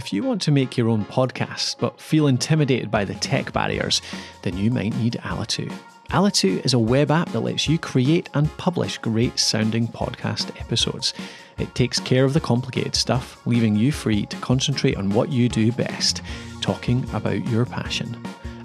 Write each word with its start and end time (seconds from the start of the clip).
If 0.00 0.14
you 0.14 0.22
want 0.22 0.40
to 0.42 0.50
make 0.50 0.78
your 0.78 0.88
own 0.88 1.04
podcast 1.04 1.76
but 1.78 2.00
feel 2.00 2.26
intimidated 2.26 2.90
by 2.90 3.04
the 3.04 3.12
tech 3.16 3.52
barriers, 3.52 4.00
then 4.40 4.56
you 4.56 4.70
might 4.70 4.96
need 4.96 5.20
Alitu. 5.22 5.70
Alitu 6.08 6.64
is 6.64 6.72
a 6.72 6.78
web 6.78 7.10
app 7.10 7.28
that 7.32 7.40
lets 7.40 7.68
you 7.68 7.78
create 7.78 8.30
and 8.32 8.48
publish 8.56 8.96
great 8.96 9.38
sounding 9.38 9.86
podcast 9.86 10.58
episodes. 10.58 11.12
It 11.58 11.74
takes 11.74 12.00
care 12.00 12.24
of 12.24 12.32
the 12.32 12.40
complicated 12.40 12.94
stuff, 12.94 13.46
leaving 13.46 13.76
you 13.76 13.92
free 13.92 14.24
to 14.24 14.38
concentrate 14.38 14.96
on 14.96 15.10
what 15.10 15.28
you 15.28 15.50
do 15.50 15.70
best 15.70 16.22
talking 16.62 17.06
about 17.12 17.46
your 17.48 17.66
passion. 17.66 18.14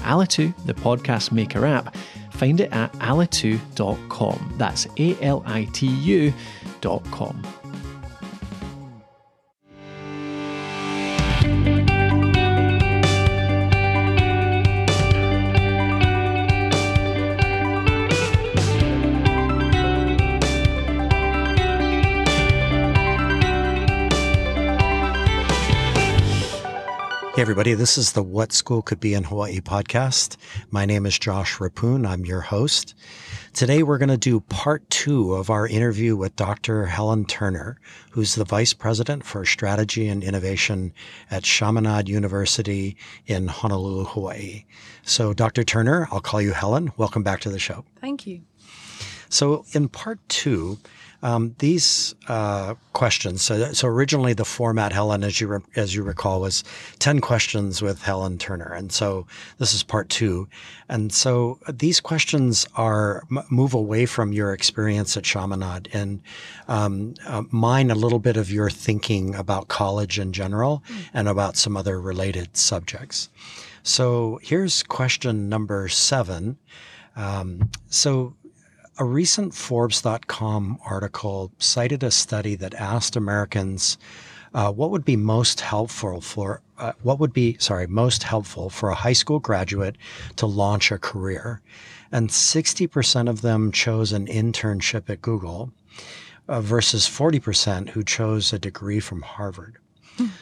Alitu, 0.04 0.54
the 0.66 0.74
podcast 0.74 1.34
maker 1.34 1.66
app, 1.66 1.98
find 2.32 2.62
it 2.62 2.72
at 2.72 2.94
alitu.com. 2.94 4.54
That's 4.56 4.88
A 4.98 5.22
L 5.22 5.44
I 5.46 5.66
T 5.74 5.88
U.com. 5.88 7.44
Hey, 27.36 27.42
everybody, 27.42 27.74
this 27.74 27.98
is 27.98 28.14
the 28.14 28.24
What 28.24 28.54
School 28.54 28.82
Could 28.82 29.02
Be 29.02 29.14
in 29.14 29.26
Hawaii 29.26 29.60
podcast. 29.60 30.38
My 30.72 30.86
name 30.86 31.06
is 31.06 31.20
Josh 31.20 31.58
Reppun. 31.58 32.08
I'm 32.08 32.26
your 32.26 32.40
host. 32.40 32.96
Today, 33.52 33.84
we're 33.84 33.98
going 33.98 34.08
to 34.08 34.16
do 34.16 34.40
part 34.40 34.90
two 34.90 35.34
of 35.34 35.50
our 35.50 35.68
interview 35.68 36.16
with 36.16 36.38
Dr. 36.38 36.86
Helen 36.86 37.26
Turner, 37.26 37.78
who's 38.12 38.36
the 38.36 38.46
Vice 38.46 38.72
President 38.72 39.26
for 39.26 39.44
Strategy 39.44 40.08
and 40.08 40.24
Innovation 40.24 40.94
at 41.30 41.44
Chaminade 41.44 42.08
University 42.08 42.96
in 43.26 43.50
Honolulu, 43.50 44.06
Hawaii. 44.06 44.64
So, 45.04 45.34
Dr. 45.34 45.66
Turner, 45.66 46.08
I'll 46.14 46.22
call 46.22 46.42
you 46.42 46.54
Helen. 46.54 46.94
Welcome 46.96 47.24
back 47.24 47.42
to 47.42 47.50
the 47.50 47.60
show. 47.60 47.84
Thank 48.00 48.26
you. 48.26 48.44
So, 49.28 49.66
in 49.74 49.90
part 49.90 50.20
two, 50.30 50.78
um, 51.24 51.56
these 51.60 52.16
uh, 52.28 52.76
questions. 52.94 53.42
So, 53.42 53.74
so 53.74 53.88
originally 53.88 54.34
the 54.34 54.46
format, 54.46 54.94
Helen, 54.94 55.24
as 55.24 55.42
you 55.42 55.48
re- 55.48 55.60
as 55.76 55.96
you 55.96 56.04
recall, 56.04 56.42
was 56.42 56.64
ten 57.00 57.22
questions 57.22 57.82
with 57.82 58.02
Helen 58.02 58.38
Turner, 58.38 58.74
and 58.74 58.92
so 58.92 59.26
this 59.58 59.74
is 59.74 59.84
part 59.84 60.10
two. 60.10 60.48
And 60.88 61.12
so 61.12 61.60
these 61.68 62.00
questions 62.00 62.68
are 62.76 63.24
move 63.50 63.74
away 63.74 64.06
from 64.06 64.34
your 64.34 64.54
experience 64.54 65.18
at 65.18 65.24
Chaminade 65.24 65.90
and 65.94 66.22
um, 66.68 67.16
uh, 67.26 67.44
mine 67.50 67.90
a 67.90 67.96
little 67.96 68.20
bit 68.20 68.38
of 68.38 68.52
your 68.52 68.70
thinking 68.70 69.34
about 69.34 69.68
college 69.68 70.20
in 70.20 70.32
general 70.32 70.84
mm. 70.88 71.10
and 71.14 71.28
about 71.28 71.58
some 71.58 71.76
other 71.76 72.00
related 72.00 72.56
subjects. 72.56 73.30
So 73.82 74.40
here's 74.44 74.84
question 74.84 75.50
number 75.50 75.88
seven. 75.88 76.58
Um, 77.16 77.72
so 77.88 78.36
a 78.98 79.04
recent 79.04 79.54
Forbes.com 79.54 80.80
article 80.86 81.52
cited 81.58 82.02
a 82.02 82.12
study 82.12 82.56
that 82.56 82.74
asked 82.76 83.16
Americans 83.16 83.98
uh, 84.54 84.72
what 84.72 84.90
would 84.90 85.04
be 85.04 85.18
most 85.18 85.60
helpful 85.60 86.22
for 86.22 86.62
uh, 86.78 86.94
what 87.02 87.20
would 87.20 87.34
be 87.34 87.58
sorry 87.60 87.88
most 87.88 88.24
helpful 88.24 88.70
for 88.70 88.90
a 88.90 88.96
high 88.96 89.14
school 89.14 89.40
graduate 89.40 89.98
to 90.38 90.46
launch 90.46 90.92
a 90.92 90.98
career, 90.98 91.62
and 92.12 92.30
60% 92.30 93.30
of 93.30 93.42
them 93.42 93.72
chose 93.72 94.12
an 94.12 94.28
internship 94.28 95.10
at 95.10 95.22
Google, 95.22 95.72
uh, 96.48 96.62
versus 96.62 97.08
40% 97.08 97.90
who 97.90 98.04
chose 98.04 98.52
a 98.54 98.60
degree 98.60 99.00
from 99.00 99.22
Harvard. 99.22 99.78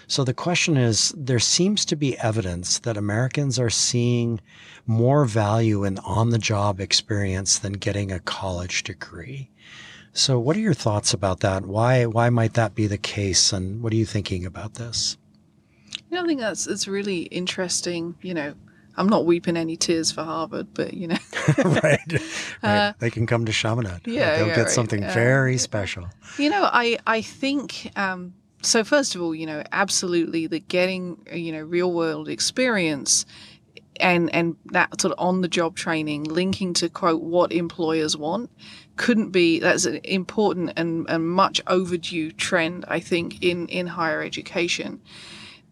So 0.07 0.23
the 0.23 0.33
question 0.33 0.77
is 0.77 1.13
there 1.17 1.39
seems 1.39 1.85
to 1.85 1.95
be 1.95 2.17
evidence 2.19 2.79
that 2.79 2.97
Americans 2.97 3.59
are 3.59 3.69
seeing 3.69 4.39
more 4.85 5.25
value 5.25 5.83
in 5.83 5.99
on 5.99 6.29
the 6.29 6.37
job 6.37 6.79
experience 6.79 7.59
than 7.59 7.73
getting 7.73 8.11
a 8.11 8.19
college 8.19 8.83
degree. 8.83 9.49
So 10.13 10.39
what 10.39 10.55
are 10.55 10.61
your 10.61 10.75
thoughts 10.75 11.13
about 11.13 11.39
that? 11.39 11.65
Why 11.65 12.05
why 12.05 12.29
might 12.29 12.53
that 12.53 12.75
be 12.75 12.87
the 12.87 12.99
case 12.99 13.51
and 13.51 13.81
what 13.81 13.91
are 13.93 13.95
you 13.95 14.05
thinking 14.05 14.45
about 14.45 14.75
this? 14.75 15.17
You 16.09 16.17
know, 16.17 16.23
I 16.23 16.27
think 16.27 16.39
that's 16.39 16.67
it's 16.67 16.87
really 16.87 17.23
interesting, 17.23 18.15
you 18.21 18.33
know, 18.35 18.53
I'm 18.95 19.07
not 19.07 19.25
weeping 19.25 19.57
any 19.57 19.75
tears 19.75 20.11
for 20.11 20.23
Harvard, 20.23 20.67
but 20.73 20.93
you 20.93 21.07
know, 21.07 21.17
right, 21.57 21.83
right. 21.83 22.21
Uh, 22.63 22.93
they 22.99 23.09
can 23.09 23.25
come 23.25 23.45
to 23.45 23.51
Chaminade. 23.51 24.01
Yeah, 24.05 24.37
they'll 24.37 24.47
yeah, 24.47 24.55
get 24.55 24.61
right. 24.63 24.71
something 24.71 25.03
uh, 25.03 25.11
very 25.13 25.57
special. 25.57 26.07
You 26.37 26.49
know, 26.49 26.69
I 26.71 26.97
I 27.05 27.21
think 27.21 27.91
um, 27.97 28.33
so 28.63 28.83
first 28.83 29.15
of 29.15 29.21
all, 29.21 29.35
you 29.35 29.45
know, 29.45 29.63
absolutely 29.71 30.47
the 30.47 30.59
getting, 30.59 31.17
you 31.31 31.51
know, 31.51 31.61
real 31.61 31.91
world 31.91 32.29
experience 32.29 33.25
and 33.99 34.33
and 34.33 34.55
that 34.65 34.99
sort 34.99 35.13
of 35.13 35.19
on 35.19 35.41
the 35.41 35.47
job 35.47 35.75
training 35.75 36.23
linking 36.23 36.73
to 36.73 36.89
quote 36.89 37.21
what 37.21 37.51
employers 37.51 38.17
want 38.17 38.49
couldn't 38.95 39.29
be 39.29 39.59
that's 39.59 39.85
an 39.85 39.99
important 40.03 40.73
and, 40.75 41.07
and 41.09 41.29
much 41.29 41.61
overdue 41.67 42.31
trend 42.31 42.85
I 42.87 42.99
think 42.99 43.43
in 43.43 43.67
in 43.67 43.85
higher 43.87 44.23
education 44.23 44.99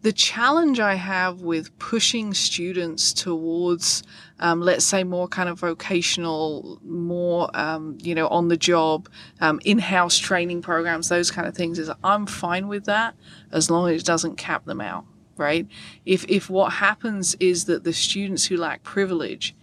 the 0.02 0.12
challenge 0.12 0.80
I 0.80 0.94
have 0.94 1.42
with 1.42 1.76
pushing 1.78 2.34
students 2.34 3.12
towards, 3.12 4.02
um, 4.40 4.60
let's 4.60 4.84
say, 4.84 5.04
more 5.04 5.28
kind 5.28 5.48
of 5.48 5.60
vocational, 5.60 6.80
more, 6.84 7.48
um, 7.54 7.96
you 8.00 8.14
know, 8.14 8.26
on 8.28 8.48
the 8.48 8.56
job, 8.56 9.08
um, 9.40 9.60
in 9.64 9.78
house 9.78 10.18
training 10.18 10.60
programs, 10.60 11.08
those 11.08 11.30
kind 11.30 11.46
of 11.46 11.54
things, 11.54 11.78
is 11.78 11.90
I'm 12.02 12.26
fine 12.26 12.66
with 12.66 12.84
that 12.86 13.14
as 13.52 13.70
long 13.70 13.90
as 13.90 14.02
it 14.02 14.04
doesn't 14.04 14.36
cap 14.36 14.64
them 14.64 14.80
out, 14.80 15.04
right? 15.36 15.68
If, 16.04 16.24
if 16.28 16.50
what 16.50 16.72
happens 16.74 17.36
is 17.36 17.66
that 17.66 17.84
the 17.84 17.92
students 17.92 18.46
who 18.46 18.56
lack 18.56 18.82
privilege, 18.82 19.54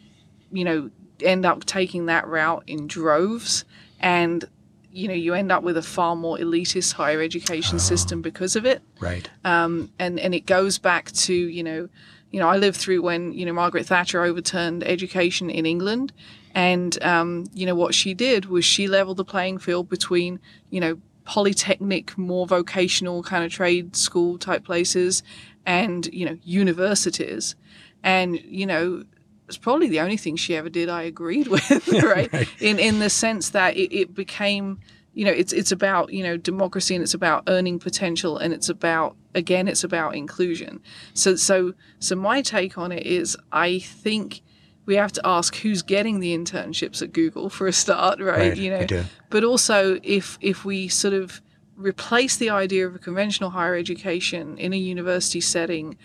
you 0.54 0.64
know, 0.64 0.90
end 1.22 1.46
up 1.46 1.66
taking 1.66 2.06
that 2.06 2.26
route 2.26 2.64
in 2.66 2.88
droves 2.88 3.66
and 4.00 4.46
you 4.92 5.08
know 5.08 5.14
you 5.14 5.34
end 5.34 5.52
up 5.52 5.64
with 5.64 5.78
a 5.78 5.82
far 5.82 6.16
more 6.16 6.38
elitist 6.38 6.94
higher 6.94 7.22
education 7.22 7.76
oh, 7.76 7.80
system 7.80 8.22
because 8.22 8.56
of 8.56 8.66
it. 8.66 8.82
Right. 9.00 9.30
Um, 9.44 9.92
and 10.00 10.20
and 10.20 10.34
it 10.34 10.46
goes 10.46 10.78
back 10.78 11.12
to 11.12 11.34
you 11.34 11.64
know 11.64 11.90
you 12.32 12.40
know 12.40 12.48
i 12.48 12.58
lived 12.58 12.78
through 12.78 13.02
when 13.02 13.34
you 13.34 13.46
know 13.46 13.54
margaret 13.54 13.86
thatcher 13.86 14.24
overturned 14.24 14.84
education 14.84 15.50
in 15.50 15.66
england. 15.66 16.14
And 16.56 17.02
um, 17.04 17.46
you 17.54 17.66
know 17.66 17.76
what 17.76 17.94
she 17.94 18.14
did 18.14 18.46
was 18.46 18.66
she 18.66 18.88
leveled 18.88 19.18
the 19.18 19.26
playing 19.26 19.60
field 19.60 19.88
between 19.88 20.40
you 20.70 20.80
know 20.80 21.00
polytechnic 21.26 22.18
more 22.18 22.48
vocational 22.48 23.22
kind 23.22 23.44
of 23.44 23.52
trade 23.52 23.96
school 23.96 24.40
type 24.40 24.64
places 24.64 25.22
and 25.66 26.08
you 26.08 26.26
know 26.26 26.38
universities. 26.44 27.56
And 28.04 28.42
you 28.42 28.66
know 28.66 29.04
it's 29.50 29.58
probably 29.58 29.90
the 29.90 30.00
only 30.00 30.16
thing 30.16 30.36
she 30.36 30.56
ever 30.56 30.70
did 30.70 30.90
I 30.90 31.02
agreed 31.02 31.48
with, 31.54 31.88
right? 32.04 32.32
right? 32.32 32.48
In 32.62 32.80
in 32.80 33.00
the 33.00 33.10
sense 33.10 33.50
that 33.50 33.76
it, 33.76 33.94
it, 33.94 34.14
became, 34.14 34.80
you 35.14 35.26
know, 35.26 35.32
it's 35.32 35.52
it's 35.52 35.72
about 35.72 36.14
you 36.14 36.24
know 36.24 36.38
democracy 36.38 36.96
and 36.96 37.04
it's 37.04 37.16
about 37.16 37.44
earning 37.48 37.80
potential 37.80 38.38
and 38.38 38.54
it's 38.54 38.70
about 38.70 39.16
again 39.34 39.68
it's 39.68 39.84
about 39.84 40.16
inclusion. 40.16 40.82
So 41.14 41.36
so 41.36 41.74
so 41.98 42.16
my 42.16 42.42
take 42.42 42.78
on 42.78 42.92
it 42.92 43.06
is 43.06 43.36
I 43.52 43.80
think 43.80 44.42
we 44.86 44.96
have 44.96 45.12
to 45.14 45.22
ask 45.26 45.56
who's 45.58 45.82
getting 45.82 46.20
the 46.20 46.36
internships 46.36 47.02
at 47.02 47.12
Google 47.12 47.50
for 47.50 47.68
a 47.68 47.74
start, 47.74 48.20
right? 48.22 48.50
right 48.50 48.58
you 48.58 48.70
know, 48.70 49.04
but 49.30 49.44
also 49.44 50.00
if 50.04 50.38
if 50.42 50.64
we 50.64 50.88
sort 50.88 51.16
of 51.16 51.42
replace 51.76 52.38
the 52.38 52.50
idea 52.50 52.86
of 52.86 52.94
a 52.94 53.00
conventional 53.00 53.50
higher 53.50 53.76
education 53.76 54.58
in 54.58 54.74
a 54.74 54.78
university 54.78 55.42
setting 55.42 55.98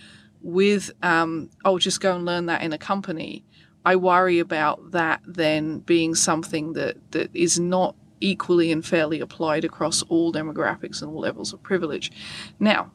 with, 0.45 0.93
um, 1.03 1.51
oh, 1.65 1.79
just 1.79 2.01
go 2.01 2.15
and 2.15 2.25
learn 2.25 2.47
that 2.47 2.63
in 2.63 2.73
a 2.73 2.79
company, 2.79 3.45
I 3.85 3.97
worry 3.97 4.39
about 4.39 4.93
that 4.93 5.23
then 5.27 5.81
being 5.81 6.15
something 6.15 6.75
that, 6.75 6.97
that 7.13 7.35
is 7.35 7.59
not 7.59 7.97
equally 8.21 8.71
and 8.71 8.85
fairly 8.85 9.21
applied 9.21 9.65
across 9.65 10.03
all 10.03 10.33
demographics 10.33 11.03
and 11.03 11.11
all 11.11 11.21
levels 11.21 11.53
of 11.53 11.63
privilege. 11.63 12.13
Now, 12.61 12.93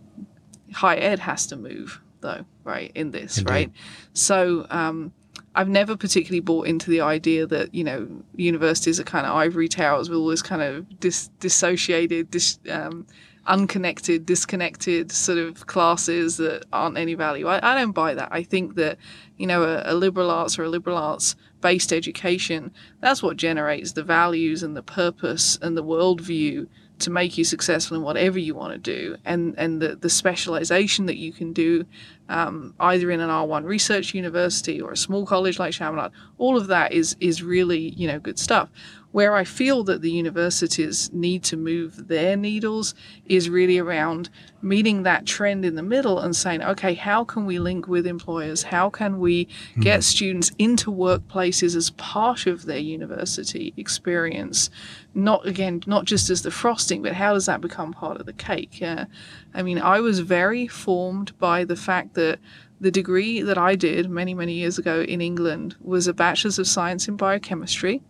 higher 0.73 0.99
ed 0.99 1.19
has 1.19 1.47
to 1.47 1.57
move, 1.57 1.99
though, 2.21 2.45
right, 2.63 2.91
in 2.93 3.11
this, 3.11 3.39
Indeed. 3.39 3.51
right? 3.51 3.71
So, 4.13 4.67
um, 4.69 5.11
I've 5.55 5.69
never 5.69 5.97
particularly 5.97 6.41
bought 6.41 6.67
into 6.67 6.91
the 6.91 7.01
idea 7.01 7.47
that 7.47 7.73
you 7.73 7.83
know 7.83 8.07
universities 8.35 8.99
are 8.99 9.03
kind 9.03 9.25
of 9.25 9.35
ivory 9.35 9.67
towers 9.67 10.07
with 10.07 10.17
all 10.17 10.27
this 10.27 10.43
kind 10.43 10.61
of 10.61 10.99
dis- 10.99 11.29
dissociated, 11.39 12.29
dis- 12.29 12.59
um, 12.69 13.07
unconnected, 13.49 14.25
disconnected 14.25 15.11
sort 15.11 15.39
of 15.39 15.65
classes 15.65 16.37
that 16.37 16.65
aren't 16.71 16.97
any 16.97 17.15
value. 17.15 17.47
I, 17.47 17.59
I 17.71 17.77
don't 17.77 17.91
buy 17.91 18.13
that. 18.13 18.29
I 18.31 18.43
think 18.43 18.75
that, 18.75 18.97
you 19.37 19.47
know, 19.47 19.63
a, 19.63 19.83
a 19.85 19.95
liberal 19.95 20.31
arts 20.31 20.57
or 20.57 20.63
a 20.63 20.69
liberal 20.69 20.97
arts 20.97 21.35
based 21.59 21.91
education, 21.91 22.71
that's 23.01 23.21
what 23.21 23.35
generates 23.35 23.93
the 23.93 24.03
values 24.03 24.63
and 24.63 24.77
the 24.77 24.83
purpose 24.83 25.57
and 25.61 25.75
the 25.75 25.83
worldview 25.83 26.67
to 26.99 27.09
make 27.09 27.37
you 27.37 27.43
successful 27.43 27.97
in 27.97 28.03
whatever 28.03 28.37
you 28.37 28.53
want 28.53 28.73
to 28.73 28.77
do 28.77 29.15
and 29.25 29.55
and 29.57 29.81
the, 29.81 29.95
the 29.95 30.09
specialization 30.09 31.05
that 31.05 31.17
you 31.17 31.31
can 31.31 31.53
do 31.53 31.85
um, 32.27 32.75
either 32.79 33.09
in 33.09 33.21
an 33.21 33.29
R1 33.29 33.63
research 33.63 34.13
university 34.13 34.79
or 34.81 34.91
a 34.91 34.97
small 34.97 35.25
college 35.25 35.59
like 35.59 35.73
Chaminade 35.73 36.11
all 36.37 36.57
of 36.57 36.67
that 36.67 36.91
is 36.91 37.15
is 37.19 37.41
really 37.41 37.89
you 37.91 38.07
know 38.07 38.19
good 38.19 38.37
stuff 38.37 38.69
Where 39.11 39.35
I 39.35 39.43
feel 39.43 39.83
that 39.85 40.01
the 40.01 40.11
universities 40.11 41.09
need 41.11 41.43
to 41.45 41.57
move 41.57 42.07
their 42.07 42.37
needles 42.37 42.93
is 43.25 43.49
really 43.49 43.79
around 43.79 44.29
meeting 44.61 45.03
that 45.03 45.25
trend 45.25 45.65
in 45.65 45.75
the 45.75 45.83
middle 45.83 46.19
and 46.19 46.35
saying, 46.35 46.61
okay, 46.61 46.93
how 46.93 47.23
can 47.23 47.45
we 47.45 47.57
link 47.57 47.87
with 47.87 48.05
employers? 48.05 48.63
How 48.63 48.89
can 48.89 49.19
we 49.19 49.47
hmm. 49.73 49.81
get 49.81 50.03
students 50.03 50.51
into 50.59 50.91
workplaces 50.91 51.75
as 51.75 51.89
part 51.91 52.45
of 52.45 52.65
their 52.65 52.77
university 52.77 53.73
experience? 53.77 54.69
Not 55.15 55.47
again, 55.47 55.81
not 55.87 56.05
just 56.05 56.29
as 56.29 56.43
the 56.43 56.51
frosting, 56.51 57.01
but 57.01 57.13
how 57.13 57.33
does 57.33 57.47
that 57.47 57.61
become 57.61 57.93
part 57.93 58.19
of 58.19 58.27
the 58.27 58.33
cake? 58.33 58.79
Yeah. 58.79 59.05
I 59.53 59.63
mean, 59.63 59.79
I 59.79 59.99
was 60.01 60.19
very 60.19 60.67
formed 60.67 61.37
by 61.39 61.63
the 61.63 61.75
fact 61.75 62.13
that 62.13 62.39
the 62.79 62.91
degree 62.91 63.41
that 63.41 63.57
I 63.57 63.75
did 63.75 64.09
many, 64.09 64.33
many 64.33 64.53
years 64.53 64.77
ago 64.77 65.01
in 65.01 65.19
England 65.19 65.75
was 65.81 66.07
a 66.07 66.13
Bachelor's 66.13 66.59
of 66.59 66.67
Science 66.67 67.07
in 67.07 67.17
Biochemistry 67.17 68.01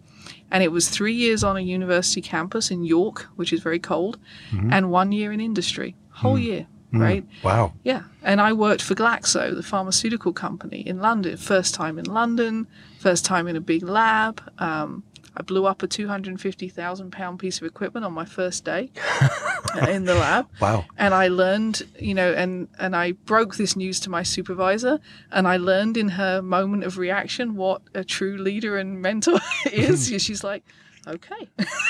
and 0.51 0.63
it 0.63 0.71
was 0.71 0.89
three 0.89 1.13
years 1.13 1.43
on 1.43 1.57
a 1.57 1.61
university 1.61 2.21
campus 2.21 2.71
in 2.71 2.83
York, 2.83 3.27
which 3.35 3.53
is 3.53 3.61
very 3.61 3.79
cold, 3.79 4.17
mm-hmm. 4.51 4.71
and 4.71 4.91
one 4.91 5.11
year 5.11 5.31
in 5.31 5.39
industry, 5.39 5.95
whole 6.09 6.37
mm. 6.37 6.43
year, 6.43 6.67
mm. 6.93 7.01
right? 7.01 7.25
Wow. 7.43 7.73
Yeah, 7.83 8.03
and 8.23 8.41
I 8.41 8.53
worked 8.53 8.81
for 8.81 8.95
Glaxo, 8.95 9.55
the 9.55 9.63
pharmaceutical 9.63 10.33
company 10.33 10.81
in 10.81 10.99
London. 10.99 11.37
First 11.37 11.73
time 11.73 11.99
in 11.99 12.05
London, 12.05 12.67
first 12.99 13.25
time 13.25 13.47
in 13.47 13.55
a 13.55 13.61
big 13.61 13.83
lab. 13.83 14.41
Um, 14.59 15.03
I 15.39 15.41
blew 15.41 15.65
up 15.65 15.81
a 15.83 15.87
two 15.87 16.07
hundred 16.09 16.31
and 16.31 16.41
fifty 16.41 16.67
thousand 16.67 17.11
pound 17.11 17.39
piece 17.39 17.59
of 17.59 17.63
equipment 17.65 18.05
on 18.05 18.11
my 18.11 18.25
first 18.25 18.65
day 18.65 18.91
in 19.87 20.03
the 20.03 20.15
lab 20.15 20.47
Wow. 20.59 20.85
and 20.97 21.13
I 21.13 21.29
learned, 21.29 21.83
you 21.97 22.13
know, 22.13 22.33
and 22.33 22.67
and 22.77 22.93
I 22.95 23.13
broke 23.13 23.55
this 23.55 23.75
news 23.77 23.99
to 24.01 24.09
my 24.09 24.21
supervisor, 24.23 24.99
and 25.31 25.47
I 25.47 25.55
learned 25.57 25.95
in 25.95 26.09
her 26.09 26.41
moment 26.41 26.83
of 26.83 26.97
reaction 26.97 27.55
what 27.55 27.81
a 27.95 28.03
true 28.03 28.37
leader 28.37 28.77
and 28.77 29.01
mentor 29.01 29.39
is. 29.71 30.07
She's 30.21 30.43
like, 30.43 30.63
okay, 31.07 31.47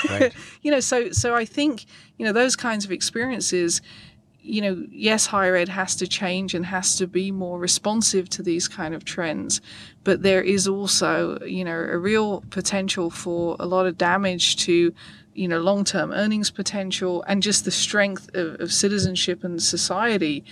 Right. 0.08 0.32
you 0.62 0.70
know. 0.70 0.80
So 0.80 1.10
so 1.10 1.34
I 1.34 1.44
think 1.44 1.86
you 2.18 2.24
know 2.26 2.32
those 2.32 2.54
kinds 2.56 2.84
of 2.84 2.92
experiences. 2.92 3.82
You 4.42 4.62
know, 4.62 4.84
yes, 4.90 5.26
higher 5.26 5.56
ed 5.56 5.68
has 5.68 5.94
to 5.96 6.06
change 6.06 6.54
and 6.54 6.64
has 6.66 6.96
to 6.96 7.06
be 7.06 7.30
more 7.30 7.58
responsive 7.58 8.28
to 8.30 8.42
these 8.42 8.68
kind 8.68 8.94
of 8.94 9.04
trends, 9.04 9.60
but 10.04 10.22
there 10.22 10.42
is 10.42 10.66
also, 10.66 11.38
you 11.40 11.64
know, 11.64 11.78
a 11.78 11.98
real 11.98 12.42
potential 12.50 13.10
for 13.10 13.56
a 13.60 13.66
lot 13.66 13.86
of 13.86 13.98
damage 13.98 14.56
to 14.64 14.94
you 15.34 15.46
know 15.46 15.60
long-term 15.60 16.10
earnings 16.12 16.50
potential 16.50 17.22
and 17.28 17.42
just 17.42 17.64
the 17.64 17.70
strength 17.70 18.28
of, 18.34 18.60
of 18.60 18.72
citizenship 18.72 19.44
and 19.44 19.62
society 19.62 20.44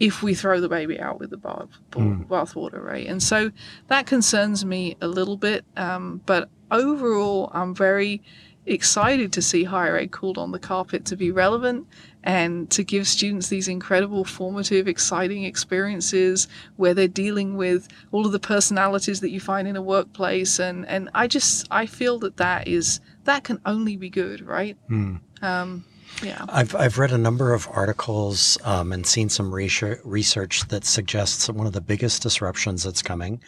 if 0.00 0.24
we 0.24 0.34
throw 0.34 0.60
the 0.60 0.68
baby 0.68 0.98
out 0.98 1.20
with 1.20 1.30
the 1.30 1.36
bath, 1.36 1.68
bathwater 1.92 2.82
right? 2.82 3.06
And 3.06 3.22
so 3.22 3.52
that 3.86 4.06
concerns 4.06 4.64
me 4.64 4.96
a 5.00 5.06
little 5.06 5.36
bit 5.36 5.64
um, 5.76 6.20
but 6.26 6.48
overall 6.70 7.50
i'm 7.52 7.74
very 7.74 8.22
excited 8.66 9.32
to 9.32 9.42
see 9.42 9.64
higher 9.64 9.96
ed 9.96 10.10
called 10.10 10.38
on 10.38 10.52
the 10.52 10.58
carpet 10.58 11.04
to 11.04 11.16
be 11.16 11.30
relevant 11.30 11.86
and 12.22 12.70
to 12.70 12.82
give 12.82 13.06
students 13.06 13.48
these 13.48 13.68
incredible 13.68 14.24
formative 14.24 14.88
exciting 14.88 15.44
experiences 15.44 16.48
where 16.76 16.94
they're 16.94 17.06
dealing 17.06 17.56
with 17.56 17.88
all 18.12 18.24
of 18.24 18.32
the 18.32 18.38
personalities 18.38 19.20
that 19.20 19.30
you 19.30 19.40
find 19.40 19.68
in 19.68 19.76
a 19.76 19.82
workplace. 19.82 20.58
And 20.58 20.86
and 20.86 21.10
i 21.14 21.26
just 21.26 21.66
i 21.70 21.86
feel 21.86 22.18
that 22.20 22.38
that 22.38 22.66
is 22.66 23.00
that 23.24 23.44
can 23.44 23.60
only 23.66 23.96
be 23.96 24.08
good 24.10 24.40
right? 24.40 24.76
Um 25.42 25.84
yeah. 26.22 26.44
I've, 26.48 26.74
I've 26.76 26.98
read 26.98 27.12
a 27.12 27.18
number 27.18 27.52
of 27.52 27.68
articles 27.72 28.58
um, 28.62 28.92
and 28.92 29.06
seen 29.06 29.28
some 29.28 29.52
research, 29.52 29.98
research 30.04 30.68
that 30.68 30.84
suggests 30.84 31.46
that 31.46 31.54
one 31.56 31.66
of 31.66 31.72
the 31.72 31.80
biggest 31.80 32.22
disruptions 32.22 32.84
that's 32.84 33.02
coming 33.02 33.42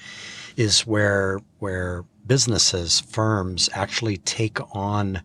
is 0.57 0.87
where 0.87 1.41
where 1.59 2.05
businesses, 2.27 3.01
firms 3.01 3.69
actually 3.73 4.19
take 4.19 4.59
on 4.75 5.23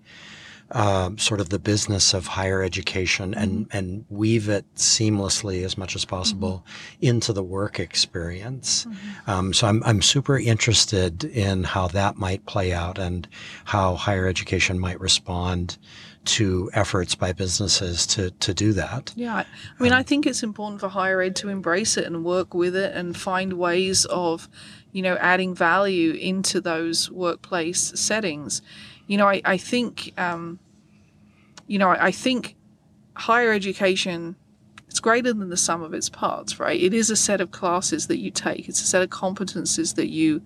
um, 0.73 1.17
sort 1.17 1.41
of 1.41 1.49
the 1.49 1.59
business 1.59 2.13
of 2.13 2.27
higher 2.27 2.63
education 2.63 3.33
and, 3.33 3.67
and 3.71 4.05
weave 4.09 4.47
it 4.47 4.63
seamlessly 4.75 5.65
as 5.65 5.77
much 5.77 5.95
as 5.95 6.05
possible 6.05 6.65
into 7.01 7.33
the 7.33 7.43
work 7.43 7.79
experience. 7.79 8.87
Um, 9.27 9.53
so 9.53 9.67
I'm, 9.67 9.83
I'm 9.83 10.01
super 10.01 10.39
interested 10.39 11.25
in 11.25 11.65
how 11.65 11.87
that 11.89 12.15
might 12.17 12.45
play 12.45 12.71
out 12.71 12.97
and 12.97 13.27
how 13.65 13.95
higher 13.95 14.27
education 14.27 14.79
might 14.79 14.99
respond 15.01 15.77
to 16.23 16.69
efforts 16.73 17.15
by 17.15 17.33
businesses 17.33 18.05
to, 18.05 18.29
to 18.31 18.53
do 18.53 18.73
that. 18.73 19.11
Yeah, 19.15 19.35
I 19.35 19.45
I 19.79 19.83
mean, 19.83 19.91
I 19.91 20.03
think 20.03 20.27
it's 20.27 20.43
important 20.43 20.79
for 20.79 20.87
higher 20.87 21.19
ed 21.19 21.35
to 21.37 21.49
embrace 21.49 21.97
it 21.97 22.05
and 22.05 22.23
work 22.23 22.53
with 22.53 22.75
it 22.75 22.95
and 22.95 23.17
find 23.17 23.53
ways 23.53 24.05
of, 24.05 24.47
you 24.91 25.01
know, 25.01 25.15
adding 25.17 25.55
value 25.55 26.13
into 26.13 26.61
those 26.61 27.09
workplace 27.11 27.93
settings. 27.95 28.61
You 29.07 29.17
know, 29.17 29.27
I, 29.27 29.41
I 29.45 29.57
think, 29.57 30.13
um, 30.17 30.59
you 31.67 31.79
know, 31.79 31.89
I, 31.89 32.07
I 32.07 32.11
think 32.11 32.55
higher 33.15 33.51
education 33.51 34.35
it's 34.91 34.99
greater 34.99 35.31
than 35.31 35.47
the 35.47 35.55
sum 35.55 35.83
of 35.83 35.93
its 35.93 36.09
parts, 36.09 36.59
right? 36.59 36.77
It 36.77 36.93
is 36.93 37.09
a 37.09 37.15
set 37.15 37.39
of 37.39 37.51
classes 37.51 38.07
that 38.07 38.17
you 38.17 38.29
take. 38.29 38.67
It's 38.67 38.81
a 38.81 38.85
set 38.85 39.01
of 39.01 39.09
competences 39.09 39.95
that 39.95 40.09
you 40.09 40.41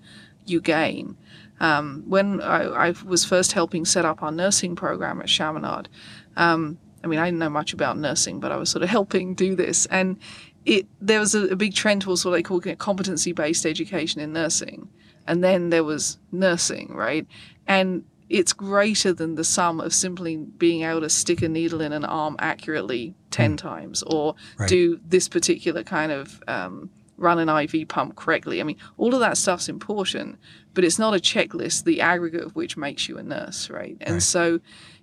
you 0.46 0.62
gain. 0.62 1.18
Um, 1.60 2.04
when 2.06 2.42
I, 2.42 2.90
I 2.90 2.94
was 3.06 3.26
first 3.26 3.54
helping 3.54 3.86
set 3.86 4.06
up 4.06 4.22
our 4.22 4.32
nursing 4.32 4.76
program 4.76 5.20
at 5.20 5.30
Chaminade, 5.30 5.90
um, 6.38 6.78
I 7.04 7.08
mean, 7.08 7.18
I 7.20 7.26
didn't 7.26 7.40
know 7.40 7.50
much 7.50 7.74
about 7.74 7.98
nursing, 7.98 8.40
but 8.40 8.52
I 8.52 8.58
was 8.58 8.70
sort 8.70 8.84
of 8.84 8.90
helping 9.00 9.34
do 9.34 9.56
this, 9.56 9.88
and 9.88 10.20
it 10.66 10.88
there 11.00 11.20
was 11.20 11.36
a, 11.36 11.48
a 11.48 11.56
big 11.56 11.74
trend 11.74 12.02
towards 12.02 12.26
what 12.26 12.32
they 12.32 12.44
call 12.44 12.60
competency 12.78 13.32
based 13.32 13.66
education 13.66 14.22
in 14.22 14.34
nursing, 14.34 14.90
and 15.28 15.44
then 15.44 15.70
there 15.70 15.84
was 15.84 16.18
nursing, 16.32 16.94
right? 16.94 17.26
And 17.68 18.04
it's 18.30 18.54
greater 18.54 19.14
than 19.14 19.36
the 19.36 19.44
sum 19.44 19.80
of 19.80 19.94
simply 19.94 20.38
being 20.38 20.82
able 20.82 21.02
to 21.02 21.10
stick 21.10 21.44
a 21.44 21.50
needle 21.50 21.80
in 21.82 21.94
an 21.94 22.04
arm 22.04 22.36
accurately 22.40 23.14
10 23.30 23.56
times 23.56 24.02
or 24.04 24.36
Right. 24.58 24.68
do 24.68 25.00
this 25.08 25.28
particular 25.30 25.84
kind 25.84 26.12
of 26.12 26.42
um, 26.48 26.90
run 27.18 27.38
an 27.38 27.50
IV 27.50 27.88
pump 27.88 28.16
correctly. 28.16 28.60
I 28.60 28.64
mean, 28.64 28.78
all 28.98 29.14
of 29.14 29.20
that 29.20 29.38
stuff's 29.38 29.70
important, 29.70 30.38
but 30.74 30.84
it's 30.84 30.98
not 30.98 31.14
a 31.14 31.20
checklist, 31.20 31.84
the 31.84 32.02
aggregate 32.02 32.42
of 32.44 32.56
which 32.56 32.76
makes 32.78 33.08
you 33.08 33.18
a 33.20 33.24
nurse, 33.24 33.70
right? 33.70 33.96
And 34.02 34.16
Right. 34.16 34.24
so, 34.24 34.60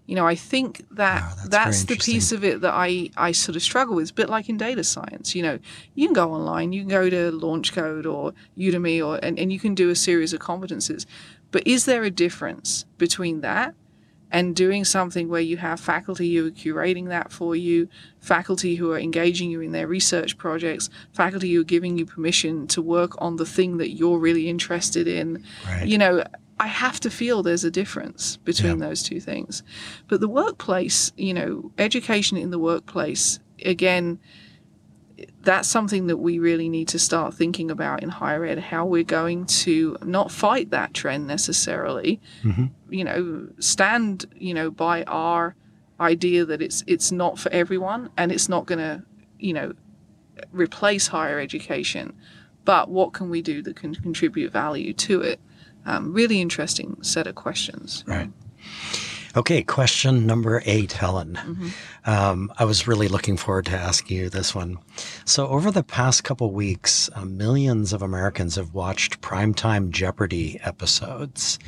you 0.07 0.17
know, 0.17 0.27
I 0.27 0.35
think 0.35 0.85
that 0.91 1.23
Wow, 1.23 1.35
that's 1.37 1.51
that's, 1.51 1.85
the 1.85 1.97
piece 1.97 2.33
of 2.33 2.45
it 2.45 2.61
that 2.61 2.73
I, 2.75 3.11
I 3.17 3.33
sort 3.33 3.57
of 3.57 3.63
struggle 3.63 3.97
with. 3.97 4.03
It's 4.03 4.11
a 4.11 4.15
bit 4.15 4.29
like 4.29 4.49
in 4.49 4.57
data 4.57 4.85
science, 4.85 5.35
you 5.35 5.43
know, 5.43 5.59
you 5.95 6.07
can 6.07 6.15
go 6.15 6.33
online, 6.33 6.73
you 6.73 6.83
can 6.83 6.89
go 6.89 7.09
to 7.09 7.31
LaunchCode 7.33 8.13
or 8.13 8.33
Udemy 8.59 9.05
or 9.05 9.19
and, 9.23 9.39
and 9.39 9.53
you 9.53 9.61
can 9.61 9.75
do 9.75 9.91
a 9.91 9.95
series 9.95 10.33
of 10.33 10.41
competences. 10.41 11.07
But 11.51 11.67
is 11.67 11.85
there 11.85 12.03
a 12.03 12.11
difference 12.11 12.85
between 12.99 13.43
that 13.43 13.75
and 14.33 14.57
doing 14.57 14.85
something 14.85 15.29
where 15.29 15.43
you 15.43 15.59
have 15.59 15.79
faculty 15.79 16.35
who 16.35 16.47
are 16.47 16.51
curating 16.51 17.09
that 17.09 17.31
for 17.31 17.55
you, 17.55 17.87
faculty 18.19 18.77
who 18.77 18.91
are 18.91 18.99
engaging 18.99 19.51
you 19.51 19.61
in 19.61 19.73
their 19.73 19.87
research 19.87 20.39
projects, 20.39 20.89
faculty 21.13 21.53
who 21.53 21.61
are 21.61 21.65
giving 21.65 21.99
you 21.99 22.07
permission 22.07 22.67
to 22.67 22.81
work 22.81 23.13
on 23.21 23.37
the 23.37 23.45
thing 23.45 23.77
that 23.77 23.91
you're 23.91 24.19
really 24.19 24.49
interested 24.49 25.07
in. 25.07 25.45
Right. 25.67 25.87
You 25.87 25.99
know, 25.99 26.25
I 26.63 26.67
have 26.67 27.01
to 27.01 27.11
feel 27.11 27.43
there's 27.43 27.65
a 27.65 27.73
difference 27.73 28.37
between 28.37 28.79
Yeah. 28.79 28.87
those 28.87 29.03
two 29.03 29.19
things. 29.19 29.65
But 30.07 30.21
the 30.21 30.29
workplace, 30.29 31.13
you 31.17 31.35
know, 31.35 31.73
education 31.77 32.37
in 32.37 32.51
the 32.51 32.59
workplace, 32.59 33.41
again, 33.65 34.21
that's 35.43 35.67
something 35.69 36.07
that 36.07 36.19
we 36.19 36.39
really 36.39 36.69
need 36.69 36.87
to 36.89 37.01
start 37.01 37.35
thinking 37.35 37.69
about 37.69 38.03
in 38.05 38.11
higher 38.11 38.45
ed 38.45 38.61
how 38.61 38.87
we're 38.87 39.03
going 39.03 39.45
to 39.47 39.97
not 40.05 40.31
fight 40.31 40.71
that 40.71 40.95
trend 40.95 41.27
necessarily 41.27 42.21
mm-hmm. 42.43 42.67
you 42.91 43.05
know 43.05 43.49
stand 43.59 44.25
you 44.37 44.55
know 44.55 44.71
by 44.71 45.03
our 45.05 45.55
idea 46.01 46.45
that 46.45 46.63
it's 46.63 46.83
it's 46.87 47.13
not 47.13 47.39
for 47.39 47.51
everyone 47.53 48.11
and 48.17 48.33
it's 48.33 48.49
not 48.49 48.67
going 48.67 48.79
to 48.79 49.03
you 49.39 49.53
know 49.53 49.73
replace 50.53 51.09
higher 51.09 51.39
education 51.39 52.13
but 52.65 52.89
what 52.89 53.13
can 53.13 53.29
we 53.29 53.43
do 53.43 53.63
that 53.63 53.77
can 53.77 53.95
contribute 53.95 54.51
value 54.51 54.93
to 54.93 55.21
it 55.21 55.41
um, 55.87 56.13
really 56.13 56.41
interesting 56.41 56.97
set 57.03 57.27
of 57.27 57.35
questions 57.35 58.05
Right. 58.07 58.31
Okay, 59.35 59.63
question 59.63 60.27
number 60.27 60.63
eight, 60.67 60.93
Helen. 60.93 61.39
Um, 62.05 62.53
I 62.59 62.67
was 62.67 62.87
really 62.87 63.09
looking 63.09 63.39
forward 63.39 63.65
to 63.67 63.77
asking 63.77 64.19
you 64.19 64.29
this 64.29 64.55
one. 64.55 64.77
So, 65.25 65.47
over 65.49 65.71
the 65.71 65.83
past 65.83 66.23
couple 66.23 66.53
weeks, 66.53 67.09
uh, 67.15 67.25
millions 67.25 67.95
of 67.95 68.03
Americans 68.03 68.57
have 68.57 68.75
watched 68.75 69.23
primetime 69.23 69.89
Jeopardy 69.89 70.61
episodes, 70.63 71.59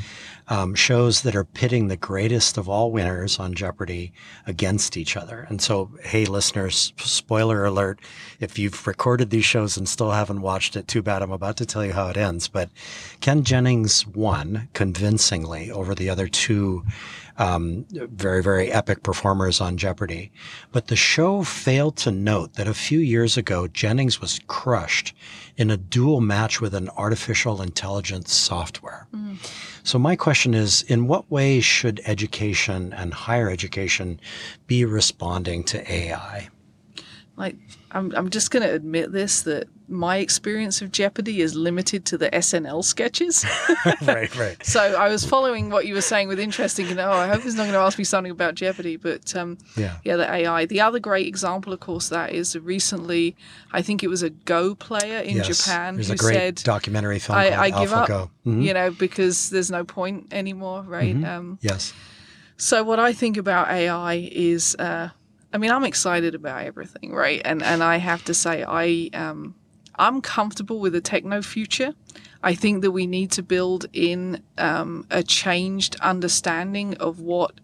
um, 0.49 0.75
shows 0.75 1.23
that 1.23 1.35
are 1.35 1.45
pitting 1.45 1.89
the 1.89 1.97
greatest 1.97 2.59
of 2.59 2.69
all 2.69 2.93
winners 2.93 3.39
on 3.39 3.55
Jeopardy 3.55 4.13
against 4.47 4.99
each 4.99 5.17
other. 5.17 5.47
And 5.49 5.63
so, 5.63 5.89
hey, 6.03 6.27
listeners, 6.27 6.93
spoiler 6.99 7.65
alert: 7.65 7.99
if 8.41 8.59
you've 8.59 8.87
recorded 8.87 9.31
these 9.31 9.47
shows 9.47 9.79
and 9.79 9.89
still 9.89 10.11
haven't 10.11 10.43
watched 10.43 10.77
it, 10.77 10.87
too 10.87 11.01
bad. 11.01 11.23
I'm 11.23 11.33
about 11.33 11.57
to 11.59 11.67
tell 11.67 11.85
you 11.85 11.95
how 11.95 12.09
it 12.09 12.19
ends. 12.19 12.47
But 12.47 12.69
Ken 13.21 13.43
Jennings 13.43 14.07
won 14.07 14.69
convincingly 14.75 15.71
over 15.71 15.95
the 15.95 16.11
other 16.11 16.29
two 16.29 16.85
um, 17.37 17.87
very, 17.91 18.43
very 18.43 18.71
epic 18.71 19.03
performers 19.03 19.61
on 19.61 19.77
Jeopardy. 19.77 20.31
But 20.73 20.87
the 20.87 20.97
show 20.97 21.43
failed 21.43 21.97
to 21.99 22.11
note 22.11 22.55
that 22.55 22.69
a 22.69 22.75
few 22.75 22.99
years 22.99 23.37
ago, 23.37 23.67
Jennings 23.67 24.21
was 24.21 24.41
crushed 24.47 25.15
in 25.57 25.71
a 25.71 25.77
duel 25.77 26.21
match 26.21 26.61
with 26.61 26.75
an 26.75 26.89
artificial 26.97 27.61
intelligence 27.63 28.33
software. 28.33 29.07
Mm. 29.15 29.37
So 29.83 29.99
my 29.99 30.17
question 30.17 30.55
is, 30.55 30.83
in 30.83 31.07
what 31.07 31.31
ways 31.31 31.65
should 31.65 32.01
education 32.07 32.93
and 32.93 33.13
higher 33.13 33.51
education 33.51 34.21
be 34.67 34.85
responding 34.85 35.65
to 35.65 35.93
AI? 35.93 36.49
Like, 37.37 37.57
I'm, 37.95 38.13
I'm 38.17 38.29
just 38.29 38.51
going 38.51 38.65
to 38.65 38.73
admit 38.73 39.13
this 39.13 39.43
that 39.43 39.69
my 39.89 40.17
experience 40.17 40.83
of 40.83 40.91
Jeopardy 40.91 41.41
is 41.41 41.55
limited 41.55 42.05
to 42.07 42.19
the 42.19 42.29
SNL 42.31 42.83
sketches. 42.83 43.45
right, 44.03 44.35
right. 44.37 44.57
So 44.65 44.81
I 44.81 45.09
was 45.09 45.25
following 45.25 45.71
what 45.71 45.87
you 45.87 45.95
were 45.95 46.01
saying 46.01 46.27
with 46.27 46.41
interest, 46.41 46.77
thinking, 46.77 46.99
oh, 46.99 47.13
I 47.13 47.29
hope 47.29 47.43
he's 47.43 47.55
not 47.55 47.65
going 47.65 47.75
to 47.75 47.79
ask 47.79 47.97
me 47.97 48.05
something 48.05 48.33
about 48.33 48.57
Jeopardy. 48.57 48.97
But 48.97 49.37
um, 49.37 49.59
yeah. 49.77 49.99
yeah, 50.03 50.17
the 50.17 50.31
AI. 50.31 50.67
The 50.67 50.81
other 50.81 50.99
great 50.99 51.29
example, 51.29 51.73
of 51.73 51.79
course, 51.81 52.09
that 52.09 52.33
is 52.33 52.59
recently, 52.59 53.37
I 53.73 53.83
think 53.83 54.03
it 54.03 54.09
was 54.09 54.23
a 54.23 54.31
Go 54.31 54.75
player 54.75 55.21
in 55.21 55.37
yes, 55.37 55.65
Japan 55.65 55.95
there's 55.95 56.09
who 56.09 56.15
a 56.15 56.17
great 56.17 56.35
said, 56.35 56.55
documentary 56.57 57.21
film 57.21 57.39
I, 57.39 57.57
I 57.57 57.71
give 57.71 57.93
up, 57.93 58.09
mm-hmm. 58.09 58.61
you 58.61 58.75
know, 58.75 58.91
because 58.91 59.51
there's 59.51 59.71
no 59.71 59.85
point 59.85 60.33
anymore, 60.33 60.83
right? 60.83 61.15
Mm-hmm. 61.15 61.25
Um, 61.25 61.59
yes. 61.61 61.93
So 62.57 62.83
what 62.83 62.99
I 62.99 63.13
think 63.13 63.37
about 63.37 63.69
AI 63.69 64.29
is, 64.33 64.75
uh, 64.79 65.11
I 65.55 65.59
mean, 65.59 65.71
I'm 65.71 65.85
excited 65.85 66.35
about 66.35 66.67
everything, 66.67 67.13
right? 67.15 67.41
And 67.45 67.63
and 67.63 67.83
I 67.83 67.99
have 67.99 68.25
to 68.25 68.35
say, 68.35 68.65
I 68.67 69.09
um, 69.15 69.55
I'm 69.95 70.21
comfortable 70.21 70.81
with 70.81 70.97
a 70.97 71.01
techno 71.01 71.43
future. 71.43 71.95
I 72.43 72.55
think 72.55 72.83
that 72.83 72.91
we 72.91 73.07
need 73.07 73.31
to 73.33 73.43
build 73.43 73.87
in 73.93 74.43
um, 74.59 75.07
a 75.11 75.23
changed 75.23 75.97
understanding 76.01 76.97
of 76.97 77.21
what 77.21 77.61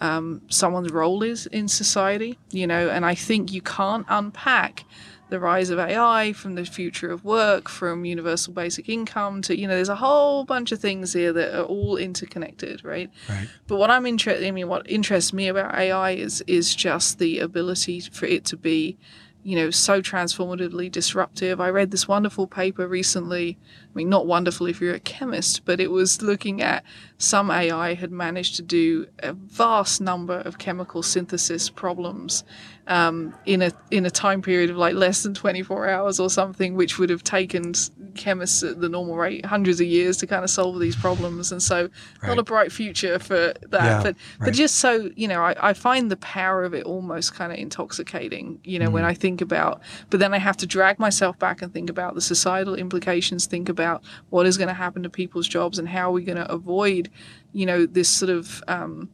um, 0.00 0.40
someone's 0.48 0.90
role 0.90 1.22
is 1.22 1.46
in 1.46 1.68
society, 1.68 2.38
you 2.50 2.66
know, 2.66 2.88
and 2.88 3.04
I 3.04 3.14
think 3.14 3.52
you 3.52 3.60
can't 3.60 4.06
unpack 4.08 4.84
the 5.30 5.40
rise 5.40 5.70
of 5.70 5.78
AI 5.78 6.32
from 6.32 6.54
the 6.54 6.64
future 6.64 7.10
of 7.10 7.24
work, 7.24 7.68
from 7.68 8.04
universal 8.04 8.52
basic 8.52 8.88
income 8.88 9.42
to, 9.42 9.58
you 9.58 9.66
know, 9.66 9.74
there's 9.74 9.88
a 9.88 9.96
whole 9.96 10.44
bunch 10.44 10.70
of 10.72 10.80
things 10.80 11.12
here 11.12 11.32
that 11.32 11.58
are 11.58 11.64
all 11.64 11.96
interconnected, 11.96 12.84
right? 12.84 13.10
Right. 13.28 13.48
But 13.66 13.78
what 13.78 13.90
I'm 13.90 14.06
interested, 14.06 14.46
I 14.46 14.50
mean, 14.50 14.68
what 14.68 14.88
interests 14.88 15.32
me 15.32 15.48
about 15.48 15.74
AI 15.74 16.12
is 16.12 16.42
is 16.46 16.74
just 16.74 17.18
the 17.18 17.38
ability 17.38 18.00
for 18.00 18.26
it 18.26 18.44
to 18.46 18.56
be 18.56 18.98
you 19.44 19.56
know, 19.56 19.70
so 19.70 20.00
transformatively 20.00 20.90
disruptive. 20.90 21.60
I 21.60 21.68
read 21.68 21.90
this 21.90 22.08
wonderful 22.08 22.46
paper 22.46 22.88
recently. 22.88 23.58
I 23.82 23.94
mean, 23.94 24.08
not 24.08 24.26
wonderful 24.26 24.66
if 24.66 24.80
you're 24.80 24.94
a 24.94 25.00
chemist, 25.00 25.66
but 25.66 25.80
it 25.80 25.90
was 25.90 26.22
looking 26.22 26.62
at 26.62 26.82
some 27.18 27.50
AI 27.50 27.92
had 27.92 28.10
managed 28.10 28.56
to 28.56 28.62
do 28.62 29.06
a 29.18 29.34
vast 29.34 30.00
number 30.00 30.38
of 30.38 30.56
chemical 30.56 31.02
synthesis 31.02 31.68
problems 31.68 32.42
um, 32.86 33.34
in 33.46 33.62
a 33.62 33.72
in 33.90 34.04
a 34.04 34.10
time 34.10 34.42
period 34.42 34.70
of 34.70 34.76
like 34.76 34.94
less 34.94 35.22
than 35.22 35.32
24 35.32 35.88
hours 35.88 36.20
or 36.20 36.28
something, 36.28 36.74
which 36.74 36.98
would 36.98 37.08
have 37.10 37.24
taken 37.24 37.72
chemists 38.14 38.62
at 38.62 38.80
the 38.80 38.88
normal 38.88 39.16
rate 39.16 39.44
hundreds 39.46 39.80
of 39.80 39.86
years 39.86 40.16
to 40.18 40.26
kind 40.26 40.44
of 40.44 40.50
solve 40.50 40.78
these 40.78 40.94
problems. 40.94 41.50
And 41.50 41.62
so, 41.62 41.88
right. 42.22 42.28
not 42.28 42.38
a 42.38 42.42
bright 42.42 42.70
future 42.72 43.18
for 43.18 43.54
that. 43.70 43.72
Yeah, 43.72 44.02
but 44.02 44.04
right. 44.04 44.46
but 44.46 44.54
just 44.54 44.76
so 44.76 45.10
you 45.16 45.28
know, 45.28 45.42
I, 45.42 45.70
I 45.70 45.72
find 45.72 46.10
the 46.10 46.16
power 46.16 46.64
of 46.64 46.74
it 46.74 46.84
almost 46.84 47.34
kind 47.34 47.52
of 47.52 47.58
intoxicating. 47.58 48.60
You 48.64 48.78
know, 48.78 48.88
mm. 48.88 48.92
when 48.92 49.04
I 49.04 49.14
think 49.14 49.40
about, 49.40 49.80
but 50.10 50.20
then 50.20 50.34
I 50.34 50.38
have 50.38 50.56
to 50.58 50.66
drag 50.66 50.98
myself 50.98 51.38
back 51.38 51.62
and 51.62 51.72
think 51.72 51.88
about 51.88 52.14
the 52.14 52.20
societal 52.20 52.74
implications. 52.74 53.46
Think 53.46 53.68
about 53.68 54.04
what 54.30 54.46
is 54.46 54.58
going 54.58 54.68
to 54.68 54.74
happen 54.74 55.02
to 55.04 55.10
people's 55.10 55.48
jobs 55.48 55.78
and 55.78 55.88
how 55.88 56.10
are 56.10 56.12
we 56.12 56.22
going 56.22 56.38
to 56.38 56.50
avoid, 56.52 57.10
you 57.52 57.64
know, 57.64 57.86
this 57.86 58.08
sort 58.08 58.30
of 58.30 58.62
um, 58.68 59.08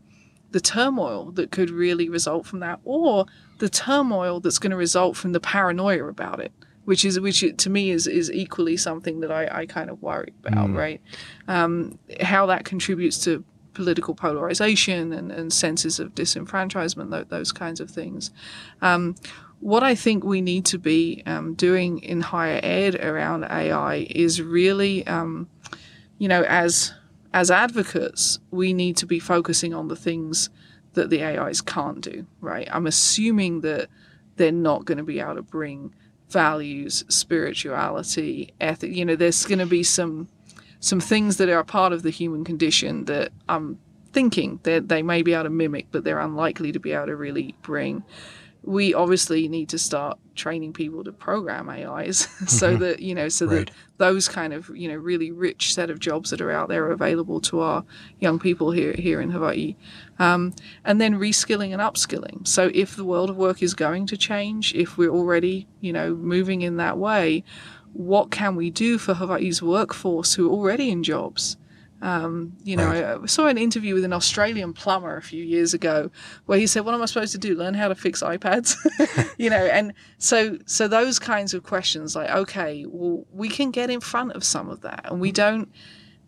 the 0.50 0.60
turmoil 0.60 1.30
that 1.32 1.50
could 1.50 1.70
really 1.70 2.08
result 2.08 2.46
from 2.46 2.60
that, 2.60 2.80
or 2.84 3.26
the 3.58 3.68
turmoil 3.68 4.40
that's 4.40 4.58
going 4.58 4.70
to 4.70 4.76
result 4.76 5.16
from 5.16 5.32
the 5.32 5.40
paranoia 5.40 6.04
about 6.04 6.40
it 6.40 6.52
which 6.84 7.04
is 7.04 7.20
which 7.20 7.44
to 7.56 7.70
me 7.70 7.90
is 7.90 8.08
is 8.08 8.32
equally 8.32 8.76
something 8.76 9.20
that 9.20 9.30
I, 9.30 9.60
I 9.60 9.66
kind 9.66 9.90
of 9.90 10.02
worry 10.02 10.32
about, 10.44 10.70
mm. 10.70 10.76
right? 10.76 11.00
Um, 11.46 11.98
how 12.20 12.46
that 12.46 12.64
contributes 12.64 13.18
to 13.24 13.44
political 13.74 14.14
polarization 14.14 15.12
and, 15.12 15.30
and 15.30 15.52
senses 15.52 16.00
of 16.00 16.14
disenfranchisement, 16.14 17.12
th- 17.12 17.28
those 17.28 17.52
kinds 17.52 17.80
of 17.80 17.90
things. 17.90 18.30
Um, 18.82 19.14
what 19.60 19.82
I 19.82 19.94
think 19.94 20.24
we 20.24 20.40
need 20.40 20.64
to 20.66 20.78
be 20.78 21.22
um, 21.26 21.54
doing 21.54 22.00
in 22.00 22.22
higher 22.22 22.58
ed 22.62 22.96
around 22.96 23.44
AI 23.44 24.06
is 24.10 24.42
really, 24.42 25.06
um, 25.06 25.48
you 26.18 26.28
know, 26.28 26.42
as 26.42 26.92
as 27.32 27.50
advocates, 27.50 28.40
we 28.50 28.72
need 28.72 28.96
to 28.98 29.06
be 29.06 29.18
focusing 29.18 29.72
on 29.74 29.88
the 29.88 29.96
things 29.96 30.50
that 30.94 31.10
the 31.10 31.22
AIs 31.22 31.60
can't 31.60 32.00
do, 32.00 32.26
right? 32.40 32.68
I'm 32.72 32.86
assuming 32.86 33.60
that 33.60 33.88
they're 34.36 34.50
not 34.50 34.84
going 34.84 34.98
to 34.98 35.04
be 35.04 35.20
able 35.20 35.36
to 35.36 35.42
bring 35.42 35.94
values, 36.28 37.04
spirituality, 37.08 38.52
ethic. 38.60 38.94
You 38.94 39.04
know, 39.04 39.16
there's 39.16 39.44
going 39.44 39.58
to 39.58 39.66
be 39.66 39.82
some 39.82 40.28
some 40.82 41.00
things 41.00 41.36
that 41.36 41.50
are 41.50 41.62
part 41.62 41.92
of 41.92 42.02
the 42.02 42.10
human 42.10 42.42
condition 42.42 43.04
that 43.04 43.30
I'm 43.50 43.78
thinking 44.12 44.60
that 44.62 44.88
they 44.88 45.02
may 45.02 45.20
be 45.20 45.34
able 45.34 45.44
to 45.44 45.50
mimic, 45.50 45.88
but 45.90 46.04
they're 46.04 46.18
unlikely 46.18 46.72
to 46.72 46.80
be 46.80 46.92
able 46.92 47.06
to 47.06 47.16
really 47.16 47.54
bring 47.60 48.02
we 48.62 48.92
obviously 48.92 49.48
need 49.48 49.68
to 49.70 49.78
start 49.78 50.18
training 50.34 50.72
people 50.72 51.02
to 51.04 51.12
program 51.12 51.68
AIs 51.68 52.18
so 52.46 52.70
mm-hmm. 52.70 52.82
that 52.82 53.00
you 53.00 53.14
know 53.14 53.28
so 53.28 53.46
right. 53.46 53.66
that 53.66 53.70
those 53.98 54.28
kind 54.28 54.52
of 54.52 54.70
you 54.74 54.88
know 54.88 54.96
really 54.96 55.30
rich 55.30 55.74
set 55.74 55.90
of 55.90 55.98
jobs 55.98 56.30
that 56.30 56.40
are 56.40 56.50
out 56.50 56.68
there 56.68 56.84
are 56.84 56.92
available 56.92 57.40
to 57.40 57.60
our 57.60 57.84
young 58.20 58.38
people 58.38 58.70
here 58.70 58.92
here 58.94 59.20
in 59.20 59.30
Hawaii, 59.30 59.76
um, 60.18 60.52
and 60.84 61.00
then 61.00 61.14
reskilling 61.18 61.72
and 61.72 61.80
upskilling. 61.80 62.46
So 62.46 62.70
if 62.74 62.96
the 62.96 63.04
world 63.04 63.30
of 63.30 63.36
work 63.36 63.62
is 63.62 63.74
going 63.74 64.06
to 64.06 64.16
change, 64.16 64.74
if 64.74 64.98
we're 64.98 65.10
already 65.10 65.66
you 65.80 65.92
know 65.92 66.14
moving 66.14 66.62
in 66.62 66.76
that 66.76 66.98
way, 66.98 67.44
what 67.92 68.30
can 68.30 68.56
we 68.56 68.70
do 68.70 68.98
for 68.98 69.14
Hawaii's 69.14 69.62
workforce 69.62 70.34
who 70.34 70.48
are 70.48 70.52
already 70.52 70.90
in 70.90 71.02
jobs? 71.02 71.56
Um, 72.02 72.56
you 72.64 72.76
know, 72.76 72.86
right. 72.86 73.20
I 73.22 73.26
saw 73.26 73.46
an 73.46 73.58
interview 73.58 73.94
with 73.94 74.04
an 74.04 74.12
Australian 74.12 74.72
plumber 74.72 75.16
a 75.16 75.22
few 75.22 75.44
years 75.44 75.74
ago 75.74 76.10
where 76.46 76.58
he 76.58 76.66
said, 76.66 76.84
"What 76.84 76.94
am 76.94 77.02
I 77.02 77.06
supposed 77.06 77.32
to 77.32 77.38
do? 77.38 77.54
Learn 77.54 77.74
how 77.74 77.88
to 77.88 77.94
fix 77.94 78.22
iPads?" 78.22 78.74
you 79.38 79.50
know, 79.50 79.66
and 79.66 79.92
so 80.18 80.58
so 80.66 80.88
those 80.88 81.18
kinds 81.18 81.52
of 81.52 81.62
questions, 81.62 82.16
like, 82.16 82.30
okay, 82.30 82.86
well, 82.88 83.26
we 83.32 83.48
can 83.48 83.70
get 83.70 83.90
in 83.90 84.00
front 84.00 84.32
of 84.32 84.44
some 84.44 84.70
of 84.70 84.80
that, 84.80 85.06
and 85.10 85.20
we 85.20 85.30
don't 85.30 85.70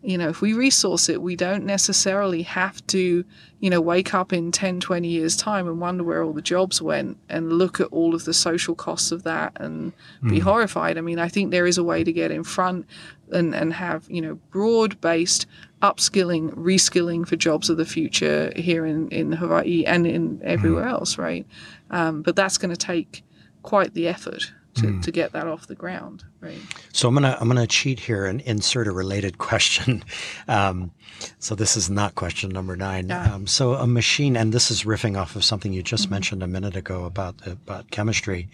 you 0.03 0.17
know, 0.17 0.27
if 0.27 0.41
we 0.41 0.51
resource 0.51 1.07
it, 1.07 1.21
we 1.21 1.35
don't 1.37 1.65
necessarily 1.65 2.41
have 2.43 2.85
to, 2.87 3.23
you 3.61 3.69
know, 3.69 3.79
wake 3.79 4.13
up 4.13 4.33
in 4.33 4.51
10, 4.51 4.81
20 4.81 5.07
years' 5.07 5.37
time 5.37 5.65
and 5.65 5.79
wonder 5.79 6.03
where 6.03 6.21
all 6.21 6.33
the 6.33 6.41
jobs 6.41 6.81
went 6.81 7.17
and 7.29 7.53
look 7.53 7.79
at 7.79 7.87
all 7.87 8.13
of 8.13 8.25
the 8.25 8.33
social 8.33 8.75
costs 8.75 9.13
of 9.13 9.23
that 9.23 9.53
and 9.55 9.93
mm. 10.21 10.29
be 10.29 10.39
hmm. 10.39 10.43
horrified. 10.43 10.97
I 10.97 11.01
mean, 11.01 11.19
I 11.19 11.29
think 11.29 11.51
there 11.51 11.65
is 11.65 11.77
a 11.77 11.83
way 11.83 12.03
to 12.03 12.11
get 12.11 12.31
in 12.31 12.43
front 12.43 12.85
and, 13.31 13.55
and 13.55 13.73
have, 13.73 14.05
you 14.09 14.21
know, 14.21 14.35
broad 14.51 14.99
based 14.99 15.45
upskilling, 15.81 16.53
reskilling 16.53 17.25
for 17.25 17.37
jobs 17.37 17.69
of 17.69 17.77
the 17.77 17.85
future 17.85 18.51
here 18.57 18.85
in, 18.85 19.07
in 19.07 19.31
Hawaii 19.31 19.85
and 19.85 20.05
in 20.05 20.41
everywhere 20.43 20.85
mm. 20.85 20.91
else, 20.91 21.17
right? 21.17 21.47
Um, 21.91 22.23
but 22.23 22.35
that's 22.35 22.57
going 22.57 22.75
to 22.75 22.77
take 22.77 23.23
quite 23.61 23.93
the 23.93 24.09
effort 24.09 24.51
to, 24.75 24.81
mm. 24.83 25.03
to 25.03 25.11
get 25.11 25.33
that 25.33 25.47
off 25.47 25.67
the 25.67 25.75
ground, 25.75 26.23
right? 26.41 26.57
So 26.91 27.07
I'm 27.07 27.13
gonna 27.13 27.37
I'm 27.39 27.47
gonna 27.47 27.67
cheat 27.67 27.99
here 27.99 28.25
and 28.25 28.41
insert 28.41 28.87
a 28.87 28.91
related 28.91 29.37
question. 29.49 30.03
Um, 30.47 30.91
so 31.39 31.55
this 31.55 31.77
is 31.77 31.89
not 31.89 32.15
question 32.15 32.49
number 32.49 32.75
nine. 32.75 33.09
Yeah. 33.09 33.33
Um, 33.33 33.47
so 33.47 33.73
a 33.73 33.87
machine, 33.87 34.35
and 34.35 34.51
this 34.51 34.71
is 34.71 34.83
riffing 34.83 35.17
off 35.17 35.35
of 35.35 35.43
something 35.43 35.73
you 35.73 35.83
just 35.83 36.05
mm-hmm. 36.05 36.15
mentioned 36.15 36.43
a 36.43 36.47
minute 36.47 36.75
ago 36.75 37.05
about 37.05 37.45
about 37.45 37.91
chemistry. 37.91 38.49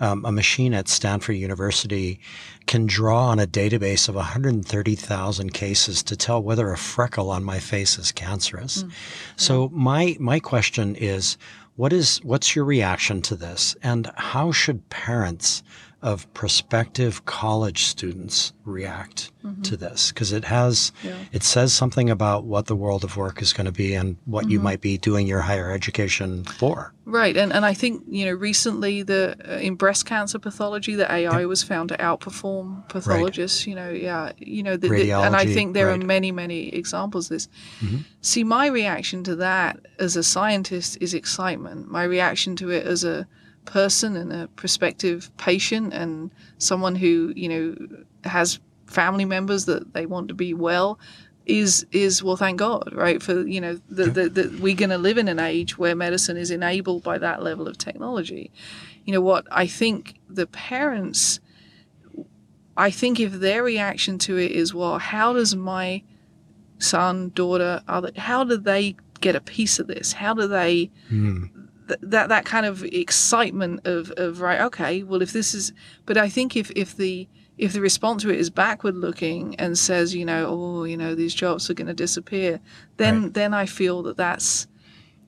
Um, 0.00 0.24
a 0.24 0.32
machine 0.32 0.74
at 0.74 0.88
Stanford 0.88 1.36
University 1.36 2.20
can 2.66 2.86
draw 2.86 3.28
on 3.28 3.38
a 3.38 3.46
database 3.46 4.08
of 4.08 4.14
130,000 4.14 5.52
cases 5.52 6.02
to 6.04 6.16
tell 6.16 6.42
whether 6.42 6.70
a 6.70 6.76
freckle 6.76 7.30
on 7.30 7.42
my 7.42 7.58
face 7.58 7.98
is 7.98 8.12
cancerous. 8.12 8.82
Mm. 8.82 8.88
Yeah. 8.88 8.94
So 9.36 9.68
my 9.72 10.16
my 10.20 10.38
question 10.38 10.96
is 10.96 11.38
what 11.76 11.92
is 11.92 12.18
what's 12.18 12.54
your 12.54 12.64
reaction 12.64 13.22
to 13.22 13.34
this, 13.36 13.74
and 13.82 14.10
how 14.16 14.52
should 14.52 14.88
parents 14.90 15.62
of 16.02 16.32
prospective 16.34 17.24
college 17.26 17.84
students 17.84 18.52
react 18.64 19.30
mm-hmm. 19.44 19.62
to 19.62 19.76
this 19.76 20.10
because 20.10 20.32
it 20.32 20.44
has 20.44 20.90
yeah. 21.04 21.14
it 21.30 21.44
says 21.44 21.72
something 21.72 22.10
about 22.10 22.44
what 22.44 22.66
the 22.66 22.74
world 22.74 23.04
of 23.04 23.16
work 23.16 23.40
is 23.40 23.52
going 23.52 23.66
to 23.66 23.72
be 23.72 23.94
and 23.94 24.16
what 24.24 24.42
mm-hmm. 24.42 24.52
you 24.52 24.60
might 24.60 24.80
be 24.80 24.98
doing 24.98 25.28
your 25.28 25.40
higher 25.40 25.70
education 25.70 26.42
for 26.44 26.92
right 27.04 27.36
and 27.36 27.52
and 27.52 27.64
i 27.64 27.72
think 27.72 28.02
you 28.08 28.24
know 28.24 28.32
recently 28.32 29.02
the 29.02 29.36
uh, 29.48 29.58
in 29.58 29.76
breast 29.76 30.04
cancer 30.04 30.40
pathology 30.40 30.96
the 30.96 31.10
ai 31.10 31.40
yeah. 31.40 31.46
was 31.46 31.62
found 31.62 31.88
to 31.88 31.96
outperform 31.98 32.88
pathologists 32.88 33.60
right. 33.60 33.70
you 33.70 33.74
know 33.76 33.90
yeah 33.90 34.32
you 34.38 34.62
know 34.62 34.76
the, 34.76 34.88
the, 34.88 35.12
and 35.12 35.36
i 35.36 35.46
think 35.46 35.72
there 35.72 35.86
right. 35.86 36.02
are 36.02 36.06
many 36.06 36.32
many 36.32 36.68
examples 36.74 37.26
of 37.26 37.36
this 37.36 37.48
mm-hmm. 37.80 37.98
see 38.22 38.42
my 38.42 38.66
reaction 38.66 39.22
to 39.22 39.36
that 39.36 39.78
as 40.00 40.16
a 40.16 40.22
scientist 40.22 40.98
is 41.00 41.14
excitement 41.14 41.88
my 41.88 42.02
reaction 42.02 42.56
to 42.56 42.70
it 42.70 42.84
as 42.84 43.04
a 43.04 43.26
person 43.64 44.16
and 44.16 44.32
a 44.32 44.48
prospective 44.48 45.30
patient 45.36 45.92
and 45.92 46.30
someone 46.58 46.94
who 46.96 47.32
you 47.36 47.48
know 47.48 47.98
has 48.24 48.60
family 48.86 49.24
members 49.24 49.64
that 49.66 49.94
they 49.94 50.06
want 50.06 50.28
to 50.28 50.34
be 50.34 50.52
well 50.52 50.98
is 51.46 51.86
is 51.90 52.22
well 52.22 52.36
thank 52.36 52.58
god 52.58 52.92
right? 52.92 53.22
For 53.22 53.46
you 53.46 53.60
know 53.60 53.80
that 53.90 54.58
we're 54.60 54.76
going 54.76 54.90
to 54.90 54.98
live 54.98 55.18
in 55.18 55.28
an 55.28 55.38
age 55.38 55.78
where 55.78 55.94
medicine 55.94 56.36
is 56.36 56.50
enabled 56.50 57.02
by 57.02 57.18
that 57.18 57.42
level 57.42 57.66
of 57.66 57.78
technology. 57.78 58.50
You 59.04 59.12
know 59.12 59.20
what? 59.20 59.46
I 59.50 59.66
think 59.66 60.14
the 60.28 60.46
parents 60.46 61.40
i 62.74 62.90
think 62.90 63.20
if 63.20 63.32
their 63.32 63.62
reaction 63.62 64.16
to 64.16 64.38
it 64.38 64.50
is 64.50 64.72
well 64.72 64.98
how 64.98 65.34
does 65.34 65.54
my 65.54 66.02
son 66.78 67.30
daughter 67.34 67.82
other 67.86 68.10
how 68.16 68.42
do 68.44 68.56
they 68.56 68.96
get 69.22 69.34
a 69.34 69.40
piece 69.40 69.78
of 69.78 69.86
this? 69.86 70.12
How 70.12 70.34
do 70.34 70.46
they 70.46 70.90
Mm. 71.10 71.61
Th- 71.88 72.00
that 72.02 72.28
that 72.28 72.44
kind 72.44 72.66
of 72.66 72.84
excitement 72.84 73.86
of 73.86 74.10
of 74.16 74.40
right 74.40 74.60
okay 74.60 75.02
well 75.02 75.22
if 75.22 75.32
this 75.32 75.54
is 75.54 75.72
but 76.06 76.16
i 76.16 76.28
think 76.28 76.56
if 76.56 76.70
if 76.72 76.96
the 76.96 77.28
if 77.58 77.72
the 77.74 77.80
response 77.80 78.22
to 78.22 78.30
it 78.30 78.38
is 78.40 78.50
backward 78.50 78.96
looking 78.96 79.54
and 79.56 79.76
says 79.78 80.14
you 80.14 80.24
know 80.24 80.46
oh 80.48 80.84
you 80.84 80.96
know 80.96 81.14
these 81.14 81.34
jobs 81.34 81.68
are 81.70 81.74
going 81.74 81.86
to 81.86 81.94
disappear 81.94 82.60
then 82.96 83.22
Right. 83.24 83.34
then 83.34 83.54
i 83.54 83.66
feel 83.66 84.02
that 84.04 84.16
that's 84.16 84.66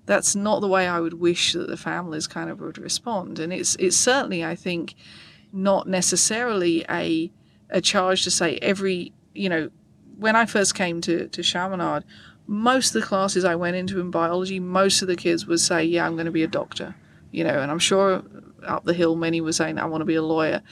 that's 0.07 0.35
not 0.35 0.61
the 0.61 0.69
way 0.69 0.87
i 0.89 1.01
would 1.01 1.15
wish 1.15 1.53
that 1.53 1.69
the 1.69 1.77
families 1.77 2.27
kind 2.27 2.51
of 2.51 2.61
would 2.61 2.79
respond 2.79 3.39
and 3.39 3.53
it's 3.53 3.77
it's 3.77 3.97
certainly 3.97 4.45
i 4.45 4.55
think 4.55 4.95
not 5.53 5.87
necessarily 5.89 6.85
a 6.91 7.31
a 7.71 7.81
charge 7.81 8.25
to 8.25 8.31
say 8.31 8.59
every 8.61 9.13
you 9.35 9.49
know 9.49 9.71
when 10.19 10.37
i 10.37 10.45
first 10.47 10.75
came 10.75 11.01
to 11.01 11.29
to 11.29 11.43
chaminade 11.43 12.05
most 12.47 12.95
of 12.95 13.01
the 13.01 13.07
classes 13.07 13.45
I 13.45 13.55
went 13.55 13.77
into 13.77 14.01
in 14.01 14.11
biology, 14.11 14.61
most 14.61 15.03
of 15.03 15.09
the 15.09 15.17
kids 15.17 15.47
would 15.47 15.61
say, 15.61 15.85
"Yeah, 15.85 16.07
I'm 16.07 16.15
going 16.15 16.27
to 16.27 16.33
be 16.33 16.43
a 16.43 16.49
doctor," 16.49 16.95
you 17.31 17.45
know, 17.45 17.59
and 17.61 17.71
I'm 17.71 17.79
sure 17.79 18.23
up 18.67 18.85
the 18.85 18.95
hill 18.95 19.17
many 19.17 19.41
were 19.41 19.53
saying, 19.53 19.79
"I 19.79 19.85
want 19.87 20.01
to 20.03 20.07
be 20.07 20.15
a 20.15 20.23
lawyer," 20.23 20.63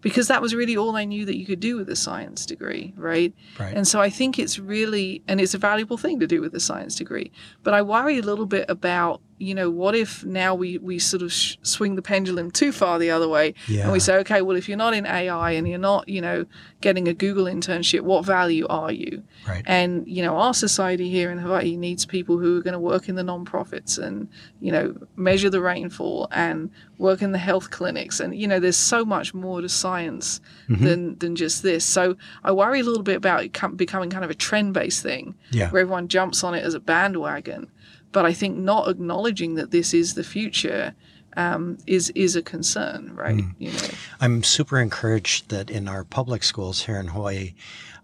because 0.00 0.28
that 0.28 0.40
was 0.40 0.54
really 0.54 0.76
all 0.76 0.92
they 0.92 1.04
knew 1.06 1.24
that 1.26 1.36
you 1.36 1.44
could 1.46 1.60
do 1.60 1.76
with 1.76 1.88
a 1.90 1.96
science 1.96 2.46
degree, 2.46 2.92
right? 2.96 3.34
Right. 3.58 3.74
And 3.76 3.86
so 3.86 4.00
I 4.00 4.08
think 4.10 4.38
it's 4.38 4.58
really, 4.58 5.22
and 5.28 5.40
it's 5.40 5.54
a 5.54 5.58
valuable 5.58 5.96
thing 5.98 6.20
to 6.20 6.26
do 6.26 6.40
with 6.40 6.54
a 6.54 6.60
science 6.60 6.94
degree. 6.94 7.30
But 7.62 7.74
I 7.74 7.82
worry 7.82 8.18
a 8.18 8.22
little 8.22 8.46
bit 8.46 8.64
about, 8.70 9.20
you 9.38 9.54
know, 9.54 9.70
what 9.70 9.94
if 9.94 10.24
now 10.24 10.54
we 10.54 10.78
we 10.78 10.98
sort 10.98 11.22
of 11.22 11.32
sh- 11.32 11.56
swing 11.62 11.96
the 11.96 12.02
pendulum 12.02 12.50
too 12.50 12.72
far 12.72 12.98
the 12.98 13.10
other 13.10 13.28
way, 13.28 13.54
Yeah. 13.68 13.82
and 13.84 13.92
we 13.92 14.00
say, 14.00 14.16
okay, 14.18 14.40
well, 14.42 14.56
if 14.56 14.68
you're 14.68 14.78
not 14.78 14.94
in 14.94 15.04
AI 15.06 15.52
and 15.52 15.66
you're 15.68 15.78
not, 15.78 16.08
you 16.08 16.20
know, 16.20 16.44
getting 16.80 17.08
a 17.08 17.14
Google 17.14 17.44
internship, 17.44 18.00
what 18.02 18.24
value 18.24 18.66
are 18.68 18.92
you? 18.92 19.22
Right. 19.48 19.62
And 19.66 20.06
you 20.06 20.22
know, 20.22 20.36
our 20.36 20.54
society 20.54 21.10
here 21.10 21.30
in 21.30 21.38
Hawaii 21.38 21.76
needs 21.76 22.04
people 22.06 22.38
who 22.38 22.58
are 22.58 22.62
going 22.62 22.72
to 22.74 22.78
work 22.80 23.08
in 23.08 23.14
the 23.16 23.22
non-profits 23.22 23.96
and 23.98 24.28
you 24.60 24.72
know 24.72 24.94
measure 25.16 25.50
the 25.50 25.60
rainfall 25.60 26.28
and 26.32 26.70
work 27.00 27.22
in 27.22 27.32
the 27.32 27.38
health 27.38 27.70
clinics. 27.70 28.20
And 28.20 28.36
you 28.36 28.46
know, 28.46 28.60
there's 28.60 28.76
so 28.76 29.04
much 29.04 29.34
more 29.34 29.60
to 29.60 29.68
science 29.68 30.40
Mm-hmm. 30.68 30.84
than 30.84 31.18
than 31.18 31.34
just 31.36 31.62
this. 31.64 31.84
So 31.84 32.16
I 32.44 32.52
worry 32.52 32.78
a 32.80 32.84
little 32.84 33.02
bit 33.02 33.16
about 33.16 33.42
it 33.44 33.52
com- 33.52 33.74
becoming 33.74 34.08
kind 34.10 34.24
of 34.24 34.30
a 34.30 34.34
trend-based 34.34 35.02
thing 35.02 35.34
Yeah. 35.50 35.68
where 35.70 35.82
everyone 35.82 36.06
jumps 36.06 36.44
on 36.44 36.54
it 36.54 36.62
as 36.64 36.74
a 36.74 36.80
bandwagon. 36.80 37.66
But 38.12 38.24
I 38.24 38.32
think 38.32 38.56
not 38.56 38.88
acknowledging 38.88 39.56
that 39.56 39.70
this 39.72 39.92
is 39.94 40.14
the 40.14 40.22
future 40.24 40.94
um, 41.36 41.78
is 41.86 42.10
is 42.14 42.36
a 42.36 42.42
concern, 42.42 43.12
right? 43.14 43.36
Mm. 43.36 43.54
You 43.58 43.70
know. 43.72 43.88
I'm 44.20 44.42
super 44.44 44.78
encouraged 44.80 45.48
that 45.48 45.70
in 45.70 45.88
our 45.88 46.04
public 46.04 46.42
schools 46.44 46.82
here 46.86 46.98
in 47.00 47.08
Hawaii, 47.08 47.54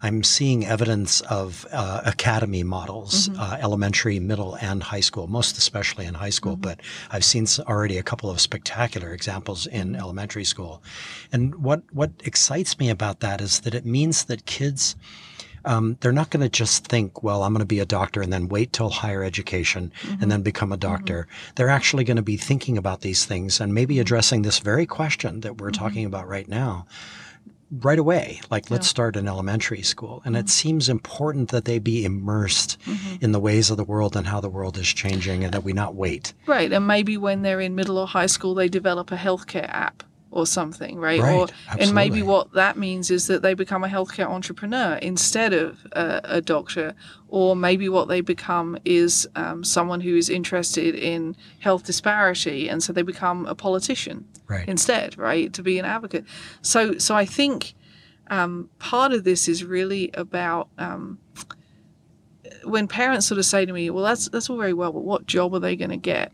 I'm 0.02 0.22
seeing 0.22 0.66
evidence 0.66 1.20
of 1.22 1.66
uh, 1.72 2.02
academy 2.04 2.62
models, 2.62 3.30
uh, 3.38 3.58
elementary, 3.60 4.20
middle, 4.20 4.56
and 4.56 4.82
high 4.82 5.00
school, 5.00 5.26
most 5.26 5.58
especially 5.58 6.06
in 6.06 6.14
high 6.14 6.30
school. 6.30 6.56
But 6.56 6.80
I've 7.10 7.24
seen 7.24 7.46
already 7.60 7.98
a 7.98 8.02
couple 8.02 8.30
of 8.30 8.40
spectacular 8.40 9.12
examples 9.12 9.66
in 9.66 9.96
elementary 9.96 10.44
school. 10.44 10.82
And 11.32 11.54
what, 11.56 11.82
what 11.92 12.10
excites 12.24 12.78
me 12.78 12.90
about 12.90 13.20
that 13.20 13.40
is 13.40 13.60
that 13.60 13.74
it 13.74 13.86
means 13.86 14.24
that 14.24 14.46
kids 14.46 14.96
um, 15.66 15.98
they're 16.00 16.12
not 16.12 16.30
going 16.30 16.42
to 16.42 16.48
just 16.48 16.86
think, 16.86 17.24
well, 17.24 17.42
I'm 17.42 17.52
going 17.52 17.58
to 17.58 17.66
be 17.66 17.80
a 17.80 17.84
doctor 17.84 18.22
and 18.22 18.32
then 18.32 18.48
wait 18.48 18.72
till 18.72 18.88
higher 18.88 19.24
education 19.24 19.92
and 20.20 20.30
then 20.30 20.42
become 20.42 20.70
a 20.70 20.76
doctor. 20.76 21.26
They're 21.56 21.68
actually 21.68 22.04
going 22.04 22.18
to 22.18 22.22
be 22.22 22.36
thinking 22.36 22.78
about 22.78 23.00
these 23.00 23.24
things 23.24 23.60
and 23.60 23.74
maybe 23.74 23.98
addressing 23.98 24.42
this 24.42 24.60
very 24.60 24.86
question 24.86 25.40
that 25.40 25.60
we're 25.60 25.72
talking 25.72 26.04
about 26.04 26.28
right 26.28 26.48
now 26.48 26.86
right 27.70 27.98
away. 27.98 28.40
Like, 28.50 28.70
let's 28.70 28.86
start 28.86 29.16
in 29.16 29.26
elementary 29.26 29.82
school. 29.82 30.22
And 30.24 30.36
it 30.36 30.40
mm-hmm. 30.40 30.48
seems 30.48 30.88
important 30.88 31.50
that 31.50 31.64
they 31.64 31.78
be 31.78 32.04
immersed 32.04 32.78
mm-hmm. 32.86 33.24
in 33.24 33.32
the 33.32 33.40
ways 33.40 33.70
of 33.70 33.76
the 33.76 33.84
world 33.84 34.16
and 34.16 34.26
how 34.26 34.40
the 34.40 34.48
world 34.48 34.78
is 34.78 34.86
changing 34.86 35.44
and 35.44 35.52
that 35.52 35.64
we 35.64 35.72
not 35.72 35.94
wait. 35.94 36.32
Right, 36.46 36.72
and 36.72 36.86
maybe 36.86 37.16
when 37.16 37.42
they're 37.42 37.60
in 37.60 37.74
middle 37.74 37.98
or 37.98 38.06
high 38.06 38.26
school, 38.26 38.54
they 38.54 38.68
develop 38.68 39.10
a 39.10 39.16
healthcare 39.16 39.68
app 39.68 40.02
or 40.36 40.46
something, 40.46 40.98
right? 40.98 41.22
Right, 41.22 41.32
or 41.34 41.48
and 41.78 41.94
maybe 41.94 42.22
what 42.22 42.52
that 42.52 42.76
means 42.76 43.10
is 43.10 43.26
that 43.26 43.42
they 43.42 43.54
become 43.54 43.82
a 43.84 43.88
healthcare 43.88 44.26
entrepreneur 44.26 44.96
instead 44.96 45.52
of 45.52 45.86
a, 45.92 46.20
a 46.24 46.40
doctor, 46.40 46.94
or 47.28 47.56
maybe 47.56 47.88
what 47.88 48.08
they 48.08 48.20
become 48.20 48.76
is 48.84 49.26
um, 49.34 49.64
someone 49.64 50.00
who 50.02 50.14
is 50.16 50.28
interested 50.28 50.94
in 50.94 51.36
health 51.60 51.84
disparity, 51.84 52.68
and 52.68 52.82
so 52.82 52.92
they 52.92 53.02
become 53.02 53.46
a 53.46 53.54
politician 53.54 54.26
Right. 54.48 54.68
instead, 54.68 55.18
right? 55.18 55.52
To 55.54 55.62
be 55.62 55.78
an 55.78 55.84
advocate. 55.84 56.24
So, 56.62 56.98
so 56.98 57.16
I 57.16 57.24
think 57.24 57.74
um, 58.28 58.70
part 58.78 59.12
of 59.12 59.24
this 59.24 59.48
is 59.48 59.64
really 59.64 60.10
about 60.14 60.68
um, 60.78 61.18
when 62.64 62.86
parents 62.88 63.26
sort 63.26 63.38
of 63.38 63.44
say 63.44 63.64
to 63.66 63.72
me, 63.72 63.90
"Well, 63.90 64.04
that's 64.04 64.28
that's 64.28 64.48
all 64.50 64.56
very 64.56 64.72
well, 64.72 64.92
but 64.92 65.04
what 65.04 65.26
job 65.26 65.54
are 65.54 65.58
they 65.58 65.76
going 65.76 65.90
to 65.90 65.96
get?" 65.96 66.32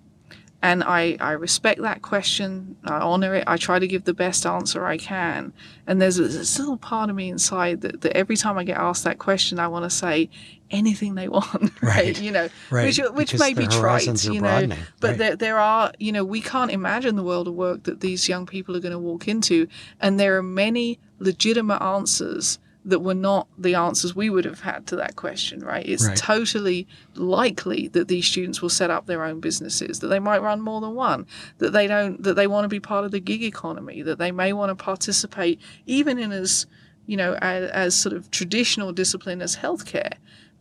And 0.63 0.85
I, 0.85 1.17
I 1.21 1.33
respect 1.33 1.83
that 1.83 2.03
question. 2.03 2.77
I 2.85 2.99
honor 2.99 3.35
it. 3.35 3.45
I 3.49 3.57
try 3.57 3.81
to 3.81 3.87
give 3.89 4.05
the 4.05 4.15
best 4.15 4.47
answer 4.47 4.87
I 4.87 4.97
can. 4.97 5.53
And 5.89 6.01
there's 6.01 6.21
a, 6.21 6.23
this 6.23 6.57
little 6.59 6.77
part 6.77 7.11
of 7.11 7.17
me 7.17 7.29
inside 7.29 7.81
that, 7.81 8.03
that 8.03 8.17
every 8.17 8.37
time 8.37 8.57
I 8.57 8.63
get 8.63 8.77
asked 8.77 9.03
that 9.03 9.19
question, 9.19 9.59
I 9.59 9.67
want 9.67 9.85
to 9.85 9.91
say 9.91 10.31
anything 10.71 11.17
they 11.17 11.29
want, 11.37 11.73
right? 11.83 11.97
Right. 11.97 12.21
You 12.21 12.31
know, 12.31 12.49
Right, 12.71 12.87
which 12.87 12.99
which 13.13 13.33
because 13.33 13.41
may 13.41 13.55
be 13.55 13.67
trite, 13.67 14.25
you 14.25 14.35
know, 14.35 14.41
broadening, 14.41 14.79
but 15.01 15.09
right. 15.09 15.19
there 15.19 15.37
there 15.37 15.59
are, 15.59 15.93
you 15.99 16.13
know, 16.13 16.25
we 16.25 16.41
can't 16.41 16.71
imagine 16.71 17.17
the 17.17 17.23
world 17.25 17.49
of 17.49 17.55
work 17.55 17.83
that 17.85 18.01
these 18.01 18.29
young 18.29 18.47
people 18.47 18.77
are 18.77 18.81
going 18.81 18.93
to 18.93 18.99
walk 18.99 19.27
into, 19.27 19.67
and 20.01 20.19
there 20.19 20.37
are 20.39 20.43
many 20.43 21.01
legitimate 21.19 21.83
answers 21.83 22.59
that 22.85 22.99
were 22.99 23.15
not 23.15 23.47
the 23.57 23.75
answers 23.77 24.15
we 24.17 24.29
would 24.29 24.45
have 24.45 24.61
had 24.61 24.87
to 24.89 24.97
that 24.97 25.15
question, 25.15 25.61
right? 25.61 25.87
It's 25.89 26.09
Right. 26.09 26.17
totally 26.17 26.89
likely 27.15 27.89
that 27.89 28.09
these 28.09 28.27
students 28.27 28.61
will 28.61 28.69
set 28.71 28.91
up 28.91 29.07
their 29.07 29.25
own 29.25 29.39
businesses, 29.41 30.01
that 30.01 30.09
they 30.09 30.19
might 30.19 30.43
run 30.43 30.61
more 30.61 30.81
than 30.81 30.95
one, 30.95 31.27
that 31.59 31.73
they 31.73 31.87
don't, 31.87 32.23
that 32.25 32.35
they 32.35 32.47
want 32.49 32.65
to 32.65 32.69
be 32.69 32.81
part 32.81 33.05
of 33.05 33.13
the 33.13 33.21
gig 33.21 33.43
economy, 33.45 34.03
that 34.03 34.19
they 34.19 34.33
may 34.33 34.53
want 34.53 34.71
to 34.77 34.85
participate 34.85 35.61
even 35.87 36.19
in 36.19 36.33
as, 36.33 36.67
you 37.07 37.17
know, 37.17 37.35
as, 37.41 37.71
as 37.71 37.95
sort 37.95 38.15
of 38.17 38.31
traditional 38.33 38.93
discipline 38.93 39.41
as 39.43 39.57
healthcare. 39.57 40.15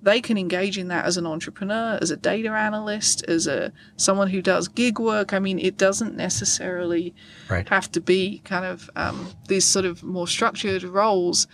They 0.04 0.20
can 0.20 0.36
engage 0.38 0.80
in 0.80 0.88
that 0.88 1.06
as 1.06 1.18
an 1.18 1.28
entrepreneur, 1.28 2.00
as 2.02 2.10
a 2.10 2.18
data 2.18 2.50
analyst, 2.50 3.24
as 3.28 3.46
a 3.46 3.72
someone 3.98 4.30
who 4.30 4.42
does 4.42 4.68
gig 4.68 5.00
work. 5.00 5.32
I 5.32 5.38
mean, 5.38 5.60
it 5.60 5.78
doesn't 5.78 6.16
necessarily 6.16 7.14
Right. 7.50 7.68
have 7.70 7.92
to 7.92 8.02
be 8.02 8.42
kind 8.44 8.66
of 8.66 8.90
um, 8.96 9.28
these 9.48 9.66
sort 9.66 9.86
of 9.86 10.04
more 10.04 10.28
structured 10.28 10.82
roles 10.84 11.46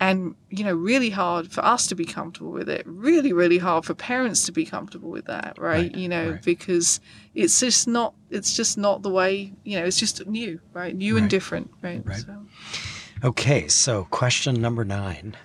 and 0.00 0.34
you 0.50 0.64
know 0.64 0.74
really 0.74 1.10
hard 1.10 1.50
for 1.52 1.64
us 1.64 1.86
to 1.86 1.94
be 1.94 2.04
comfortable 2.04 2.50
with 2.50 2.68
it 2.68 2.82
really 2.86 3.32
really 3.32 3.58
hard 3.58 3.84
for 3.84 3.94
parents 3.94 4.44
to 4.46 4.52
be 4.52 4.64
comfortable 4.64 5.10
with 5.10 5.26
that 5.26 5.56
right, 5.58 5.92
Right, 5.92 5.94
you 5.94 6.08
know 6.08 6.32
right. 6.32 6.42
because 6.42 7.00
it's 7.34 7.60
just 7.60 7.86
not 7.86 8.14
it's 8.30 8.56
just 8.56 8.76
not 8.78 9.02
the 9.02 9.10
way 9.10 9.52
you 9.64 9.78
know 9.78 9.84
it's 9.84 9.98
just 9.98 10.26
new 10.26 10.60
right 10.72 10.94
new 10.94 11.16
and 11.16 11.30
different 11.30 11.70
right, 11.82 12.02
Right. 12.04 12.18
So, 12.18 12.46
Okay, 13.24 13.68
so 13.68 14.04
question 14.10 14.60
number 14.60 14.84
nine. 14.84 15.36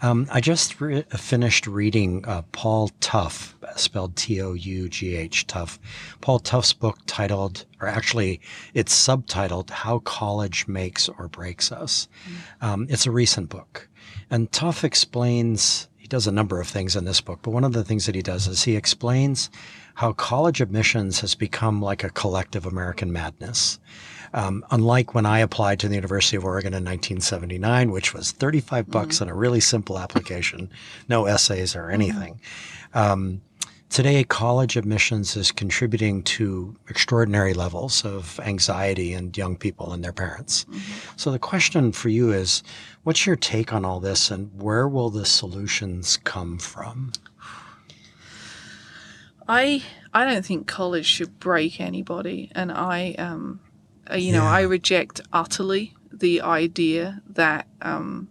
Um, 0.00 0.28
I 0.30 0.40
just 0.40 0.80
re- 0.80 1.02
finished 1.16 1.66
reading 1.66 2.24
uh, 2.24 2.42
Paul 2.52 2.90
Tough, 3.00 3.56
spelled 3.74 4.14
T 4.16 4.40
O 4.40 4.52
U 4.52 4.88
G 4.88 5.16
H, 5.16 5.46
Tough. 5.46 5.78
Paul 6.20 6.38
Tough's 6.38 6.72
book 6.72 6.98
titled, 7.06 7.64
or 7.80 7.88
actually, 7.88 8.40
it's 8.74 8.94
subtitled 8.94 9.70
How 9.70 9.98
College 10.00 10.68
Makes 10.68 11.08
or 11.08 11.28
Breaks 11.28 11.72
Us. 11.72 12.08
Um, 12.60 12.86
it's 12.88 13.06
a 13.06 13.10
recent 13.10 13.48
book. 13.48 13.88
And 14.30 14.52
Tough 14.52 14.84
explains, 14.84 15.88
he 15.96 16.06
does 16.06 16.26
a 16.26 16.32
number 16.32 16.60
of 16.60 16.68
things 16.68 16.94
in 16.94 17.04
this 17.04 17.20
book, 17.20 17.40
but 17.42 17.50
one 17.50 17.64
of 17.64 17.72
the 17.72 17.84
things 17.84 18.06
that 18.06 18.14
he 18.14 18.22
does 18.22 18.46
is 18.46 18.62
he 18.62 18.76
explains 18.76 19.50
how 19.94 20.12
college 20.12 20.60
admissions 20.60 21.20
has 21.20 21.34
become 21.34 21.82
like 21.82 22.04
a 22.04 22.10
collective 22.10 22.66
American 22.66 23.12
madness. 23.12 23.80
Um, 24.34 24.64
unlike 24.70 25.14
when 25.14 25.26
I 25.26 25.40
applied 25.40 25.80
to 25.80 25.88
the 25.88 25.94
University 25.94 26.36
of 26.36 26.44
Oregon 26.44 26.74
in 26.74 26.84
1979, 26.84 27.90
which 27.90 28.14
was 28.14 28.32
35 28.32 28.90
bucks 28.90 29.20
on 29.22 29.28
a 29.28 29.34
really 29.34 29.60
simple 29.60 29.98
application, 29.98 30.70
no 31.08 31.26
essays 31.26 31.74
or 31.74 31.90
anything. 31.90 32.40
Um, 32.94 33.40
today, 33.88 34.24
college 34.24 34.76
admissions 34.76 35.36
is 35.36 35.50
contributing 35.50 36.22
to 36.24 36.76
extraordinary 36.88 37.54
levels 37.54 38.04
of 38.04 38.38
anxiety 38.40 39.14
in 39.14 39.32
young 39.34 39.56
people 39.56 39.92
and 39.92 40.04
their 40.04 40.12
parents. 40.12 40.66
So 41.16 41.30
the 41.30 41.38
question 41.38 41.92
for 41.92 42.08
you 42.08 42.32
is, 42.32 42.62
what's 43.04 43.26
your 43.26 43.36
take 43.36 43.72
on 43.72 43.84
all 43.84 44.00
this, 44.00 44.30
and 44.30 44.50
where 44.60 44.88
will 44.88 45.10
the 45.10 45.24
solutions 45.24 46.18
come 46.18 46.58
from? 46.58 47.12
I 49.48 49.82
I 50.12 50.24
don't 50.24 50.44
think 50.44 50.66
college 50.66 51.06
should 51.06 51.40
break 51.40 51.80
anybody, 51.80 52.50
and 52.54 52.70
I 52.70 53.14
um, 53.18 53.60
you 54.16 54.32
know 54.32 54.42
Yeah. 54.42 54.50
I 54.50 54.60
reject 54.62 55.20
utterly 55.32 55.94
the 56.12 56.40
idea 56.40 57.22
that 57.28 57.66
um, 57.82 58.28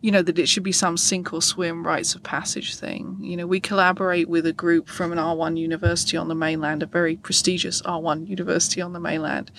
you 0.00 0.12
know, 0.12 0.22
that 0.22 0.38
it 0.38 0.48
should 0.48 0.62
be 0.62 0.72
some 0.72 0.96
sink 0.96 1.32
or 1.32 1.42
swim 1.42 1.84
rites 1.84 2.14
of 2.14 2.22
passage 2.22 2.76
thing. 2.76 3.18
You 3.20 3.36
know, 3.36 3.46
we 3.46 3.58
collaborate 3.58 4.28
with 4.28 4.46
a 4.46 4.52
group 4.52 4.88
from 4.88 5.10
an 5.10 5.18
R1 5.18 5.58
university 5.58 6.16
on 6.16 6.28
the 6.28 6.36
mainland, 6.36 6.84
a 6.84 6.86
very 6.86 7.16
prestigious 7.16 7.82
R1 7.82 8.28
university 8.28 8.80
on 8.80 8.92
the 8.92 9.00
mainland, 9.00 9.50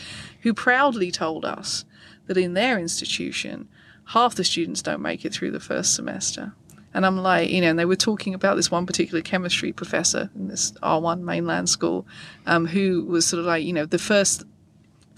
who 0.42 0.54
proudly 0.54 1.12
told 1.12 1.44
us 1.44 1.84
that 2.28 2.38
in 2.38 2.54
their 2.54 2.80
institution, 2.80 3.68
half 4.06 4.36
the 4.36 4.46
students 4.46 4.82
don't 4.82 5.02
make 5.02 5.26
it 5.26 5.34
through 5.34 5.52
the 5.52 5.60
first 5.60 5.94
semester. 5.94 6.54
And 6.94 7.06
I'm 7.06 7.18
like, 7.18 7.50
you 7.50 7.60
know, 7.60 7.72
and 7.72 7.78
they 7.78 7.86
were 7.86 7.98
talking 7.98 8.34
about 8.34 8.56
this 8.56 8.72
one 8.72 8.86
particular 8.86 9.22
chemistry 9.22 9.74
professor 9.74 10.30
in 10.36 10.48
this 10.48 10.72
R1 10.82 11.20
mainland 11.20 11.68
school, 11.70 12.08
um, 12.46 12.66
who 12.66 13.04
was 13.04 13.26
sort 13.26 13.42
of 13.42 13.46
like, 13.46 13.66
you 13.66 13.74
know, 13.74 13.86
the 13.86 14.00
first 14.00 14.44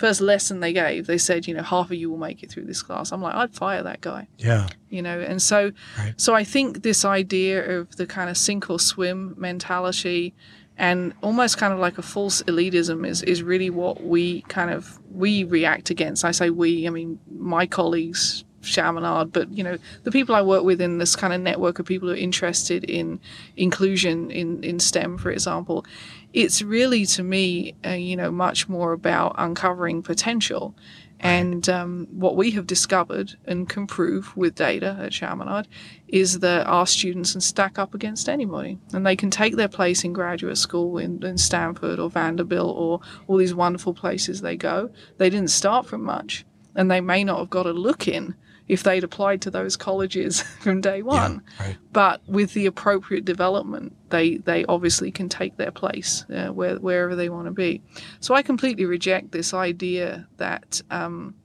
first 0.01 0.19
lesson 0.19 0.59
they 0.59 0.73
gave, 0.73 1.05
they 1.07 1.17
said, 1.17 1.47
you 1.47 1.53
know, 1.53 1.63
half 1.63 1.87
of 1.91 1.97
you 2.01 2.09
will 2.09 2.17
make 2.17 2.43
it 2.43 2.49
through 2.51 2.65
this 2.65 2.81
class. 2.81 3.11
I'm 3.11 3.21
like, 3.21 3.35
I'd 3.35 3.53
fire 3.53 3.83
that 3.83 4.01
guy. 4.01 4.27
Yeah. 4.37 4.67
You 4.89 5.01
know, 5.01 5.19
and 5.19 5.41
so 5.41 5.71
Right. 5.97 6.13
so 6.17 6.33
I 6.41 6.43
think 6.43 6.81
this 6.83 7.05
idea 7.05 7.55
of 7.77 7.95
the 7.95 8.07
kind 8.07 8.29
of 8.29 8.35
sink 8.37 8.69
or 8.69 8.79
swim 8.79 9.35
mentality 9.37 10.33
and 10.77 11.13
almost 11.21 11.57
kind 11.57 11.73
of 11.73 11.79
like 11.79 11.97
a 11.99 12.01
false 12.01 12.41
elitism 12.43 13.05
is, 13.07 13.21
is 13.23 13.43
really 13.43 13.69
what 13.69 14.03
we 14.03 14.41
kind 14.57 14.71
of 14.71 14.99
we 15.23 15.43
react 15.43 15.89
against. 15.91 16.25
I 16.25 16.31
say 16.31 16.49
we, 16.49 16.87
I 16.87 16.89
mean 16.89 17.19
my 17.55 17.65
colleagues, 17.67 18.43
Chaminade, 18.63 19.31
but 19.31 19.45
you 19.57 19.63
know, 19.63 19.77
the 20.03 20.11
people 20.11 20.33
I 20.35 20.41
work 20.41 20.63
with 20.63 20.79
in 20.81 20.97
this 20.97 21.15
kind 21.15 21.33
of 21.33 21.41
network 21.41 21.79
of 21.79 21.85
people 21.85 22.07
who 22.07 22.13
are 22.13 22.17
interested 22.17 22.83
in 22.83 23.19
inclusion 23.57 24.31
in, 24.31 24.63
in 24.63 24.79
STEM, 24.79 25.17
for 25.17 25.31
example, 25.31 25.85
it's 26.33 26.61
really 26.61 27.05
to 27.07 27.23
me, 27.23 27.75
uh, 27.85 27.89
you 27.89 28.15
know, 28.15 28.31
much 28.31 28.69
more 28.69 28.93
about 28.93 29.35
uncovering 29.37 30.01
potential. 30.01 30.75
And 31.19 31.69
um, 31.69 32.07
what 32.09 32.35
we 32.35 32.49
have 32.51 32.65
discovered 32.65 33.35
and 33.45 33.69
can 33.69 33.85
prove 33.85 34.35
with 34.35 34.55
data 34.55 34.97
at 34.99 35.11
Chaminade 35.11 35.67
is 36.07 36.39
that 36.39 36.65
our 36.65 36.87
students 36.87 37.33
can 37.33 37.41
stack 37.41 37.77
up 37.77 37.93
against 37.93 38.27
anybody 38.27 38.79
and 38.91 39.05
they 39.05 39.15
can 39.15 39.29
take 39.29 39.55
their 39.55 39.67
place 39.67 40.03
in 40.03 40.13
graduate 40.13 40.57
school 40.57 40.97
in, 40.97 41.23
in 41.23 41.37
Stanford 41.37 41.99
or 41.99 42.09
Vanderbilt 42.09 42.75
or 42.75 43.01
all 43.27 43.37
these 43.37 43.53
wonderful 43.53 43.93
places 43.93 44.41
they 44.41 44.57
go. 44.57 44.89
They 45.17 45.29
didn't 45.29 45.51
start 45.51 45.85
from 45.85 46.03
much 46.03 46.43
and 46.75 46.89
they 46.89 47.01
may 47.01 47.23
not 47.23 47.37
have 47.37 47.51
got 47.51 47.67
a 47.67 47.73
look 47.73 48.07
in 48.07 48.33
if 48.71 48.83
they'd 48.83 49.03
applied 49.03 49.41
to 49.41 49.51
those 49.51 49.75
colleges 49.75 50.41
from 50.61 50.79
day 50.79 51.01
one. 51.01 51.41
Right. 51.59 51.75
But 51.91 52.21
with 52.25 52.53
the 52.53 52.67
appropriate 52.67 53.25
development, 53.25 53.93
they, 54.11 54.37
they 54.37 54.63
obviously 54.63 55.11
can 55.11 55.27
take 55.27 55.57
their 55.57 55.71
place 55.71 56.25
uh, 56.33 56.47
where, 56.53 56.77
wherever 56.77 57.13
they 57.13 57.27
want 57.27 57.47
to 57.47 57.51
be. 57.51 57.81
So 58.21 58.33
I 58.33 58.41
completely 58.41 58.85
reject 58.85 59.33
this 59.33 59.53
idea 59.53 60.25
that 60.37 60.81
um, 60.89 61.35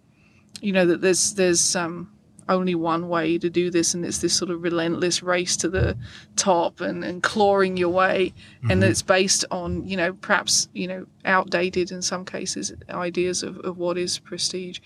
you 0.61 0.71
know 0.73 0.87
that 0.87 1.01
there's 1.01 1.35
there's 1.35 1.75
um, 1.75 2.17
only 2.49 2.75
one 2.75 3.09
way 3.09 3.39
to 3.39 3.51
do 3.51 3.71
this, 3.71 3.95
and 3.95 4.05
it's 4.05 4.19
this 4.19 4.35
sort 4.35 4.51
of 4.51 4.62
relentless 4.62 5.23
race 5.23 5.57
to 5.59 5.69
the 5.69 5.97
top 6.37 6.81
and, 6.81 7.05
and 7.05 7.23
clawing 7.23 7.77
your 7.77 7.89
way, 7.89 8.33
and 8.71 8.83
that 8.83 8.91
it's 8.91 9.03
based 9.03 9.45
on 9.51 9.87
you 9.87 9.97
know 9.97 10.12
perhaps 10.12 10.69
you 10.73 10.87
know 10.87 11.07
outdated 11.25 11.91
in 11.91 12.03
some 12.03 12.25
cases 12.25 12.73
ideas 12.91 13.43
of, 13.43 13.59
of 13.61 13.79
what 13.79 13.99
is 13.99 14.19
prestige. 14.19 14.81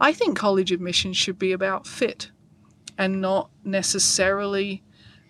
I 0.00 0.12
think 0.12 0.36
college 0.36 0.72
admissions 0.72 1.16
should 1.16 1.38
be 1.38 1.52
about 1.52 1.86
fit, 1.86 2.30
and 2.98 3.20
not 3.20 3.50
necessarily 3.64 4.82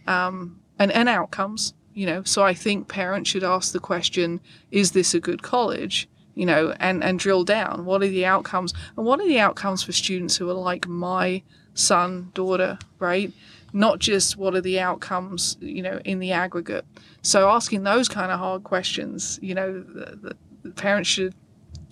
um, 0.06 0.60
and, 0.78 0.92
and 0.92 1.08
outcomes. 1.08 1.74
You 1.94 2.06
know, 2.06 2.22
so 2.24 2.42
I 2.42 2.52
think 2.52 2.88
parents 2.88 3.30
should 3.30 3.44
ask 3.44 3.72
the 3.72 3.80
question: 3.80 4.40
Is 4.70 4.92
this 4.92 5.14
a 5.14 5.20
good 5.20 5.42
college? 5.42 6.08
You 6.34 6.46
know, 6.46 6.74
and 6.78 7.02
and 7.02 7.18
drill 7.18 7.44
down. 7.44 7.84
What 7.84 8.02
are 8.02 8.08
the 8.08 8.26
outcomes? 8.26 8.74
And 8.96 9.06
what 9.06 9.20
are 9.20 9.26
the 9.26 9.40
outcomes 9.40 9.82
for 9.82 9.92
students 9.92 10.36
who 10.36 10.48
are 10.50 10.54
like 10.54 10.86
my 10.86 11.42
son, 11.74 12.30
daughter, 12.34 12.78
right? 12.98 13.32
Not 13.72 13.98
just 13.98 14.36
what 14.36 14.54
are 14.54 14.60
the 14.60 14.80
outcomes, 14.80 15.56
you 15.60 15.82
know, 15.82 16.00
in 16.04 16.18
the 16.18 16.32
aggregate. 16.32 16.84
So 17.22 17.48
asking 17.50 17.82
those 17.82 18.08
kind 18.08 18.32
of 18.32 18.38
hard 18.38 18.64
questions, 18.64 19.38
you 19.42 19.54
know, 19.54 19.80
the, 19.80 20.36
the 20.62 20.70
parents 20.72 21.08
should 21.08 21.34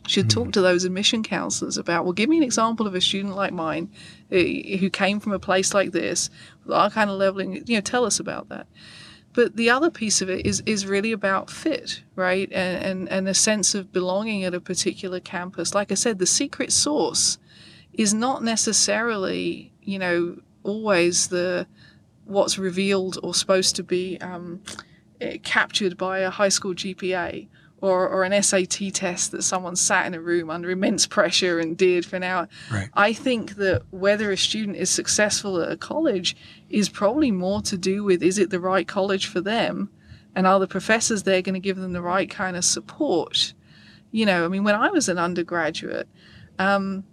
should 0.07 0.29
talk 0.29 0.53
to 0.53 0.61
those 0.61 0.85
admission 0.85 1.23
counselors 1.23 1.79
about 1.79 2.05
well 2.05 2.13
give 2.13 2.29
me 2.29 2.37
an 2.37 2.43
example 2.43 2.87
of 2.87 2.95
a 2.95 3.01
student 3.01 3.35
like 3.35 3.53
mine 3.53 3.91
eh, 4.31 4.77
who 4.77 4.91
came 4.91 5.19
from 5.19 5.33
a 5.33 5.39
place 5.39 5.73
like 5.73 5.93
this 5.93 6.31
with 6.65 6.75
our 6.75 6.91
kind 6.91 7.11
of 7.11 7.17
leveling 7.17 7.63
you 7.67 7.77
know 7.77 7.81
tell 7.81 8.05
us 8.05 8.21
about 8.21 8.49
that. 8.49 8.67
But 9.33 9.57
the 9.57 9.69
other 9.69 9.91
piece 9.91 10.23
of 10.23 10.31
it 10.31 10.47
is 10.47 10.63
is 10.67 10.87
really 10.87 11.13
about 11.13 11.51
fit 11.51 12.03
right? 12.17 12.51
And 12.53 12.85
and, 12.85 13.09
and 13.09 13.29
a 13.29 13.35
sense 13.35 13.75
of 13.75 13.93
belonging 13.93 14.45
at 14.45 14.55
a 14.55 14.61
particular 14.61 15.21
campus. 15.21 15.75
Like 15.75 15.91
i 15.91 15.95
said 15.95 16.19
the 16.19 16.27
secret 16.27 16.73
source 16.73 17.39
is 17.93 18.13
not 18.13 18.43
necessarily 18.43 19.73
you 19.83 19.99
know 19.99 20.37
always 20.63 21.29
the 21.29 21.67
what's 22.25 22.59
revealed 22.59 23.19
or 23.23 23.35
supposed 23.35 23.77
to 23.77 23.83
be 23.83 24.19
um, 24.21 24.63
eh, 25.21 25.37
captured 25.43 25.97
by 25.97 26.21
a 26.21 26.31
high 26.31 26.49
school 26.49 26.75
gpa 26.75 27.47
or, 27.85 28.09
or 28.09 28.25
an 28.25 28.43
SAT 28.43 28.95
test 28.95 29.31
that 29.33 29.43
someone 29.43 29.77
sat 29.77 30.07
in 30.07 30.15
a 30.15 30.21
room 30.21 30.49
under 30.49 30.71
immense 30.71 31.07
pressure 31.07 31.59
and 31.59 31.77
did 31.77 32.07
for 32.07 32.17
an 32.17 32.23
hour. 32.23 32.49
Right. 32.73 32.89
I 32.95 33.13
think 33.13 33.57
that 33.57 33.83
whether 33.91 34.31
a 34.33 34.39
student 34.39 34.79
is 34.79 34.89
successful 34.89 35.61
at 35.61 35.71
a 35.71 35.77
college 35.77 36.35
is 36.71 36.89
probably 36.89 37.31
more 37.31 37.61
to 37.63 37.77
do 37.77 38.03
with 38.03 38.23
is 38.23 38.39
it 38.39 38.49
the 38.49 38.59
right 38.59 38.89
college 38.89 39.27
for 39.27 39.43
them? 39.43 39.91
And 40.35 40.47
are 40.47 40.59
the 40.59 40.67
professors 40.67 41.25
there 41.25 41.43
going 41.43 41.55
to 41.55 41.61
give 41.61 41.77
them 41.77 41.93
the 41.93 42.03
right 42.03 42.29
kind 42.29 42.57
of 42.57 42.65
support? 42.65 43.53
You 44.13 44.25
know, 44.25 44.47
I 44.47 44.49
mean, 44.49 44.65
when 44.65 44.75
I 44.75 44.89
was 44.89 45.11
an 45.11 45.19
undergraduate, 45.19 46.09
um, 46.59 47.05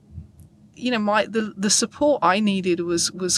you 0.74 0.90
know, 0.90 1.00
my 1.00 1.26
the, 1.26 1.54
the 1.58 1.70
support 1.70 2.20
I 2.24 2.40
needed 2.40 2.80
was 2.80 3.12
was 3.12 3.38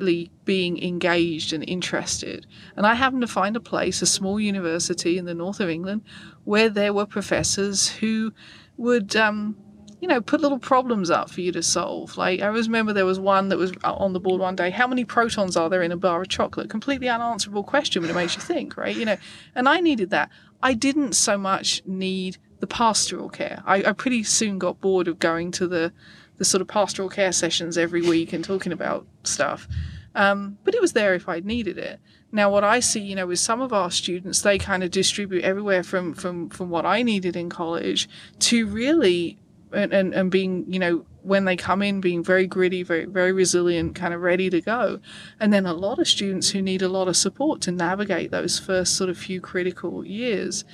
constantly 0.00 0.30
being 0.44 0.82
engaged 0.82 1.52
and 1.52 1.68
interested. 1.68 2.46
And 2.76 2.86
I 2.86 2.94
happened 2.94 3.22
to 3.22 3.28
find 3.28 3.56
a 3.56 3.60
place, 3.60 4.02
a 4.02 4.06
small 4.06 4.40
university 4.40 5.18
in 5.18 5.26
the 5.26 5.34
north 5.34 5.60
of 5.60 5.68
England, 5.68 6.02
where 6.44 6.70
there 6.70 6.92
were 6.92 7.06
professors 7.06 7.88
who 8.00 8.32
would 8.76 9.14
um, 9.14 9.56
you 10.00 10.08
know, 10.08 10.20
put 10.22 10.40
little 10.40 10.58
problems 10.58 11.10
up 11.10 11.30
for 11.30 11.42
you 11.42 11.52
to 11.52 11.62
solve. 11.62 12.16
Like 12.16 12.40
I 12.40 12.46
remember 12.46 12.94
there 12.94 13.04
was 13.04 13.20
one 13.20 13.50
that 13.50 13.58
was 13.58 13.72
on 13.84 14.14
the 14.14 14.20
board 14.20 14.40
one 14.40 14.56
day. 14.56 14.70
How 14.70 14.86
many 14.86 15.04
protons 15.04 15.56
are 15.56 15.68
there 15.68 15.82
in 15.82 15.92
a 15.92 15.96
bar 15.96 16.22
of 16.22 16.28
chocolate? 16.28 16.70
Completely 16.70 17.08
unanswerable 17.08 17.64
question, 17.64 18.00
but 18.02 18.10
it 18.10 18.14
makes 18.14 18.34
you 18.34 18.40
think, 18.40 18.76
right? 18.78 18.96
You 18.96 19.04
know, 19.04 19.16
and 19.54 19.68
I 19.68 19.80
needed 19.80 20.10
that. 20.10 20.30
I 20.62 20.72
didn't 20.74 21.12
so 21.12 21.36
much 21.36 21.82
need 21.84 22.38
the 22.60 22.66
pastoral 22.66 23.28
care. 23.28 23.62
I, 23.66 23.82
I 23.82 23.92
pretty 23.92 24.22
soon 24.24 24.58
got 24.58 24.80
bored 24.80 25.08
of 25.08 25.18
going 25.18 25.50
to 25.52 25.66
the 25.66 25.92
the 26.40 26.44
sort 26.46 26.62
of 26.62 26.68
pastoral 26.68 27.10
care 27.10 27.32
sessions 27.32 27.76
every 27.76 28.00
week 28.00 28.32
and 28.32 28.42
talking 28.42 28.72
about 28.72 29.06
stuff. 29.24 29.68
Um, 30.14 30.58
but 30.64 30.74
it 30.74 30.80
was 30.80 30.92
there 30.92 31.14
if 31.14 31.28
I'd 31.28 31.46
needed 31.46 31.78
it. 31.78 32.00
Now, 32.32 32.50
what 32.50 32.64
I 32.64 32.80
see, 32.80 33.00
you 33.00 33.14
know, 33.14 33.30
is 33.30 33.40
some 33.40 33.60
of 33.60 33.72
our 33.72 33.90
students, 33.90 34.42
they 34.42 34.58
kind 34.58 34.82
of 34.82 34.90
distribute 34.90 35.44
everywhere 35.44 35.82
from 35.82 36.14
from 36.14 36.48
from 36.50 36.70
what 36.70 36.86
I 36.86 37.02
needed 37.02 37.36
in 37.36 37.48
college 37.48 38.08
to 38.40 38.66
really 38.66 39.38
and, 39.72 39.92
and, 39.92 40.14
and 40.14 40.30
being, 40.30 40.64
you 40.68 40.78
know, 40.78 41.04
when 41.22 41.44
they 41.44 41.56
come 41.56 41.82
in, 41.82 42.00
being 42.00 42.24
very 42.24 42.46
gritty, 42.46 42.82
very, 42.82 43.04
very 43.04 43.32
resilient, 43.32 43.94
kind 43.94 44.14
of 44.14 44.20
ready 44.20 44.50
to 44.50 44.60
go. 44.60 45.00
And 45.38 45.52
then 45.52 45.66
a 45.66 45.72
lot 45.72 45.98
of 45.98 46.08
students 46.08 46.50
who 46.50 46.62
need 46.62 46.82
a 46.82 46.88
lot 46.88 47.08
of 47.08 47.16
support 47.16 47.60
to 47.62 47.72
navigate 47.72 48.30
those 48.30 48.58
first 48.58 48.96
sort 48.96 49.10
of 49.10 49.18
few 49.18 49.40
critical 49.40 50.04
years. 50.04 50.64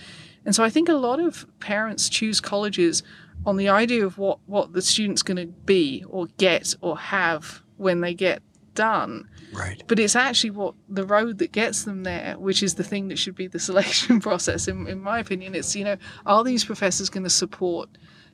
And 0.45 0.55
so 0.55 0.63
I 0.63 0.71
think 0.71 0.89
a 0.89 0.95
lot 0.95 1.21
of 1.21 1.47
parents 1.61 2.09
choose 2.09 2.41
colleges 2.41 3.03
on 3.45 3.57
the 3.57 3.69
idea 3.69 4.07
of 4.07 4.19
what, 4.19 4.39
what 4.47 4.73
the 4.73 4.83
student's 4.83 5.23
going 5.23 5.37
to 5.37 5.47
be 5.47 6.05
or 6.09 6.27
get 6.39 6.75
or 6.81 6.97
have 6.97 7.63
when 7.77 8.01
they 8.01 8.15
get 8.15 8.43
done. 8.77 9.29
Right. 9.53 9.83
But 9.89 9.99
it's 9.99 10.15
actually 10.15 10.51
what 10.51 10.75
the 10.89 11.05
road 11.05 11.39
that 11.39 11.51
gets 11.51 11.83
them 11.83 12.05
there, 12.05 12.37
which 12.39 12.63
is 12.63 12.75
the 12.75 12.85
thing 12.85 13.09
that 13.09 13.19
should 13.19 13.35
be 13.35 13.49
the 13.49 13.59
selection 13.69 14.21
process, 14.21 14.69
in, 14.69 14.87
in 14.87 15.01
my 15.01 15.19
opinion. 15.19 15.57
It's, 15.57 15.75
you 15.75 15.85
know, 15.85 15.97
are 16.25 16.45
these 16.45 16.65
professors 16.65 17.11
going 17.11 17.25
to 17.25 17.31
support 17.31 17.89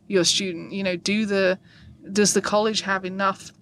your 0.09 0.25
student? 0.25 0.73
You 0.73 0.83
know, 0.83 0.97
do 0.97 1.25
the 1.25 1.59
does 2.13 2.35
the 2.35 2.43
college 2.43 2.83
have 2.83 3.05
enough 3.05 3.53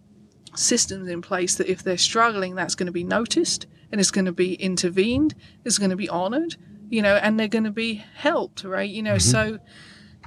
systems 0.56 1.08
in 1.08 1.22
place 1.22 1.56
that 1.56 1.68
if 1.68 1.82
they're 1.82 1.98
struggling, 1.98 2.54
that's 2.54 2.74
going 2.74 2.86
to 2.86 2.92
be 2.92 3.04
noticed 3.04 3.66
and 3.92 4.00
it's 4.00 4.10
going 4.10 4.24
to 4.24 4.32
be 4.32 4.54
intervened, 4.54 5.34
it's 5.64 5.78
going 5.78 5.90
to 5.90 5.96
be 5.96 6.08
honored, 6.08 6.56
you 6.88 7.02
know, 7.02 7.16
and 7.16 7.38
they're 7.38 7.48
going 7.48 7.64
to 7.64 7.70
be 7.70 8.02
helped, 8.14 8.64
right? 8.64 8.88
You 8.88 9.02
know, 9.02 9.16
mm-hmm. 9.16 9.58
so 9.58 9.58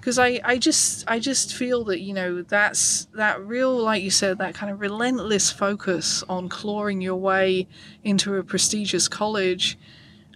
because 0.04 0.20
I, 0.20 0.42
I 0.44 0.58
just 0.58 1.06
I 1.08 1.18
just 1.18 1.54
feel 1.54 1.86
that 1.86 2.02
you 2.02 2.13
know 2.13 2.42
that's 2.42 3.06
that 3.13 3.42
real 3.42 3.74
like 3.74 4.04
you 4.04 4.12
said 4.12 4.38
that 4.39 4.54
kind 4.54 4.70
of 4.70 4.82
relentless 4.82 5.50
focus 5.50 6.26
on 6.28 6.50
clawing 6.50 7.00
your 7.00 7.16
way 7.16 7.70
into 8.04 8.36
a 8.36 8.44
prestigious 8.44 9.08
college 9.08 9.78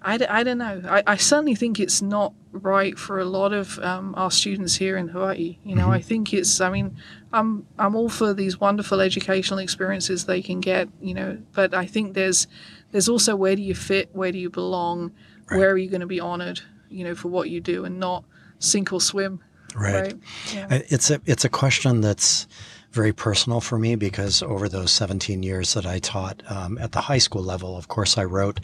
I, 0.01 0.19
I 0.29 0.43
don't 0.43 0.59
know. 0.59 0.83
I, 0.87 1.03
I 1.05 1.17
certainly 1.17 1.55
think 1.55 1.79
it's 1.79 2.01
not 2.01 2.31
right 2.51 2.97
for 2.97 3.19
a 3.19 3.25
lot 3.25 3.51
of 3.51 3.77
um, 3.79 4.13
our 4.15 4.29
students 4.29 4.75
here 4.75 4.95
in 4.95 5.09
Hawaii. 5.09 5.57
You 5.65 5.75
know 5.75 5.91
I 5.91 5.99
think 5.99 6.33
it's 6.33 6.61
I 6.61 6.69
mean 6.69 6.95
I'm 7.33 7.67
I'm 7.77 7.93
all 7.93 8.07
for 8.07 8.33
these 8.33 8.61
wonderful 8.61 9.01
educational 9.01 9.59
experiences 9.59 10.27
they 10.27 10.41
can 10.41 10.61
get 10.61 10.87
you 11.01 11.13
know 11.13 11.39
but 11.51 11.73
I 11.73 11.87
think 11.87 12.13
there's 12.13 12.47
there's 12.93 13.09
also 13.09 13.35
where 13.35 13.57
do 13.57 13.61
you 13.61 13.75
fit 13.75 14.11
where 14.13 14.31
do 14.31 14.37
you 14.37 14.49
belong 14.49 15.11
where 15.49 15.71
are 15.71 15.77
you 15.77 15.89
going 15.89 16.07
to 16.07 16.07
be 16.07 16.21
honored 16.21 16.61
you 16.89 17.03
know 17.03 17.15
for 17.15 17.27
what 17.27 17.49
you 17.49 17.59
do 17.59 17.83
and 17.83 17.99
not 17.99 18.23
sink 18.59 18.93
or 18.93 19.01
swim 19.01 19.41
Right. 19.77 19.93
right? 19.93 20.15
Yeah. 20.53 20.81
It's 20.89 21.09
a 21.11 21.21
it's 21.25 21.45
a 21.45 21.49
question 21.49 22.01
that's 22.01 22.47
very 22.91 23.13
personal 23.13 23.61
for 23.61 23.77
me 23.77 23.95
because 23.95 24.41
over 24.41 24.67
those 24.67 24.91
17 24.91 25.43
years 25.43 25.73
that 25.75 25.85
I 25.85 25.99
taught 25.99 26.41
um, 26.49 26.77
at 26.79 26.93
the 26.93 27.01
high 27.01 27.17
school 27.19 27.43
level, 27.43 27.77
of 27.77 27.87
course, 27.89 28.17
I 28.17 28.23
wrote 28.23 28.59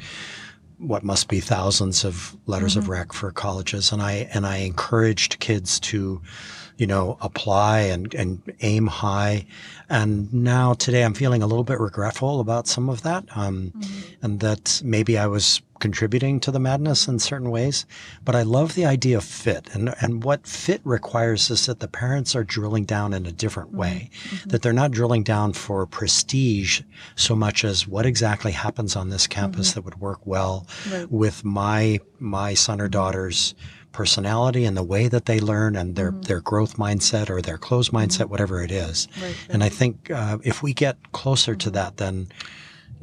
what 0.79 1.03
must 1.03 1.27
be 1.27 1.39
thousands 1.39 2.03
of 2.03 2.35
letters 2.45 2.71
mm-hmm. 2.71 2.79
of 2.79 2.89
rec 2.89 3.13
for 3.13 3.31
colleges, 3.31 3.91
and 3.91 4.01
I 4.01 4.27
and 4.33 4.45
I 4.45 4.57
encouraged 4.57 5.39
kids 5.39 5.79
to, 5.81 6.21
you 6.77 6.87
know, 6.87 7.17
apply 7.21 7.81
and 7.81 8.13
and 8.13 8.41
aim 8.61 8.87
high. 8.87 9.45
And 9.89 10.33
now 10.33 10.73
today, 10.73 11.03
I'm 11.03 11.13
feeling 11.13 11.43
a 11.43 11.47
little 11.47 11.63
bit 11.63 11.79
regretful 11.79 12.39
about 12.39 12.67
some 12.67 12.89
of 12.89 13.03
that, 13.03 13.25
um, 13.35 13.71
mm-hmm. 13.75 14.25
and 14.25 14.39
that 14.39 14.81
maybe 14.83 15.17
I 15.17 15.27
was 15.27 15.61
contributing 15.83 16.39
to 16.39 16.49
the 16.49 16.61
madness 16.61 17.09
in 17.09 17.19
certain 17.19 17.51
ways. 17.51 17.85
But 18.23 18.37
I 18.37 18.43
love 18.43 18.73
the 18.73 18.85
idea 18.85 19.17
of 19.17 19.25
fit. 19.25 19.67
And, 19.73 19.93
and 19.99 20.23
what 20.23 20.47
fit 20.47 20.79
requires 20.85 21.49
is 21.49 21.65
that 21.65 21.81
the 21.81 21.89
parents 21.89 22.37
are 22.37 22.43
drilling 22.45 22.85
down 22.85 23.11
in 23.11 23.25
a 23.25 23.33
different 23.33 23.71
mm-hmm. 23.71 23.79
way, 23.79 24.09
mm-hmm. 24.29 24.49
that 24.49 24.61
they're 24.61 24.71
not 24.71 24.91
drilling 24.91 25.23
down 25.23 25.51
for 25.51 25.85
prestige 25.85 26.83
so 27.17 27.35
much 27.35 27.65
as 27.65 27.85
what 27.85 28.05
exactly 28.05 28.53
happens 28.53 28.95
on 28.95 29.09
this 29.09 29.27
campus 29.27 29.71
mm-hmm. 29.71 29.79
that 29.79 29.83
would 29.83 29.99
work 29.99 30.25
well 30.25 30.65
right. 30.89 31.11
with 31.11 31.43
my, 31.43 31.99
my 32.17 32.53
son 32.53 32.79
or 32.79 32.87
daughter's 32.87 33.53
personality 33.91 34.63
and 34.63 34.77
the 34.77 34.83
way 34.83 35.09
that 35.09 35.25
they 35.25 35.41
learn 35.41 35.75
and 35.75 35.97
their, 35.97 36.13
mm-hmm. 36.13 36.21
their 36.21 36.39
growth 36.39 36.77
mindset 36.77 37.29
or 37.29 37.41
their 37.41 37.57
closed 37.57 37.91
mindset, 37.91 38.21
mm-hmm. 38.21 38.29
whatever 38.29 38.63
it 38.63 38.71
is. 38.71 39.09
Right, 39.21 39.35
And 39.49 39.65
I 39.65 39.67
think 39.67 40.09
uh, 40.09 40.37
if 40.45 40.63
we 40.63 40.73
get 40.73 41.11
closer 41.11 41.55
to 41.55 41.67
mm-hmm. 41.67 41.75
that, 41.75 41.97
then 41.97 42.29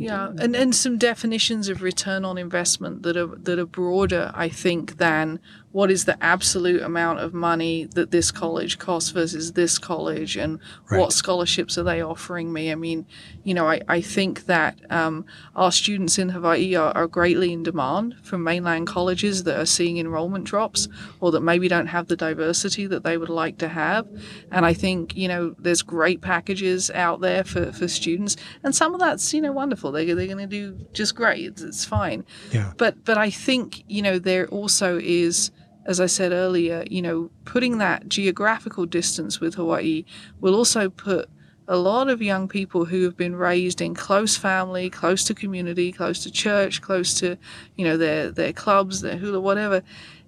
yeah, 0.00 0.28
mm-hmm. 0.28 0.38
and, 0.38 0.56
and 0.56 0.74
some 0.74 0.96
definitions 0.96 1.68
of 1.68 1.82
return 1.82 2.24
on 2.24 2.38
investment 2.38 3.02
that 3.02 3.16
are 3.16 3.26
that 3.26 3.58
are 3.58 3.66
broader, 3.66 4.32
I 4.34 4.48
think, 4.48 4.96
than 4.96 5.40
what 5.72 5.90
is 5.90 6.04
the 6.04 6.22
absolute 6.22 6.82
amount 6.82 7.20
of 7.20 7.32
money 7.32 7.84
that 7.94 8.10
this 8.10 8.30
college 8.30 8.78
costs 8.78 9.10
versus 9.10 9.52
this 9.52 9.78
college 9.78 10.36
and 10.36 10.58
right. 10.90 11.00
what 11.00 11.12
scholarships 11.12 11.78
are 11.78 11.84
they 11.84 12.02
offering 12.02 12.52
me? 12.52 12.72
I 12.72 12.74
mean 12.74 13.06
you 13.44 13.54
know 13.54 13.68
i, 13.68 13.80
I 13.88 14.00
think 14.00 14.46
that 14.46 14.78
um, 14.90 15.24
our 15.56 15.72
students 15.72 16.18
in 16.18 16.30
hawaii 16.30 16.74
are, 16.74 16.92
are, 16.96 17.06
greatly 17.06 17.52
in 17.52 17.62
demand 17.62 18.14
from 18.22 18.44
mainland 18.44 18.86
colleges 18.86 19.44
that 19.44 19.58
are 19.58 19.66
seeing 19.66 19.98
enrollment 19.98 20.44
drops 20.44 20.88
or 21.20 21.32
that 21.32 21.40
maybe 21.40 21.66
don't 21.68 21.88
have 21.88 22.06
the 22.08 22.16
diversity 22.16 22.86
that 22.86 23.02
they 23.02 23.16
would 23.16 23.28
like 23.28 23.58
to 23.58 23.68
have. 23.68 24.06
And 24.50 24.64
i 24.64 24.72
think 24.72 25.16
you 25.16 25.28
know 25.28 25.54
there's 25.58 25.82
great 25.82 26.20
packages 26.20 26.90
out 26.90 27.20
there 27.20 27.44
for, 27.44 27.72
for 27.72 27.88
students 27.88 28.36
and 28.62 28.74
some 28.74 28.94
of 28.94 29.00
that's 29.00 29.32
you 29.34 29.40
know 29.40 29.52
wonderful. 29.52 29.92
They, 29.92 30.06
they're 30.06 30.26
going 30.26 30.38
to 30.38 30.46
do 30.46 30.86
just 30.92 31.14
great. 31.14 31.44
It's, 31.44 31.62
it's 31.62 31.84
fine. 31.84 32.24
Yeah. 32.52 32.72
but 32.76 33.04
but 33.04 33.18
i 33.18 33.30
think 33.30 33.84
you 33.88 34.02
know 34.02 34.18
there 34.18 34.46
also 34.48 34.98
is 34.98 35.50
as 35.86 36.00
I 36.00 36.06
said 36.06 36.32
earlier, 36.32 36.84
you 36.90 37.02
know, 37.02 37.30
putting 37.44 37.78
that 37.78 38.08
geographical 38.08 38.86
distance 38.86 39.40
with 39.40 39.54
Hawaii 39.54 40.04
will 40.40 40.54
also 40.54 40.90
put 40.90 41.28
a 41.70 41.76
lot 41.76 42.08
of 42.08 42.20
young 42.20 42.48
people 42.48 42.84
who 42.84 43.04
have 43.04 43.16
been 43.16 43.36
raised 43.36 43.80
in 43.80 43.94
close 43.94 44.36
family, 44.36 44.90
close 44.90 45.22
to 45.24 45.34
community, 45.34 45.92
close 45.92 46.22
to 46.24 46.30
church, 46.30 46.82
close 46.82 47.14
to, 47.20 47.38
you 47.76 47.84
know, 47.84 47.96
their 47.96 48.30
their 48.30 48.52
clubs, 48.52 49.00
their 49.00 49.16
hula, 49.16 49.40
whatever. 49.40 49.82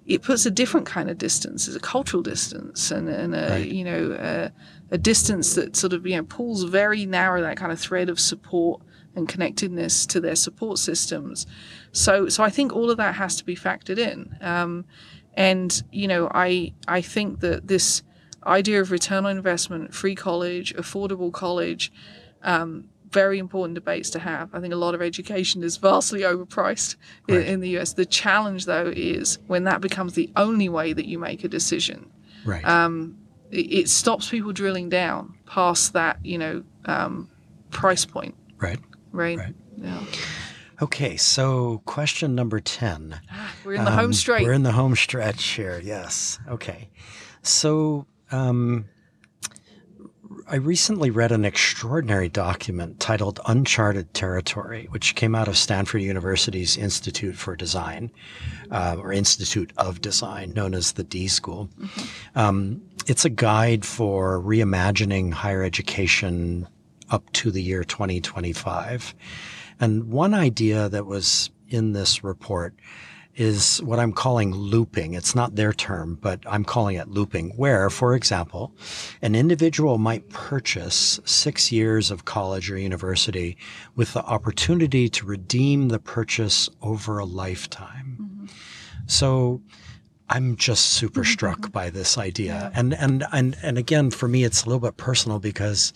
It 0.05 0.21
puts 0.21 0.45
a 0.45 0.51
different 0.51 0.85
kind 0.85 1.09
of 1.09 1.17
distance. 1.17 1.67
It's 1.67 1.77
a 1.77 1.81
cultural 1.81 2.23
distance, 2.23 2.91
and, 2.91 3.09
and 3.09 3.35
a 3.35 3.49
right. 3.49 3.67
you 3.67 3.83
know 3.83 4.17
a, 4.19 4.51
a 4.91 4.97
distance 4.97 5.55
that 5.55 5.75
sort 5.75 5.91
of 5.91 6.07
you 6.07 6.15
know 6.15 6.23
pulls 6.23 6.63
very 6.63 7.05
narrow 7.05 7.41
that 7.41 7.57
kind 7.57 7.71
of 7.73 7.79
thread 7.79 8.09
of 8.09 8.19
support 8.19 8.81
and 9.15 9.27
connectedness 9.27 10.05
to 10.07 10.21
their 10.21 10.35
support 10.35 10.79
systems. 10.79 11.45
So 11.91 12.29
so 12.29 12.41
I 12.41 12.49
think 12.49 12.73
all 12.73 12.89
of 12.89 12.97
that 12.97 13.15
has 13.15 13.35
to 13.35 13.45
be 13.45 13.55
factored 13.55 13.97
in. 13.97 14.35
Um, 14.39 14.85
and 15.35 15.83
you 15.91 16.07
know, 16.07 16.29
I 16.33 16.73
I 16.87 17.01
think 17.01 17.39
that 17.41 17.67
this 17.67 18.03
idea 18.45 18.81
of 18.81 18.91
return 18.91 19.25
on 19.25 19.37
investment, 19.37 19.93
free 19.93 20.15
college, 20.15 20.75
affordable 20.75 21.31
college, 21.31 21.91
um, 22.43 22.89
very 23.13 23.37
important 23.39 23.75
debates 23.75 24.09
to 24.09 24.19
have. 24.19 24.53
I 24.53 24.59
think 24.59 24.73
a 24.73 24.77
lot 24.77 24.95
of 24.95 25.01
education 25.01 25.63
is 25.63 25.77
vastly 25.77 26.21
overpriced 26.21 26.95
right. 27.29 27.39
in, 27.39 27.45
in, 27.45 27.59
the 27.61 27.77
US. 27.77 27.93
The 27.93 28.05
challenge, 28.05 28.65
though, 28.65 28.91
is 28.93 29.39
when 29.47 29.63
that 29.65 29.81
becomes 29.81 30.13
the 30.13 30.31
only 30.35 30.67
way 30.67 30.93
that 30.93 31.05
you 31.05 31.19
make 31.19 31.43
a 31.43 31.47
decision. 31.47 32.11
Right. 32.43 32.65
Um, 32.65 33.17
it, 33.51 33.71
it, 33.71 33.89
stops 33.89 34.29
people 34.29 34.51
drilling 34.51 34.89
down 34.89 35.35
past 35.45 35.93
that, 35.93 36.17
you 36.25 36.37
know, 36.39 36.63
um, 36.85 37.29
price 37.69 38.03
point. 38.03 38.35
Right. 38.57 38.79
Right. 39.11 39.37
right. 39.37 39.55
Yeah. 39.77 40.03
Okay, 40.83 41.15
so 41.15 41.81
question 41.85 42.35
number 42.35 42.59
10. 42.59 43.21
We're 43.63 43.75
in 43.75 43.85
the 43.85 43.91
um, 43.91 43.97
home 43.97 44.13
stretch. 44.13 44.43
We're 44.43 44.51
in 44.51 44.63
the 44.63 44.73
home 44.73 44.97
stretch 44.97 45.41
here, 45.41 45.79
yes. 45.81 46.39
Okay. 46.49 46.89
So 47.41 48.05
um, 48.33 48.83
I 50.45 50.57
recently 50.57 51.09
read 51.09 51.31
an 51.31 51.45
extraordinary 51.45 52.27
document 52.27 52.99
titled 52.99 53.39
Uncharted 53.47 54.13
Territory, 54.13 54.87
which 54.89 55.15
came 55.15 55.35
out 55.35 55.47
of 55.47 55.55
Stanford 55.55 56.01
University's 56.01 56.75
Institute 56.75 57.35
for 57.35 57.55
Design, 57.55 58.11
uh, 58.69 58.97
or 58.99 59.13
Institute 59.13 59.71
of 59.77 60.01
Design, 60.01 60.51
known 60.51 60.73
as 60.73 60.91
the 60.91 61.05
D 61.05 61.29
School. 61.29 61.69
Mm-hmm. 61.79 62.37
Um, 62.37 62.81
it's 63.07 63.23
a 63.23 63.29
guide 63.29 63.85
for 63.85 64.41
reimagining 64.41 65.31
higher 65.31 65.63
education 65.63 66.67
up 67.09 67.31
to 67.31 67.51
the 67.51 67.61
year 67.61 67.85
2025. 67.85 69.15
And 69.83 70.05
one 70.05 70.33
idea 70.33 70.87
that 70.87 71.05
was 71.05 71.51
in 71.67 71.91
this 71.91 72.23
report 72.23 72.73
is 73.35 73.79
what 73.83 73.99
I'm 73.99 74.13
calling 74.13 74.55
looping. 74.55 75.13
It's 75.13 75.35
not 75.35 75.55
their 75.55 75.73
term, 75.73 76.17
but 76.21 76.39
I'm 76.47 76.63
calling 76.63 76.95
it 76.95 77.09
looping, 77.09 77.49
where, 77.57 77.89
for 77.89 78.15
example, 78.15 78.73
an 79.21 79.35
individual 79.35 79.97
might 79.97 80.29
purchase 80.29 81.19
six 81.25 81.69
years 81.69 82.11
of 82.11 82.23
college 82.23 82.71
or 82.71 82.77
university 82.77 83.57
with 83.93 84.13
the 84.13 84.23
opportunity 84.23 85.09
to 85.09 85.25
redeem 85.25 85.89
the 85.89 85.99
purchase 85.99 86.69
over 86.81 87.19
a 87.19 87.25
lifetime. 87.25 88.17
Mm-hmm. 88.21 88.45
So 89.07 89.61
I'm 90.29 90.55
just 90.55 90.91
super 90.91 91.25
struck 91.25 91.71
by 91.73 91.89
this 91.89 92.17
idea. 92.17 92.53
Yeah. 92.53 92.79
And, 92.79 92.93
and, 92.93 93.25
and, 93.33 93.57
and 93.61 93.77
again, 93.77 94.11
for 94.11 94.29
me, 94.29 94.45
it's 94.45 94.63
a 94.63 94.65
little 94.67 94.79
bit 94.79 94.95
personal 94.95 95.39
because 95.39 95.91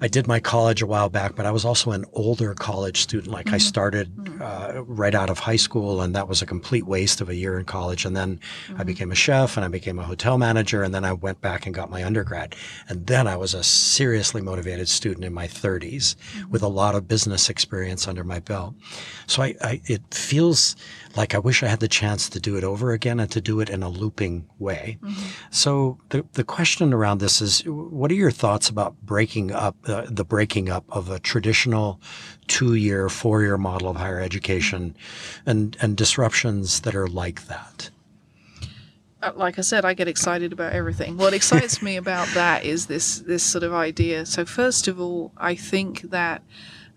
I 0.00 0.08
did 0.08 0.26
my 0.26 0.40
college 0.40 0.82
a 0.82 0.86
while 0.86 1.08
back, 1.08 1.34
but 1.34 1.46
I 1.46 1.50
was 1.50 1.64
also 1.64 1.90
an 1.92 2.04
older 2.12 2.54
college 2.54 3.00
student. 3.00 3.32
Like 3.32 3.46
mm-hmm. 3.46 3.56
I 3.56 3.58
started 3.58 4.14
mm-hmm. 4.16 4.42
uh, 4.42 4.82
right 4.82 5.14
out 5.14 5.30
of 5.30 5.38
high 5.38 5.56
school, 5.56 6.00
and 6.00 6.14
that 6.14 6.28
was 6.28 6.42
a 6.42 6.46
complete 6.46 6.86
waste 6.86 7.20
of 7.20 7.28
a 7.28 7.34
year 7.34 7.58
in 7.58 7.64
college. 7.64 8.04
And 8.04 8.16
then 8.16 8.38
mm-hmm. 8.66 8.80
I 8.80 8.84
became 8.84 9.12
a 9.12 9.16
chef, 9.16 9.56
and 9.56 9.64
I 9.64 9.68
became 9.68 9.98
a 9.98 10.04
hotel 10.04 10.38
manager, 10.38 10.82
and 10.82 10.94
then 10.94 11.04
I 11.04 11.12
went 11.12 11.40
back 11.40 11.66
and 11.66 11.74
got 11.74 11.90
my 11.90 12.04
undergrad. 12.04 12.54
And 12.88 13.06
then 13.06 13.26
I 13.26 13.36
was 13.36 13.54
a 13.54 13.62
seriously 13.62 14.40
motivated 14.40 14.88
student 14.88 15.24
in 15.24 15.32
my 15.32 15.46
30s 15.46 16.16
mm-hmm. 16.16 16.50
with 16.50 16.62
a 16.62 16.68
lot 16.68 16.94
of 16.94 17.08
business 17.08 17.50
experience 17.50 18.08
under 18.08 18.24
my 18.24 18.40
belt. 18.40 18.74
So 19.26 19.42
I, 19.42 19.54
I 19.60 19.80
it 19.86 20.02
feels 20.14 20.76
like 21.16 21.34
I 21.34 21.38
wish 21.38 21.62
I 21.62 21.66
had 21.66 21.80
the 21.80 21.88
chance 21.88 22.28
to 22.30 22.40
do 22.40 22.56
it 22.56 22.64
over 22.64 22.92
again 22.92 23.20
and 23.20 23.30
to 23.32 23.40
do 23.40 23.60
it 23.60 23.68
in 23.68 23.82
a 23.82 23.88
looping 23.88 24.48
way. 24.58 24.98
Mm-hmm. 25.02 25.28
So 25.50 25.98
the 26.08 26.24
the 26.32 26.44
question 26.44 26.92
around 26.92 27.18
this 27.18 27.40
is, 27.40 27.62
what 27.66 28.10
are 28.10 28.14
your 28.14 28.30
thoughts 28.30 28.68
about 28.68 29.00
breaking 29.02 29.52
up 29.52 29.76
uh, 29.86 30.06
the 30.08 30.24
breaking 30.24 30.68
up 30.68 30.84
of 30.88 31.10
a 31.10 31.18
traditional 31.18 32.00
two 32.46 32.74
year, 32.74 33.08
four 33.08 33.42
year 33.42 33.58
model 33.58 33.88
of 33.88 33.96
higher 33.96 34.20
education, 34.20 34.96
and 35.46 35.76
and 35.80 35.96
disruptions 35.96 36.80
that 36.80 36.94
are 36.94 37.08
like 37.08 37.46
that? 37.46 37.90
Uh, 39.22 39.32
like 39.36 39.58
I 39.58 39.62
said, 39.62 39.84
I 39.84 39.94
get 39.94 40.08
excited 40.08 40.52
about 40.52 40.72
everything. 40.72 41.16
What 41.16 41.32
excites 41.32 41.80
me 41.80 41.96
about 42.04 42.28
that 42.34 42.64
is 42.64 42.86
this 42.86 43.20
this 43.20 43.42
sort 43.42 43.64
of 43.64 43.72
idea. 43.72 44.26
So 44.26 44.44
first 44.44 44.88
of 44.88 45.00
all, 45.00 45.32
I 45.36 45.54
think 45.54 46.02
that 46.10 46.42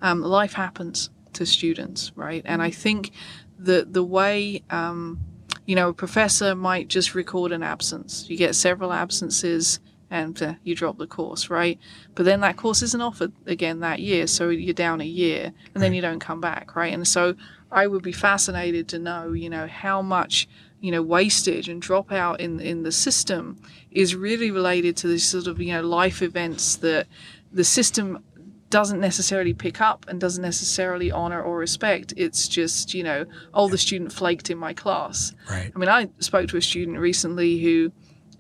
um, 0.02 0.22
life 0.22 0.54
happens 0.54 1.10
to 1.34 1.46
students, 1.46 2.12
right? 2.16 2.42
And 2.46 2.62
I 2.62 2.72
think 2.72 3.12
the 3.60 3.88
the 3.90 4.04
way 4.04 4.64
um, 4.70 5.20
you 5.66 5.76
know 5.76 5.90
a 5.90 5.94
professor 5.94 6.56
might 6.56 6.88
just 6.88 7.16
record 7.16 7.52
an 7.52 7.64
absence. 7.64 8.26
You 8.30 8.38
get 8.38 8.56
several 8.56 8.92
absences 8.92 9.80
and 10.10 10.42
uh, 10.42 10.54
you 10.64 10.76
drop 10.76 10.98
the 10.98 11.08
course, 11.08 11.50
right? 11.50 11.80
But 12.14 12.26
then 12.26 12.42
that 12.42 12.58
course 12.58 12.82
isn't 12.82 13.02
offered 13.02 13.34
again 13.46 13.80
that 13.80 14.00
year, 14.00 14.28
so 14.28 14.50
you're 14.50 14.74
down 14.74 15.02
a 15.02 15.06
year, 15.06 15.52
and 15.74 15.84
then 15.84 15.94
you 15.94 16.02
don't 16.02 16.20
come 16.20 16.42
back, 16.42 16.76
right? 16.76 16.94
And 16.94 17.08
so 17.08 17.36
I 17.72 17.88
would 17.88 18.04
be 18.04 18.12
fascinated 18.12 18.88
to 18.90 19.00
know, 19.00 19.34
you 19.34 19.50
know, 19.50 19.68
how 19.68 20.02
much 20.02 20.48
you 20.82 20.92
know 20.92 21.02
wastage 21.02 21.68
and 21.68 21.82
dropout 21.82 22.40
in 22.40 22.60
in 22.60 22.84
the 22.84 22.92
system 22.92 23.58
is 23.92 24.14
really 24.14 24.52
related 24.52 24.96
to 24.98 25.08
these 25.08 25.24
sort 25.24 25.48
of 25.48 25.60
you 25.60 25.74
know 25.74 25.82
life 25.82 26.22
events 26.22 26.76
that 26.76 27.08
the 27.52 27.64
system 27.64 28.24
doesn't 28.70 29.00
necessarily 29.00 29.54
pick 29.54 29.80
up 29.80 30.06
and 30.10 30.20
doesn't 30.20 30.42
necessarily 30.42 31.12
honor 31.12 31.42
or 31.42 31.58
respect. 31.58 32.14
It's 32.18 32.48
just, 32.48 32.94
you 32.94 33.04
know, 33.04 33.26
oh, 33.54 33.70
the 33.70 33.78
student 33.78 34.12
flaked 34.12 34.50
in 34.50 34.58
my 34.58 34.74
class. 34.74 35.34
Right. 35.50 35.72
I 35.74 35.80
mean, 35.80 35.88
I 35.88 36.10
spoke 36.20 36.50
to 36.50 36.58
a 36.58 36.62
student 36.62 36.98
recently 36.98 37.60
who, 37.60 37.92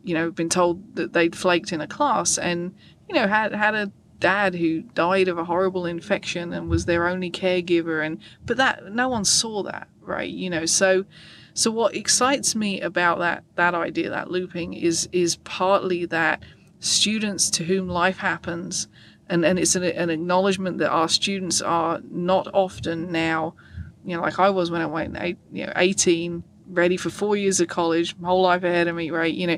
you 0.06 0.13
know, 0.13 0.32
been 0.32 0.50
told 0.50 0.96
that 0.96 1.13
they'd 1.13 1.36
flaked 1.36 1.72
in 1.74 1.82
a 1.82 1.88
class 1.88 2.38
and, 2.38 2.74
you 3.10 3.15
know, 3.15 3.28
had 3.28 3.54
had 3.54 3.76
a 3.76 3.91
dad 4.20 4.56
who 4.56 4.82
died 4.82 5.28
of 5.28 5.38
a 5.38 5.46
horrible 5.46 5.86
infection 5.86 6.54
and 6.54 6.70
was 6.70 6.86
their 6.86 7.08
only 7.08 7.30
caregiver 7.30 8.06
and 8.06 8.20
but 8.46 8.58
that 8.58 8.91
no 8.91 9.10
one 9.10 9.26
saw 9.26 9.63
that, 9.63 9.88
right? 10.02 10.30
You 10.30 10.50
know, 10.50 10.65
so 10.65 11.06
so 11.54 11.72
what 11.72 11.96
excites 11.96 12.56
me 12.56 12.82
about 12.82 13.20
that 13.20 13.44
that 13.56 13.74
idea, 13.74 14.10
that 14.10 14.30
looping, 14.30 14.74
is 14.74 15.10
is 15.12 15.38
partly 15.38 16.06
that 16.06 16.44
students 16.80 17.50
to 17.50 17.63
whom 17.63 17.88
life 17.88 18.18
happens, 18.18 18.88
and, 19.30 19.44
and 19.46 19.58
it's 19.58 19.76
an, 19.76 19.84
an 19.84 20.10
acknowledgement 20.10 20.78
that 20.78 20.89
our 20.89 21.10
students 21.10 21.62
are 21.62 22.02
not 22.12 22.48
often 22.54 23.12
now, 23.12 23.56
you 24.04 24.15
know, 24.15 24.22
like 24.22 24.38
I 24.38 24.50
was 24.50 24.70
when 24.70 24.82
I 24.82 24.86
went, 24.86 25.18
eight, 25.20 25.38
you 25.52 25.65
know, 25.65 25.74
18, 25.76 26.44
ready 26.68 26.98
for 26.98 27.10
four 27.10 27.38
years 27.38 27.60
of 27.60 27.68
college, 27.68 28.15
whole 28.22 28.41
life 28.41 28.63
ahead 28.63 28.88
of 28.88 28.96
me, 28.96 29.10
right? 29.10 29.34
You 29.34 29.48
know, 29.48 29.58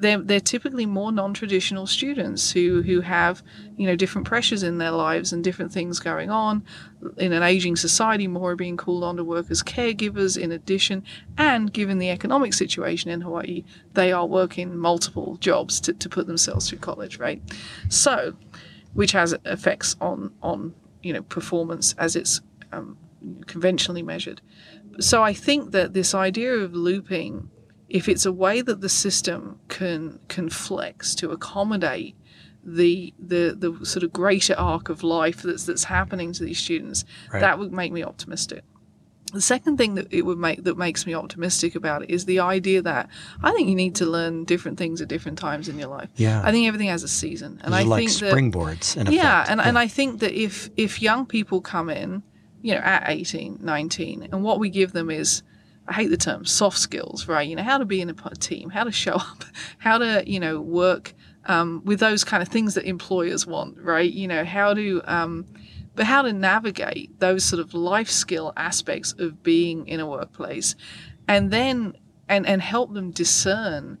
they're, 0.00 0.18
they're 0.18 0.40
typically 0.40 0.86
more 0.86 1.10
non-traditional 1.10 1.86
students 1.86 2.50
who, 2.50 2.82
who 2.82 3.00
have 3.00 3.42
you 3.76 3.86
know 3.86 3.96
different 3.96 4.26
pressures 4.26 4.62
in 4.62 4.78
their 4.78 4.90
lives 4.90 5.32
and 5.32 5.42
different 5.42 5.72
things 5.72 5.98
going 5.98 6.30
on. 6.30 6.64
In 7.16 7.32
an 7.32 7.42
aging 7.42 7.76
society 7.76 8.26
more 8.26 8.52
are 8.52 8.56
being 8.56 8.76
called 8.76 9.04
on 9.04 9.16
to 9.16 9.24
work 9.24 9.50
as 9.50 9.62
caregivers 9.62 10.40
in 10.40 10.52
addition. 10.52 11.04
And 11.36 11.72
given 11.72 11.98
the 11.98 12.10
economic 12.10 12.54
situation 12.54 13.10
in 13.10 13.20
hawaii 13.20 13.64
they 13.94 14.12
are 14.12 14.26
working 14.26 14.76
multiple 14.76 15.36
jobs 15.36 15.80
to, 15.80 15.92
to 15.92 16.08
put 16.08 16.26
themselves 16.26 16.68
through 16.68 16.78
college 16.78 17.18
right? 17.18 17.42
So 17.88 18.34
which 18.94 19.12
has 19.12 19.34
effects 19.44 19.96
on 20.00 20.32
on 20.42 20.74
you 21.02 21.12
know 21.12 21.22
performance 21.22 21.94
as 21.98 22.16
it's 22.16 22.40
um, 22.72 22.96
conventionally 23.46 24.02
measured. 24.02 24.40
So 25.00 25.22
i 25.22 25.32
think 25.32 25.72
that 25.72 25.92
this 25.92 26.14
idea 26.14 26.54
of 26.54 26.74
looping 26.74 27.50
if 27.88 28.08
it's 28.08 28.26
a 28.26 28.32
way 28.32 28.60
that 28.60 28.80
the 28.80 28.88
system 28.88 29.58
can 29.68 30.18
can 30.28 30.48
flex 30.50 31.14
to 31.16 31.30
accommodate 31.30 32.14
the 32.64 33.14
the 33.18 33.56
the 33.58 33.86
sort 33.86 34.02
of 34.02 34.12
greater 34.12 34.54
arc 34.58 34.88
of 34.88 35.02
life 35.02 35.42
that's 35.42 35.64
that's 35.64 35.84
happening 35.84 36.32
to 36.32 36.44
these 36.44 36.58
students, 36.58 37.04
Right. 37.32 37.40
that 37.40 37.58
would 37.58 37.72
make 37.72 37.92
me 37.92 38.02
optimistic. 38.02 38.62
The 39.32 39.42
second 39.42 39.76
thing 39.76 39.94
that 39.96 40.06
it 40.10 40.22
would 40.24 40.38
make 40.38 40.64
that 40.64 40.78
makes 40.78 41.06
me 41.06 41.14
optimistic 41.14 41.74
about 41.74 42.02
it 42.02 42.10
is 42.10 42.24
the 42.24 42.40
idea 42.40 42.80
that 42.82 43.08
I 43.42 43.52
think 43.52 43.68
you 43.68 43.74
need 43.74 43.94
to 43.96 44.06
learn 44.06 44.44
different 44.44 44.78
things 44.78 45.00
at 45.02 45.08
different 45.08 45.38
times 45.38 45.68
in 45.68 45.78
your 45.78 45.88
life. 45.88 46.08
Yeah. 46.16 46.40
I 46.42 46.50
think 46.50 46.66
everything 46.66 46.88
has 46.88 47.02
a 47.02 47.08
season, 47.08 47.60
and 47.62 47.72
These 47.74 47.80
I 47.80 47.82
like 47.84 48.08
think 48.08 48.20
that 48.20 48.34
springboards 48.34 48.96
in 48.96 49.12
yeah 49.12 49.44
and, 49.48 49.60
and 49.60 49.78
i 49.78 49.86
think 49.86 50.20
that 50.20 50.32
if 50.32 50.70
if 50.76 51.00
young 51.02 51.26
people 51.26 51.60
come 51.60 51.88
in 51.90 52.22
you 52.62 52.74
know 52.74 52.80
at 52.80 53.04
18 53.06 53.58
19 53.60 54.28
and 54.32 54.42
what 54.42 54.58
we 54.58 54.68
give 54.70 54.92
them 54.92 55.10
is 55.10 55.42
i 55.88 55.92
hate 55.92 56.08
the 56.08 56.16
term 56.16 56.44
soft 56.44 56.78
skills 56.78 57.26
right? 57.28 57.48
You 57.48 57.56
know 57.56 57.62
how 57.62 57.78
to 57.78 57.84
be 57.84 58.00
in 58.00 58.10
a 58.10 58.14
team 58.34 58.70
how 58.70 58.84
to 58.84 58.92
show 58.92 59.14
up 59.14 59.44
how 59.78 59.98
to 59.98 60.22
you 60.26 60.40
know 60.40 60.60
work 60.60 61.14
um, 61.46 61.80
with 61.84 62.00
those 62.00 62.24
kind 62.24 62.42
of 62.42 62.48
things 62.48 62.74
that 62.74 62.84
employers 62.84 63.46
want 63.46 63.78
right? 63.78 64.10
You 64.10 64.28
know 64.28 64.44
how 64.44 64.74
to 64.74 65.02
um, 65.04 65.46
but 65.94 66.06
how 66.06 66.22
to 66.22 66.32
navigate 66.32 67.18
those 67.18 67.44
sort 67.44 67.60
of 67.60 67.74
life 67.74 68.10
skill 68.10 68.52
aspects 68.56 69.14
of 69.18 69.42
being 69.42 69.88
in 69.88 69.98
a 69.98 70.06
workplace 70.06 70.76
and 71.26 71.50
then 71.50 71.94
and 72.28 72.46
and 72.46 72.62
help 72.62 72.94
them 72.94 73.10
discern 73.10 73.98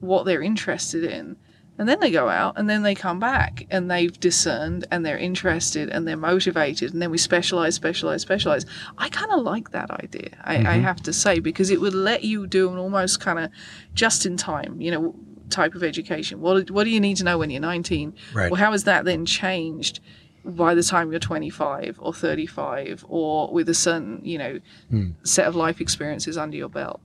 what 0.00 0.24
they're 0.24 0.42
interested 0.42 1.04
in 1.04 1.36
and 1.78 1.88
then 1.88 1.98
they 2.00 2.10
go 2.10 2.28
out 2.28 2.56
and 2.56 2.68
then 2.70 2.82
they 2.82 2.94
come 2.94 3.18
back 3.18 3.66
and 3.70 3.90
they've 3.90 4.18
discerned 4.20 4.86
and 4.90 5.04
they're 5.04 5.18
interested 5.18 5.88
and 5.88 6.06
they're 6.06 6.16
motivated 6.16 6.92
and 6.92 7.02
then 7.02 7.10
we 7.10 7.18
specialize 7.18 7.74
specialize 7.74 8.22
specialize. 8.22 8.64
I 8.98 9.08
kind 9.08 9.32
of 9.32 9.42
like 9.42 9.70
that 9.70 9.90
idea 9.90 10.30
I, 10.44 10.54
I 10.54 10.58
mm-hmm. 10.58 10.82
have 10.82 11.02
to 11.02 11.12
say 11.12 11.40
because 11.40 11.70
it 11.70 11.80
would 11.80 11.94
let 11.94 12.24
you 12.24 12.46
do 12.46 12.70
an 12.70 12.78
almost 12.78 13.20
kind 13.20 13.38
of 13.38 13.50
just 13.94 14.24
in 14.26 14.36
time 14.36 14.80
you 14.80 14.90
know 14.90 15.14
type 15.50 15.74
of 15.74 15.84
education. 15.84 16.40
What, 16.40 16.70
what 16.70 16.84
do 16.84 16.90
you 16.90 17.00
need 17.00 17.18
to 17.18 17.24
know 17.24 17.38
when 17.38 17.50
you're 17.50 17.60
19 17.60 18.14
Right. 18.32 18.50
well 18.50 18.60
how 18.60 18.72
has 18.72 18.84
that 18.84 19.04
then 19.04 19.26
changed 19.26 20.00
by 20.44 20.74
the 20.74 20.82
time 20.82 21.10
you're 21.10 21.20
25 21.20 21.98
or 22.00 22.12
35 22.12 23.04
or 23.08 23.52
with 23.52 23.68
a 23.68 23.74
certain 23.74 24.20
you 24.24 24.38
know 24.38 24.60
hmm. 24.90 25.10
set 25.22 25.46
of 25.46 25.56
life 25.56 25.80
experiences 25.80 26.38
under 26.38 26.56
your 26.56 26.68
belt? 26.68 27.00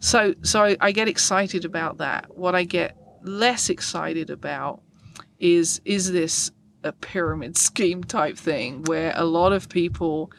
So 0.00 0.34
so 0.42 0.64
I, 0.64 0.76
I 0.80 0.92
get 0.92 1.06
excited 1.08 1.64
about 1.64 1.98
that. 1.98 2.36
What 2.36 2.54
i 2.54 2.64
get 2.64 2.96
less 3.28 3.68
excited 3.70 4.30
about 4.30 4.80
is 5.38 5.80
is 5.84 6.12
this 6.12 6.50
a 6.84 6.92
pyramid 6.92 7.56
scheme 7.68 8.02
type 8.02 8.36
thing 8.36 8.82
where 8.84 9.12
a 9.16 9.24
lot 9.24 9.52
of 9.52 9.68
people 9.68 10.30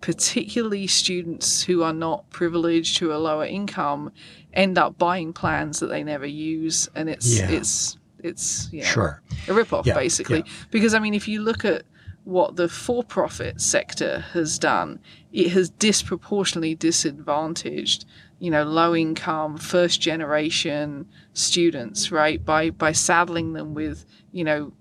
particularly 0.00 0.86
students 0.86 1.62
who 1.62 1.82
are 1.82 1.92
not 1.92 2.28
privileged 2.30 2.98
who 2.98 3.10
are 3.10 3.18
lower 3.18 3.44
income 3.46 4.12
end 4.52 4.78
up 4.78 4.96
buying 4.98 5.32
plans 5.32 5.80
that 5.80 5.86
they 5.88 6.04
never 6.04 6.26
use 6.26 6.88
and 6.94 7.08
it's 7.08 7.38
Yeah. 7.38 7.50
it's 7.50 7.96
it's 8.22 8.68
you 8.72 8.80
know, 8.80 8.86
Sure. 8.86 9.22
a 9.48 9.52
ripoff 9.52 9.84
Yeah, 9.86 9.94
basically 9.94 10.44
because 10.70 10.94
i 10.94 10.98
mean 10.98 11.14
if 11.14 11.26
you 11.28 11.40
look 11.42 11.64
at 11.64 11.82
what 12.24 12.56
the 12.56 12.68
for-profit 12.68 13.60
sector 13.60 14.20
has 14.32 14.58
done 14.58 14.98
it 15.32 15.48
has 15.50 15.70
disproportionately 15.70 16.74
disadvantaged 16.74 18.04
you 18.38 18.50
know 18.50 18.64
low 18.64 18.94
income 18.94 19.56
first 19.56 20.00
generation 20.00 21.06
students 21.36 22.10
right 22.10 22.44
by 22.44 22.70
by 22.70 22.92
saddling 22.92 23.52
them 23.52 23.74
with 23.74 24.06
you 24.32 24.42
know 24.42 24.72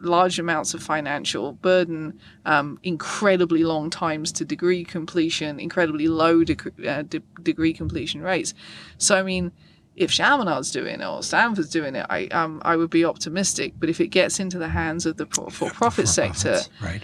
large 0.00 0.38
amounts 0.38 0.74
of 0.74 0.82
financial 0.82 1.52
burden, 1.52 2.18
um, 2.44 2.78
incredibly 2.82 3.64
long 3.64 3.88
times 3.88 4.32
to 4.32 4.44
degree 4.44 4.84
completion, 4.84 5.58
incredibly 5.58 6.08
low 6.08 6.42
uh, 6.42 7.02
de- 7.02 7.22
degree 7.42 7.72
completion 7.72 8.20
rates. 8.20 8.52
So, 8.98 9.16
I 9.16 9.22
mean, 9.22 9.50
if 9.96 10.10
Chaminade's 10.10 10.70
doing 10.70 11.00
it 11.00 11.06
or 11.06 11.22
Stanford's 11.22 11.70
doing 11.70 11.94
it, 11.94 12.04
I 12.10 12.26
um, 12.26 12.60
I 12.64 12.76
would 12.76 12.90
be 12.90 13.04
optimistic. 13.04 13.74
But 13.78 13.88
if 13.88 14.00
it 14.00 14.08
gets 14.08 14.40
into 14.40 14.58
the 14.58 14.68
hands 14.68 15.06
of 15.06 15.16
the 15.16 15.26
for-profit 15.26 16.08
sector, 16.08 16.58
For-profits, 16.58 16.68
Right. 16.82 17.02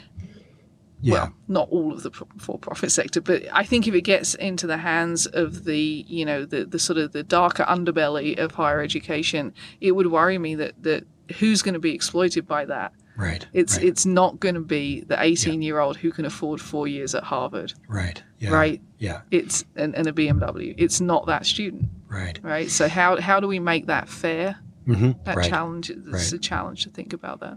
Yeah. 1.02 1.12
well, 1.14 1.34
not 1.48 1.68
all 1.70 1.92
of 1.92 2.02
the 2.02 2.10
for-profit 2.10 2.90
sector, 2.92 3.20
but 3.20 3.42
I 3.52 3.64
think 3.64 3.88
if 3.88 3.94
it 3.94 4.02
gets 4.02 4.34
into 4.34 4.66
the 4.66 4.76
hands 4.76 5.26
of 5.26 5.64
the, 5.64 6.04
you 6.06 6.24
know, 6.24 6.44
the, 6.44 6.64
the 6.64 6.78
sort 6.78 6.98
of 6.98 7.12
the 7.12 7.22
darker 7.22 7.64
underbelly 7.64 8.38
of 8.38 8.52
higher 8.52 8.80
education, 8.82 9.54
it 9.80 9.92
would 9.92 10.08
worry 10.08 10.38
me 10.38 10.54
that 10.56 10.82
that 10.82 11.04
who's 11.38 11.62
going 11.62 11.74
to 11.74 11.80
be 11.80 11.94
exploited 11.94 12.46
by 12.46 12.64
that. 12.64 12.92
right. 13.16 13.46
It's 13.52 13.76
right. 13.76 13.86
it's 13.86 14.04
not 14.04 14.40
going 14.40 14.56
to 14.56 14.60
be 14.60 15.02
the 15.02 15.16
18 15.22 15.62
year 15.62 15.78
old 15.78 15.96
who 15.96 16.10
can 16.10 16.24
afford 16.24 16.60
four 16.60 16.86
years 16.88 17.14
at 17.14 17.22
Harvard, 17.22 17.72
right. 17.88 18.22
Yeah. 18.38 18.50
right? 18.50 18.80
Yeah. 18.98 19.20
It's 19.30 19.64
and, 19.76 19.94
and 19.94 20.06
a 20.06 20.12
BMW. 20.12 20.74
It's 20.76 21.00
not 21.00 21.26
that 21.26 21.46
student, 21.46 21.84
Right. 22.08 22.38
right? 22.42 22.68
So 22.70 22.88
how 22.88 23.20
how 23.20 23.38
do 23.40 23.46
we 23.46 23.58
make 23.60 23.86
that 23.86 24.08
fair? 24.08 24.58
hmm 24.86 25.12
That 25.24 25.36
right. 25.36 25.48
challenge. 25.48 25.88
It's 25.90 26.08
Right. 26.08 26.32
a 26.32 26.38
challenge 26.38 26.82
to 26.84 26.90
think 26.90 27.12
about 27.12 27.40
that. 27.40 27.56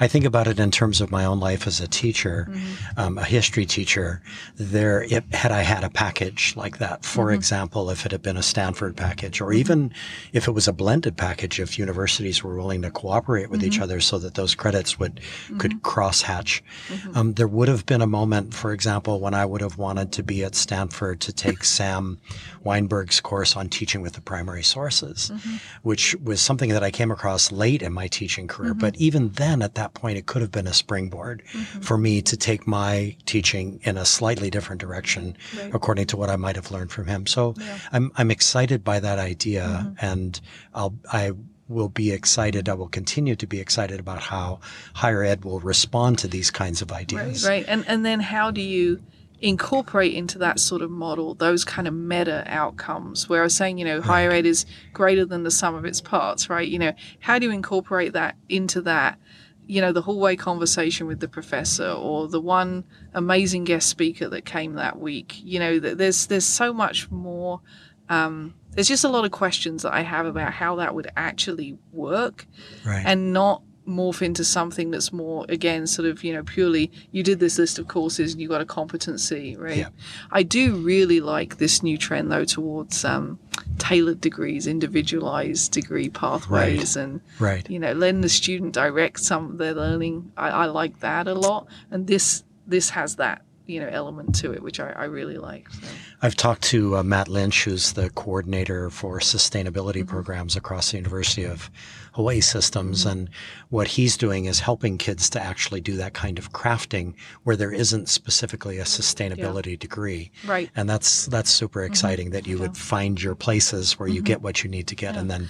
I 0.00 0.08
think 0.08 0.24
about 0.24 0.46
it 0.46 0.58
in 0.58 0.70
terms 0.70 1.00
of 1.00 1.10
my 1.10 1.24
own 1.24 1.40
life 1.40 1.66
as 1.66 1.80
a 1.80 1.88
teacher, 1.88 2.46
Mm-hmm. 2.50 3.00
um, 3.00 3.18
a 3.18 3.24
history 3.24 3.66
teacher. 3.66 4.22
There, 4.56 5.02
it, 5.02 5.24
had 5.34 5.52
I 5.52 5.62
had 5.62 5.84
a 5.84 5.90
package 5.90 6.54
like 6.56 6.78
that, 6.78 7.04
for 7.04 7.26
Mm-hmm. 7.26 7.34
example, 7.34 7.90
if 7.90 8.06
it 8.06 8.12
had 8.12 8.22
been 8.22 8.36
a 8.36 8.42
Stanford 8.42 8.96
package, 8.96 9.40
or 9.40 9.52
even 9.52 9.92
if 10.32 10.48
it 10.48 10.52
was 10.52 10.68
a 10.68 10.72
blended 10.72 11.16
package, 11.16 11.60
if 11.60 11.78
universities 11.78 12.42
were 12.44 12.56
willing 12.56 12.82
to 12.82 12.90
cooperate 12.90 13.50
with 13.50 13.60
Mm-hmm. 13.60 13.68
each 13.68 13.80
other 13.80 14.00
so 14.00 14.18
that 14.18 14.34
those 14.34 14.54
credits 14.54 14.98
would 14.98 15.20
could 15.58 15.82
cross 15.82 16.22
hatch, 16.22 16.62
Mm-hmm. 16.88 17.16
um, 17.16 17.34
there 17.34 17.48
would 17.48 17.68
have 17.68 17.84
been 17.86 18.02
a 18.02 18.06
moment, 18.06 18.54
for 18.54 18.72
example, 18.72 19.20
when 19.20 19.34
I 19.34 19.44
would 19.44 19.60
have 19.60 19.76
wanted 19.78 20.12
to 20.12 20.22
be 20.22 20.44
at 20.44 20.54
Stanford 20.54 21.20
to 21.22 21.32
take 21.32 21.64
Sam 21.76 22.18
Wineburg's 22.64 23.20
course 23.20 23.56
on 23.56 23.68
teaching 23.68 24.02
with 24.02 24.14
the 24.14 24.20
primary 24.20 24.62
sources, 24.62 25.30
Mm-hmm. 25.32 25.56
which 25.82 26.14
was 26.22 26.40
something 26.40 26.70
that 26.70 26.82
I 26.82 26.90
came 26.90 27.10
across 27.10 27.50
late 27.52 27.82
in 27.82 27.92
my 27.92 28.06
teaching 28.08 28.46
career. 28.48 28.70
Mm-hmm. 28.72 28.80
But 28.80 28.96
even 28.96 29.30
then, 29.30 29.55
at 29.62 29.74
that 29.76 29.94
point, 29.94 30.18
it 30.18 30.26
could 30.26 30.42
have 30.42 30.50
been 30.50 30.66
a 30.66 30.72
springboard 30.74 31.42
for 31.80 31.96
me 31.98 32.22
to 32.22 32.36
take 32.36 32.66
my 32.66 33.16
teaching 33.26 33.80
in 33.84 33.96
a 33.96 34.04
slightly 34.04 34.50
different 34.50 34.80
direction, 34.80 35.36
Right. 35.56 35.74
according 35.74 36.06
to 36.08 36.16
what 36.16 36.30
I 36.30 36.36
might 36.36 36.56
have 36.56 36.70
learned 36.70 36.90
from 36.92 37.06
him. 37.06 37.26
So 37.26 37.54
I'm 37.92 38.10
I'm 38.16 38.30
excited 38.30 38.82
by 38.84 39.00
that 39.00 39.18
idea, 39.18 39.62
Mm-hmm. 39.66 40.04
and 40.06 40.40
I'll 40.74 40.94
I 41.12 41.32
will 41.68 41.88
be 41.88 42.12
excited. 42.12 42.68
I 42.68 42.74
will 42.74 42.88
continue 42.88 43.34
to 43.36 43.46
be 43.46 43.58
excited 43.60 43.98
about 43.98 44.20
how 44.20 44.60
higher 44.94 45.24
ed 45.24 45.44
will 45.44 45.58
respond 45.60 46.18
to 46.20 46.28
these 46.28 46.50
kinds 46.50 46.80
of 46.82 46.92
ideas. 46.92 47.44
right. 47.46 47.64
And 47.66 47.84
and 47.88 48.04
then 48.06 48.20
how 48.20 48.50
do 48.50 48.60
you 48.60 49.00
incorporate 49.40 50.14
into 50.14 50.38
that 50.38 50.58
sort 50.58 50.80
of 50.80 50.90
model 50.90 51.34
those 51.34 51.62
kind 51.64 51.86
of 51.86 51.92
meta 51.92 52.42
outcomes 52.46 53.28
where 53.28 53.40
I 53.40 53.44
was 53.44 53.54
saying, 53.54 53.76
you 53.78 53.84
know, 53.84 54.00
higher 54.00 54.30
ed 54.30 54.46
is 54.46 54.64
greater 54.94 55.26
than 55.26 55.42
the 55.42 55.50
sum 55.50 55.74
of 55.74 55.84
its 55.84 56.00
parts, 56.00 56.48
right? 56.48 56.66
You 56.66 56.78
know, 56.78 56.92
how 57.20 57.38
do 57.38 57.46
you 57.46 57.52
incorporate 57.52 58.14
that 58.14 58.36
into 58.48 58.80
that? 58.82 59.18
You 59.66 59.80
know, 59.80 59.92
the 59.92 60.02
hallway 60.02 60.36
conversation 60.36 61.06
with 61.06 61.20
the 61.20 61.28
professor 61.28 61.88
or 61.90 62.28
the 62.28 62.40
one 62.40 62.84
amazing 63.14 63.64
guest 63.64 63.88
speaker 63.88 64.28
that 64.28 64.44
came 64.44 64.74
that 64.74 64.98
week. 64.98 65.40
You 65.42 65.58
know, 65.58 65.80
th- 65.80 65.96
there's 65.96 66.26
there's 66.26 66.44
so 66.44 66.72
much 66.72 67.10
more 67.10 67.60
um, 68.08 68.54
there's 68.72 68.88
just 68.88 69.04
a 69.04 69.08
lot 69.08 69.24
of 69.24 69.30
questions 69.32 69.82
that 69.82 69.92
I 69.92 70.02
have 70.02 70.26
about 70.26 70.52
how 70.52 70.76
that 70.76 70.94
would 70.94 71.10
actually 71.16 71.78
work 71.92 72.46
Right. 72.84 73.02
and 73.04 73.32
not 73.32 73.62
morph 73.86 74.22
into 74.22 74.44
something 74.44 74.90
that's 74.90 75.12
more 75.12 75.46
again 75.48 75.86
sort 75.86 76.08
of 76.08 76.24
you 76.24 76.32
know 76.32 76.42
purely 76.42 76.90
you 77.12 77.22
did 77.22 77.38
this 77.38 77.58
list 77.58 77.78
of 77.78 77.86
courses 77.88 78.32
and 78.32 78.40
you 78.40 78.48
got 78.48 78.60
a 78.60 78.64
competency 78.64 79.56
right 79.56 79.78
Yeah. 79.78 79.88
i 80.30 80.42
do 80.42 80.76
really 80.76 81.20
like 81.20 81.58
this 81.58 81.82
new 81.82 81.96
trend 81.96 82.30
though 82.32 82.44
towards 82.44 83.04
um, 83.04 83.38
tailored 83.78 84.20
degrees 84.20 84.66
individualized 84.66 85.72
degree 85.72 86.08
pathways 86.08 86.96
and 86.96 87.20
right. 87.38 87.68
you 87.70 87.78
know 87.78 87.92
letting 87.92 88.22
the 88.22 88.28
student 88.28 88.74
direct 88.74 89.20
some 89.20 89.52
of 89.52 89.58
their 89.58 89.74
learning 89.74 90.32
I, 90.36 90.48
I 90.48 90.64
like 90.66 91.00
that 91.00 91.28
a 91.28 91.34
lot 91.34 91.68
and 91.90 92.06
this 92.06 92.42
this 92.66 92.90
has 92.90 93.16
that 93.16 93.42
you 93.66 93.80
know 93.80 93.88
element 93.88 94.34
to 94.36 94.52
it, 94.52 94.62
which 94.62 94.80
I, 94.80 94.90
I 94.90 95.04
really 95.04 95.38
like. 95.38 95.68
So. 95.70 95.88
I've 96.22 96.36
talked 96.36 96.62
to 96.64 96.96
uh, 96.96 97.02
Matt 97.02 97.28
Lynch, 97.28 97.64
who's 97.64 97.92
the 97.92 98.10
coordinator 98.10 98.90
for 98.90 99.18
sustainability 99.18 100.02
mm-hmm. 100.02 100.08
programs 100.08 100.56
across 100.56 100.92
the 100.92 100.96
University 100.96 101.44
of 101.44 101.70
Hawaii 102.16 102.40
Systems, 102.40 103.00
mm-hmm. 103.00 103.10
and 103.10 103.30
what 103.68 103.86
he's 103.86 104.16
doing 104.16 104.46
is 104.46 104.60
helping 104.60 104.96
kids 104.96 105.28
to 105.30 105.40
actually 105.40 105.82
do 105.82 105.96
that 105.96 106.14
kind 106.14 106.38
of 106.38 106.52
crafting 106.52 107.14
where 107.44 107.56
there 107.56 107.72
isn't 107.72 108.08
specifically 108.08 108.78
a 108.78 108.84
sustainability 108.84 109.72
yeah. 109.72 109.76
degree. 109.78 110.30
Right. 110.46 110.70
And 110.74 110.88
that's 110.88 111.26
that's 111.26 111.50
super 111.50 111.80
mm-hmm. 111.80 111.92
exciting 111.92 112.26
mm-hmm. 112.28 112.32
that 112.32 112.46
you 112.46 112.56
yeah. 112.56 112.62
would 112.62 112.76
find 112.76 113.22
your 113.22 113.34
places 113.34 113.98
where 113.98 114.08
you 114.08 114.16
mm-hmm. 114.16 114.24
get 114.24 114.42
what 114.42 114.64
you 114.64 114.70
need 114.70 114.86
to 114.88 114.94
get, 114.96 115.14
yeah. 115.14 115.20
and 115.20 115.30
then 115.30 115.48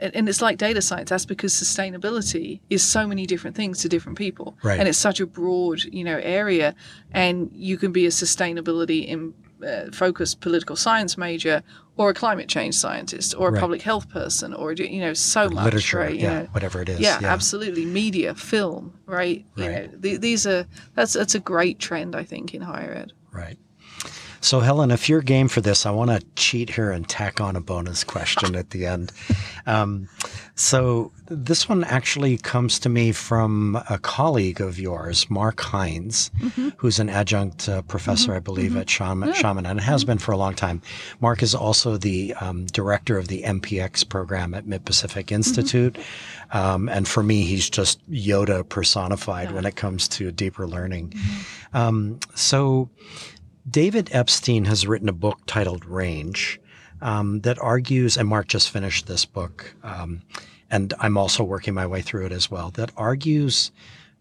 and 0.00 0.28
it's 0.28 0.40
like 0.40 0.56
data 0.56 0.80
science 0.80 1.10
that's 1.10 1.26
because 1.26 1.52
sustainability 1.52 2.60
is 2.70 2.82
so 2.82 3.06
many 3.06 3.26
different 3.26 3.54
things 3.54 3.80
to 3.80 3.88
different 3.88 4.16
people 4.16 4.56
right. 4.62 4.78
and 4.80 4.88
it's 4.88 4.96
such 4.96 5.20
a 5.20 5.26
broad 5.26 5.82
you 5.84 6.02
know 6.02 6.18
area 6.22 6.74
and 7.12 7.50
you 7.52 7.76
can 7.76 7.92
be 7.92 8.06
a 8.06 8.08
sustainability 8.08 9.06
in 9.06 9.34
uh, 9.62 9.90
focused 9.92 10.40
political 10.40 10.74
science 10.74 11.18
major 11.18 11.62
or 12.00 12.08
a 12.08 12.14
climate 12.14 12.48
change 12.48 12.74
scientist 12.74 13.34
or 13.36 13.48
a 13.48 13.52
right. 13.52 13.60
public 13.60 13.82
health 13.82 14.08
person 14.08 14.54
or 14.54 14.72
you 14.72 15.00
know 15.00 15.12
so 15.12 15.44
or 15.44 15.50
much 15.50 15.64
literature 15.64 15.98
right? 15.98 16.14
yeah 16.14 16.40
know, 16.40 16.48
whatever 16.52 16.80
it 16.80 16.88
is 16.88 16.98
yeah, 16.98 17.18
yeah, 17.20 17.30
absolutely 17.30 17.84
media 17.84 18.34
film 18.34 18.98
right 19.04 19.44
you 19.54 19.68
right. 19.68 19.92
know 19.92 19.98
th- 19.98 20.18
these 20.18 20.46
are 20.46 20.66
that's 20.94 21.12
that's 21.12 21.34
a 21.34 21.38
great 21.38 21.78
trend 21.78 22.16
i 22.16 22.24
think 22.24 22.54
in 22.54 22.62
higher 22.62 22.94
ed 22.94 23.12
right 23.32 23.58
so, 24.40 24.60
Helen, 24.60 24.90
if 24.90 25.08
you're 25.08 25.20
game 25.20 25.48
for 25.48 25.60
this, 25.60 25.84
I 25.84 25.90
want 25.90 26.10
to 26.10 26.24
cheat 26.34 26.70
here 26.70 26.90
and 26.90 27.08
tack 27.08 27.40
on 27.40 27.56
a 27.56 27.60
bonus 27.60 28.04
question 28.04 28.54
at 28.56 28.70
the 28.70 28.86
end. 28.86 29.12
Um, 29.66 30.08
so, 30.54 31.12
this 31.26 31.68
one 31.68 31.84
actually 31.84 32.38
comes 32.38 32.78
to 32.80 32.88
me 32.88 33.12
from 33.12 33.80
a 33.88 33.98
colleague 33.98 34.60
of 34.60 34.78
yours, 34.78 35.28
Mark 35.30 35.60
Hines, 35.60 36.30
mm-hmm. 36.40 36.70
who's 36.76 36.98
an 36.98 37.08
adjunct 37.08 37.68
uh, 37.68 37.82
professor, 37.82 38.28
mm-hmm. 38.28 38.36
I 38.36 38.40
believe, 38.40 38.70
mm-hmm. 38.72 38.80
at 38.80 38.90
Shaman, 38.90 39.28
yeah. 39.28 39.34
Shaman, 39.34 39.66
and 39.66 39.80
has 39.80 40.04
been 40.04 40.18
for 40.18 40.32
a 40.32 40.36
long 40.36 40.54
time. 40.54 40.82
Mark 41.20 41.42
is 41.42 41.54
also 41.54 41.96
the 41.96 42.34
um, 42.40 42.66
director 42.66 43.18
of 43.18 43.28
the 43.28 43.42
MPX 43.42 44.08
program 44.08 44.54
at 44.54 44.66
Mid 44.66 44.84
Pacific 44.84 45.26
mm-hmm. 45.26 45.36
Institute. 45.36 45.98
Um, 46.52 46.88
and 46.88 47.06
for 47.06 47.22
me, 47.22 47.42
he's 47.42 47.70
just 47.70 48.00
Yoda 48.10 48.68
personified 48.68 49.50
yeah. 49.50 49.54
when 49.54 49.66
it 49.66 49.76
comes 49.76 50.08
to 50.08 50.32
deeper 50.32 50.66
learning. 50.66 51.10
Mm-hmm. 51.10 51.76
Um, 51.76 52.20
so, 52.34 52.90
David 53.70 54.08
Epstein 54.12 54.64
has 54.64 54.86
written 54.86 55.08
a 55.08 55.12
book 55.12 55.38
titled 55.46 55.84
Range 55.84 56.60
um, 57.02 57.40
that 57.42 57.58
argues, 57.60 58.16
and 58.16 58.28
Mark 58.28 58.48
just 58.48 58.70
finished 58.70 59.06
this 59.06 59.24
book, 59.24 59.74
um, 59.84 60.22
and 60.70 60.92
I'm 60.98 61.16
also 61.16 61.44
working 61.44 61.74
my 61.74 61.86
way 61.86 62.02
through 62.02 62.26
it 62.26 62.32
as 62.32 62.50
well, 62.50 62.70
that 62.72 62.90
argues 62.96 63.70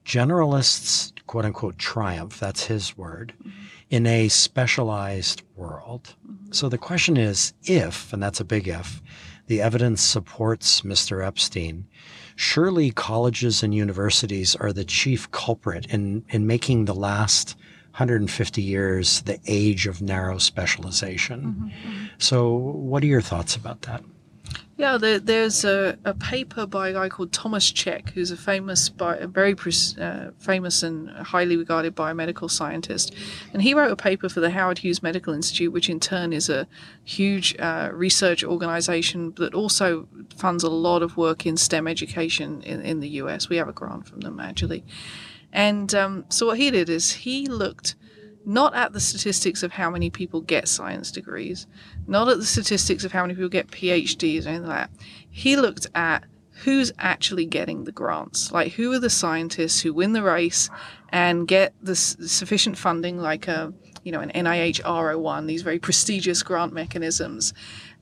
generalists, 0.05 1.13
quote 1.25 1.45
unquote, 1.45 1.77
triumph, 1.77 2.39
that's 2.39 2.65
his 2.65 2.97
word, 2.97 3.33
mm-hmm. 3.39 3.51
in 3.89 4.05
a 4.05 4.27
specialized 4.27 5.41
world. 5.55 6.15
Mm-hmm. 6.27 6.51
So 6.51 6.69
the 6.69 6.77
question 6.77 7.17
is 7.17 7.53
if, 7.63 8.13
and 8.13 8.21
that's 8.21 8.39
a 8.39 8.45
big 8.45 8.67
if, 8.67 9.01
the 9.47 9.61
evidence 9.61 10.01
supports 10.01 10.81
Mr. 10.81 11.25
Epstein, 11.25 11.87
surely 12.35 12.91
colleges 12.91 13.63
and 13.63 13.73
universities 13.73 14.55
are 14.55 14.73
the 14.73 14.85
chief 14.85 15.29
culprit 15.31 15.87
in, 15.87 16.23
in 16.29 16.45
making 16.45 16.85
the 16.85 16.93
last 16.93 17.55
150 17.91 18.61
years 18.61 19.21
the 19.21 19.39
age 19.47 19.87
of 19.87 20.01
narrow 20.01 20.37
specialization. 20.37 21.41
Mm-hmm, 21.41 21.67
mm-hmm. 21.67 22.05
So, 22.17 22.53
what 22.53 23.03
are 23.03 23.07
your 23.07 23.21
thoughts 23.21 23.55
about 23.55 23.81
that? 23.83 24.03
Yeah, 24.79 24.97
there, 24.97 25.19
there's 25.19 25.65
a, 25.65 25.97
a, 26.05 26.13
paper 26.13 26.65
by 26.65 26.87
a 26.87 26.93
guy 26.93 27.09
called 27.09 27.33
Thomas 27.33 27.69
Cech, 27.69 28.11
who's 28.11 28.31
a 28.31 28.37
famous, 28.37 28.89
a 28.97 29.27
very 29.27 29.53
uh, 29.99 30.31
famous 30.39 30.83
and 30.83 31.09
highly 31.09 31.57
regarded 31.57 31.97
biomedical 31.97 32.49
scientist, 32.49 33.13
and 33.51 33.61
he 33.61 33.73
wrote 33.73 33.91
a 33.91 33.97
paper 33.97 34.29
for 34.29 34.39
the 34.39 34.51
Howard 34.51 34.77
Hughes 34.77 35.03
Medical 35.03 35.33
Institute, 35.33 35.73
which 35.73 35.89
in 35.89 35.99
turn 35.99 36.31
is 36.31 36.47
a 36.47 36.65
huge 37.03 37.57
uh, 37.59 37.89
research 37.91 38.41
organization 38.41 39.33
that 39.35 39.53
also 39.53 40.07
funds 40.37 40.63
a 40.63 40.69
lot 40.69 41.03
of 41.03 41.17
work 41.17 41.45
in 41.45 41.57
STEM 41.57 41.85
education 41.85 42.61
in, 42.61 42.79
in 42.79 43.01
the 43.01 43.09
U.S. 43.23 43.49
We 43.49 43.57
have 43.57 43.67
a 43.67 43.73
grant 43.73 44.07
from 44.07 44.21
them 44.21 44.39
actually, 44.39 44.85
and 45.51 45.93
um, 45.95 46.25
so 46.29 46.47
what 46.47 46.57
he 46.57 46.71
did 46.71 46.89
is 46.89 47.11
he 47.11 47.47
looked 47.47 47.95
not 48.45 48.73
at 48.73 48.93
the 48.93 48.99
statistics 48.99 49.63
of 49.63 49.71
how 49.71 49.89
many 49.89 50.09
people 50.09 50.41
get 50.41 50.67
science 50.67 51.11
degrees, 51.11 51.67
not 52.07 52.27
at 52.27 52.37
the 52.37 52.45
statistics 52.45 53.03
of 53.03 53.11
how 53.11 53.21
many 53.21 53.33
people 53.33 53.49
get 53.49 53.67
PhDs 53.67 54.45
or 54.45 54.49
anything 54.49 54.67
like 54.67 54.89
that. 54.89 55.05
He 55.29 55.55
looked 55.55 55.87
at 55.93 56.23
who's 56.63 56.91
actually 56.99 57.45
getting 57.45 57.83
the 57.83 57.91
grants. 57.91 58.51
Like, 58.51 58.73
who 58.73 58.91
are 58.93 58.99
the 58.99 59.09
scientists 59.09 59.81
who 59.81 59.93
win 59.93 60.13
the 60.13 60.23
race 60.23 60.69
and 61.09 61.47
get 61.47 61.73
the 61.81 61.95
sufficient 61.95 62.77
funding, 62.77 63.19
like 63.19 63.47
a 63.47 63.73
you 64.03 64.11
know 64.11 64.21
an 64.21 64.31
NIH 64.31 64.81
R01, 64.81 65.47
these 65.47 65.61
very 65.61 65.79
prestigious 65.79 66.41
grant 66.43 66.73
mechanisms, 66.73 67.53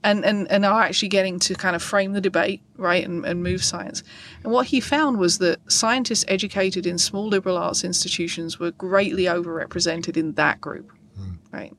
and, 0.07 0.23
and, 0.23 0.49
and 0.49 0.65
are 0.65 0.83
actually 0.83 1.09
getting 1.09 1.37
to 1.37 1.53
kind 1.53 1.75
of 1.75 1.83
frame 1.83 2.13
the 2.13 2.21
debate, 2.21 2.61
right, 2.77 3.03
and, 3.03 3.25
and 3.25 3.43
move 3.43 3.61
science. 3.61 4.03
And 4.41 4.53
what 4.53 4.67
he 4.67 4.79
found 4.79 5.19
was 5.19 5.39
that 5.39 5.59
scientists 5.69 6.23
educated 6.29 6.85
in 6.85 6.97
small 6.97 7.27
liberal 7.27 7.57
arts 7.57 7.83
institutions 7.83 8.57
were 8.57 8.71
greatly 8.71 9.25
overrepresented 9.25 10.15
in 10.15 10.31
that 10.33 10.61
group, 10.61 10.93
mm. 11.19 11.37
right? 11.51 11.73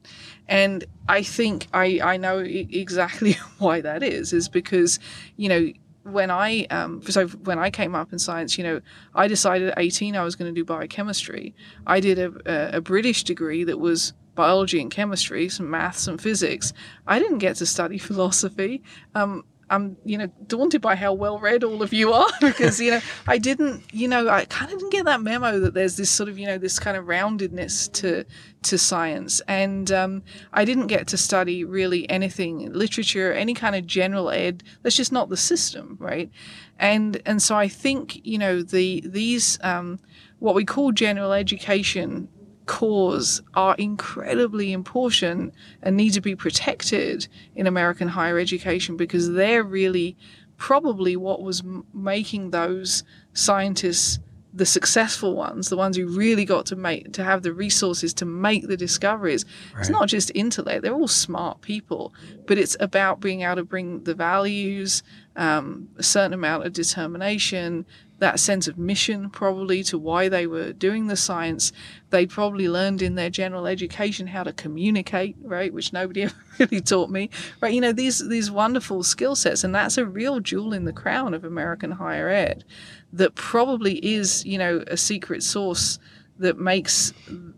And 0.46 0.84
I 1.08 1.22
think 1.22 1.68
I, 1.72 2.00
I 2.02 2.16
know 2.18 2.40
exactly 2.40 3.32
why 3.58 3.80
that 3.80 4.02
is, 4.02 4.34
is 4.34 4.46
because, 4.46 4.98
you 5.38 5.48
know, 5.48 5.72
when 6.02 6.30
I 6.30 6.64
um, 6.70 7.02
so 7.02 7.28
when 7.28 7.58
I 7.58 7.70
came 7.70 7.94
up 7.94 8.12
in 8.12 8.18
science, 8.18 8.56
you 8.56 8.64
know, 8.64 8.80
I 9.14 9.26
decided 9.28 9.70
at 9.70 9.78
18 9.78 10.16
I 10.16 10.24
was 10.24 10.36
going 10.36 10.52
to 10.52 10.58
do 10.58 10.64
biochemistry. 10.64 11.54
I 11.86 12.00
did 12.00 12.18
a, 12.18 12.76
a 12.76 12.80
British 12.80 13.24
degree 13.24 13.64
that 13.64 13.78
was 13.78 14.14
biology 14.38 14.80
and 14.80 14.88
chemistry, 14.88 15.48
some 15.48 15.68
maths 15.68 16.06
and 16.06 16.22
physics. 16.22 16.72
I 17.08 17.18
didn't 17.18 17.38
get 17.38 17.56
to 17.56 17.66
study 17.66 17.98
philosophy. 18.08 18.82
Um, 19.14 19.44
I'm, 19.68 19.96
you 20.04 20.16
know, 20.16 20.28
daunted 20.46 20.80
by 20.80 20.94
how 20.94 21.12
well 21.12 21.40
read 21.40 21.64
all 21.64 21.82
of 21.82 21.92
you 21.92 22.12
are 22.12 22.30
because, 22.40 22.80
you 22.80 22.92
know, 22.92 23.00
I 23.26 23.36
didn't, 23.38 23.82
you 23.92 24.06
know, 24.06 24.28
I 24.28 24.44
kind 24.44 24.72
of 24.72 24.78
didn't 24.78 24.92
get 24.92 25.04
that 25.06 25.20
memo 25.20 25.58
that 25.58 25.74
there's 25.74 25.96
this 25.96 26.08
sort 26.08 26.28
of, 26.28 26.38
you 26.38 26.46
know, 26.46 26.56
this 26.56 26.78
kind 26.78 26.96
of 26.96 27.06
roundedness 27.06 27.92
to 27.94 28.24
to 28.60 28.78
science, 28.78 29.40
and 29.46 29.92
um, 29.92 30.22
I 30.52 30.64
didn't 30.64 30.88
get 30.88 31.06
to 31.08 31.16
study 31.16 31.64
really 31.64 32.08
anything 32.10 32.72
literature, 32.72 33.32
any 33.32 33.54
kind 33.54 33.76
of 33.76 33.86
general 33.86 34.30
ed. 34.30 34.64
That's 34.82 34.96
just 34.96 35.12
not 35.12 35.28
the 35.28 35.36
system, 35.36 35.96
right? 36.00 36.30
And 36.78 37.20
and 37.26 37.42
so 37.42 37.56
I 37.56 37.68
think, 37.68 38.24
you 38.24 38.38
know, 38.38 38.62
the 38.62 39.02
these 39.04 39.58
um, 39.62 40.00
what 40.38 40.54
we 40.54 40.64
call 40.64 40.92
general 40.92 41.32
education 41.32 42.28
cores 42.68 43.42
are 43.54 43.74
incredibly 43.76 44.72
important 44.72 45.52
and 45.82 45.96
need 45.96 46.12
to 46.12 46.20
be 46.20 46.36
protected 46.36 47.26
in 47.56 47.66
American 47.66 48.06
higher 48.06 48.38
education 48.38 48.96
because 48.96 49.32
they're 49.32 49.64
really 49.64 50.16
probably 50.58 51.16
what 51.16 51.42
was 51.42 51.62
m- 51.62 51.84
making 51.92 52.50
those 52.50 53.02
scientists 53.32 54.20
the 54.54 54.66
successful 54.66 55.36
ones, 55.36 55.68
the 55.68 55.76
ones 55.76 55.96
who 55.96 56.06
really 56.08 56.44
got 56.44 56.66
to 56.66 56.76
make 56.76 57.12
to 57.12 57.22
have 57.22 57.42
the 57.42 57.52
resources 57.52 58.12
to 58.14 58.24
make 58.24 58.66
the 58.66 58.76
discoveries. 58.76 59.44
Right. 59.72 59.80
It's 59.80 59.90
not 59.90 60.08
just 60.08 60.32
intellect; 60.34 60.82
they're 60.82 60.94
all 60.94 61.08
smart 61.08 61.60
people, 61.60 62.12
but 62.46 62.58
it's 62.58 62.76
about 62.80 63.20
being 63.20 63.42
able 63.42 63.56
to 63.56 63.64
bring 63.64 64.04
the 64.04 64.14
values, 64.14 65.02
um, 65.38 65.88
a 65.96 66.02
certain 66.02 66.34
amount 66.34 66.66
of 66.66 66.72
determination, 66.72 67.86
that 68.18 68.40
sense 68.40 68.66
of 68.66 68.76
mission 68.76 69.30
probably 69.30 69.84
to 69.84 69.96
why 69.96 70.28
they 70.28 70.48
were 70.48 70.72
doing 70.72 71.06
the 71.06 71.16
science. 71.16 71.72
They 72.10 72.26
probably 72.26 72.68
learned 72.68 73.00
in 73.00 73.14
their 73.14 73.30
general 73.30 73.68
education 73.68 74.26
how 74.26 74.42
to 74.42 74.52
communicate, 74.52 75.36
right, 75.40 75.72
which 75.72 75.92
nobody 75.92 76.22
ever 76.24 76.34
really 76.58 76.80
taught 76.80 77.10
me, 77.10 77.30
right? 77.60 77.72
You 77.72 77.80
know 77.80 77.92
these 77.92 78.28
these 78.28 78.50
wonderful 78.50 79.04
skill 79.04 79.36
sets, 79.36 79.62
and 79.62 79.72
that's 79.72 79.96
a 79.96 80.04
real 80.04 80.40
jewel 80.40 80.74
in 80.74 80.84
the 80.84 80.92
crown 80.92 81.32
of 81.32 81.44
American 81.44 81.92
higher 81.92 82.28
ed, 82.28 82.64
that 83.12 83.36
probably 83.36 84.04
is 84.04 84.44
you 84.44 84.58
know 84.58 84.82
a 84.88 84.96
secret 84.96 85.44
source 85.44 86.00
that 86.40 86.58
makes 86.58 87.12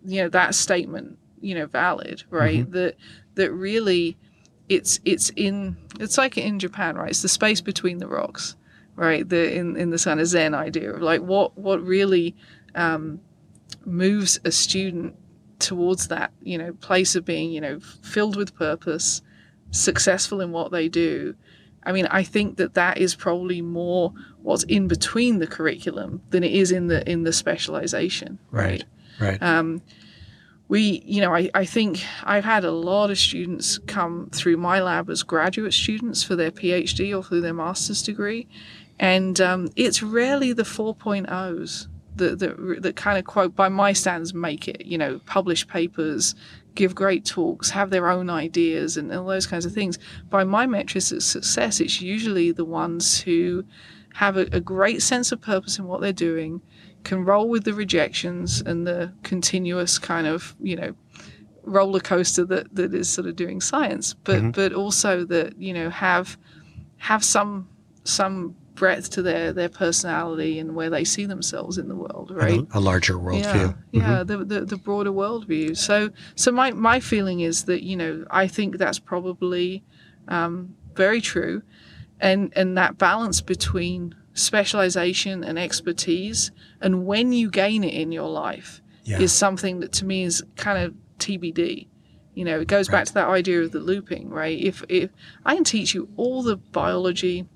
you 0.04 0.22
know 0.22 0.28
that 0.28 0.54
statement 0.54 1.18
you 1.40 1.54
know 1.54 1.66
valid, 1.66 2.24
right? 2.28 2.60
Mm-hmm. 2.64 2.72
That 2.72 2.96
that 3.36 3.52
really 3.52 4.18
it's 4.70 5.00
it's 5.04 5.30
in 5.36 5.76
it's 5.98 6.16
like 6.16 6.38
in 6.38 6.58
Japan, 6.58 6.96
right? 6.96 7.10
It's 7.10 7.22
the 7.22 7.28
space 7.28 7.60
between 7.60 7.98
the 7.98 8.06
rocks 8.06 8.56
right? 9.00 9.26
The 9.26 9.54
in 9.54 9.76
in 9.76 9.90
the 9.90 9.98
kind 9.98 10.20
of 10.20 10.26
Zen 10.26 10.54
idea 10.54 10.92
of 10.92 11.00
like 11.00 11.22
what 11.22 11.56
what 11.56 11.82
really 11.82 12.36
um, 12.74 13.20
moves 13.86 14.38
a 14.44 14.52
student 14.52 15.16
towards 15.58 16.08
that 16.08 16.32
you 16.42 16.58
know 16.58 16.72
place 16.74 17.16
of 17.16 17.24
being 17.24 17.50
you 17.50 17.60
know 17.62 17.80
filled 17.80 18.36
with 18.36 18.54
purpose, 18.54 19.22
successful 19.70 20.40
in 20.40 20.52
what 20.52 20.70
they 20.70 20.88
do. 20.88 21.34
I 21.82 21.92
mean, 21.92 22.06
I 22.10 22.22
think 22.22 22.58
that 22.58 22.74
that 22.74 22.98
is 22.98 23.14
probably 23.14 23.62
more 23.62 24.12
what's 24.42 24.64
in 24.64 24.86
between 24.86 25.38
the 25.38 25.46
curriculum 25.46 26.20
than 26.28 26.44
it 26.44 26.52
is 26.52 26.70
in 26.70 26.88
the 26.88 27.08
in 27.10 27.22
the 27.24 27.32
specialization. 27.32 28.38
Right. 28.50 28.84
Right. 29.18 29.42
Um, 29.42 29.80
we, 30.70 31.02
you 31.04 31.20
know, 31.20 31.34
I, 31.34 31.50
I 31.52 31.64
think 31.64 32.00
I've 32.22 32.44
had 32.44 32.64
a 32.64 32.70
lot 32.70 33.10
of 33.10 33.18
students 33.18 33.78
come 33.88 34.30
through 34.30 34.56
my 34.56 34.80
lab 34.80 35.10
as 35.10 35.24
graduate 35.24 35.74
students 35.74 36.22
for 36.22 36.36
their 36.36 36.52
PhD 36.52 37.14
or 37.14 37.24
through 37.24 37.40
their 37.40 37.52
master's 37.52 38.04
degree. 38.04 38.46
And 39.00 39.40
um, 39.40 39.70
it's 39.74 40.00
rarely 40.00 40.52
the 40.52 40.62
4.0s 40.62 41.88
that 42.14 42.38
that, 42.38 42.82
that 42.82 42.94
kind 42.94 43.18
of 43.18 43.24
quote 43.24 43.56
by 43.56 43.68
my 43.68 43.92
standards 43.92 44.32
make 44.32 44.68
it. 44.68 44.86
You 44.86 44.96
know, 44.96 45.18
publish 45.26 45.66
papers, 45.66 46.36
give 46.76 46.94
great 46.94 47.24
talks, 47.24 47.70
have 47.70 47.90
their 47.90 48.08
own 48.08 48.30
ideas, 48.30 48.96
and 48.96 49.12
all 49.12 49.26
those 49.26 49.48
kinds 49.48 49.66
of 49.66 49.72
things. 49.72 49.98
By 50.28 50.44
my 50.44 50.68
metrics 50.68 51.10
of 51.10 51.24
success, 51.24 51.80
it's 51.80 52.00
usually 52.00 52.52
the 52.52 52.64
ones 52.64 53.20
who 53.20 53.64
have 54.14 54.36
a, 54.36 54.46
a 54.52 54.60
great 54.60 55.02
sense 55.02 55.32
of 55.32 55.40
purpose 55.40 55.80
in 55.80 55.86
what 55.86 56.00
they're 56.00 56.12
doing, 56.12 56.60
can 57.04 57.24
roll 57.24 57.48
with 57.48 57.64
the 57.64 57.74
rejections 57.74 58.60
and 58.60 58.86
the 58.86 59.12
continuous 59.22 59.98
kind 59.98 60.26
of 60.26 60.54
you 60.60 60.76
know 60.76 60.94
roller 61.64 62.00
coaster 62.00 62.44
that, 62.46 62.74
that 62.74 62.94
is 62.94 63.08
sort 63.08 63.26
of 63.26 63.36
doing 63.36 63.60
science, 63.60 64.14
but 64.14 64.38
Mm-hmm. 64.38 64.50
but 64.50 64.72
also 64.72 65.24
that 65.26 65.58
you 65.58 65.74
know 65.74 65.90
have 65.90 66.38
have 66.98 67.22
some 67.24 67.68
some 68.04 68.54
breadth 68.74 69.10
to 69.10 69.20
their 69.22 69.52
their 69.52 69.68
personality 69.68 70.58
and 70.58 70.74
where 70.74 70.88
they 70.88 71.04
see 71.04 71.26
themselves 71.26 71.76
in 71.76 71.88
the 71.88 71.94
world, 71.94 72.30
right? 72.34 72.60
A, 72.72 72.78
a 72.78 72.80
larger 72.80 73.14
worldview. 73.14 73.76
Yeah, 73.92 74.00
yeah, 74.00 74.22
the, 74.24 74.38
the 74.38 74.60
the 74.62 74.76
broader 74.78 75.12
worldview. 75.12 75.76
So 75.76 76.10
so 76.34 76.50
my 76.50 76.70
my 76.70 76.98
feeling 77.00 77.40
is 77.40 77.64
that 77.64 77.82
you 77.82 77.96
know 77.96 78.24
I 78.30 78.46
think 78.46 78.78
that's 78.78 78.98
probably 78.98 79.84
um, 80.28 80.74
very 80.94 81.20
true, 81.20 81.62
and 82.20 82.52
and 82.56 82.76
that 82.78 82.96
balance 82.96 83.42
between 83.42 84.14
specialization 84.34 85.42
and 85.44 85.58
expertise, 85.58 86.50
and 86.80 87.06
when 87.06 87.32
you 87.32 87.50
gain 87.50 87.84
it 87.84 87.94
in 87.94 88.12
your 88.12 88.28
life, 88.28 88.80
Yeah. 89.04 89.20
is 89.20 89.32
something 89.32 89.80
that 89.80 89.92
to 89.92 90.04
me 90.04 90.22
is 90.24 90.42
kind 90.56 90.78
of 90.84 90.94
TBD. 91.18 91.86
You 92.34 92.44
know, 92.44 92.60
it 92.60 92.68
goes 92.68 92.88
back 92.88 93.06
to 93.06 93.14
that 93.14 93.28
idea 93.28 93.60
of 93.62 93.72
the 93.72 93.80
looping, 93.80 94.28
right? 94.30 94.58
If 94.58 94.84
if 94.88 95.10
I 95.44 95.54
can 95.54 95.64
teach 95.64 95.94
you 95.94 96.08
all 96.16 96.42
the 96.42 96.56
biology 96.56 97.46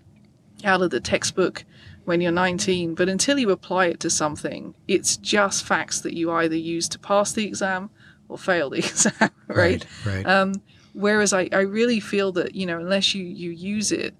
out 0.64 0.82
of 0.82 0.90
the 0.90 1.00
textbook 1.00 1.64
when 2.04 2.20
you're 2.20 2.32
19, 2.32 2.94
but 2.94 3.08
until 3.08 3.38
you 3.38 3.50
apply 3.50 3.86
it 3.86 4.00
to 4.00 4.10
something, 4.10 4.74
it's 4.88 5.16
just 5.18 5.64
facts 5.64 6.00
that 6.00 6.14
you 6.14 6.30
either 6.30 6.56
use 6.56 6.88
to 6.90 6.98
pass 6.98 7.32
the 7.32 7.44
exam 7.46 7.88
or 8.28 8.36
fail 8.36 8.70
the 8.70 8.78
exam, 8.84 9.30
right? 9.48 9.86
Right. 10.04 10.26
Um, 10.26 10.54
whereas 10.92 11.32
I, 11.32 11.48
I 11.52 11.60
really 11.60 12.00
feel 12.00 12.32
that, 12.32 12.54
you 12.54 12.66
know, 12.66 12.78
unless 12.78 13.14
you, 13.14 13.24
you 13.24 13.50
use 13.50 13.90
it, 13.92 14.14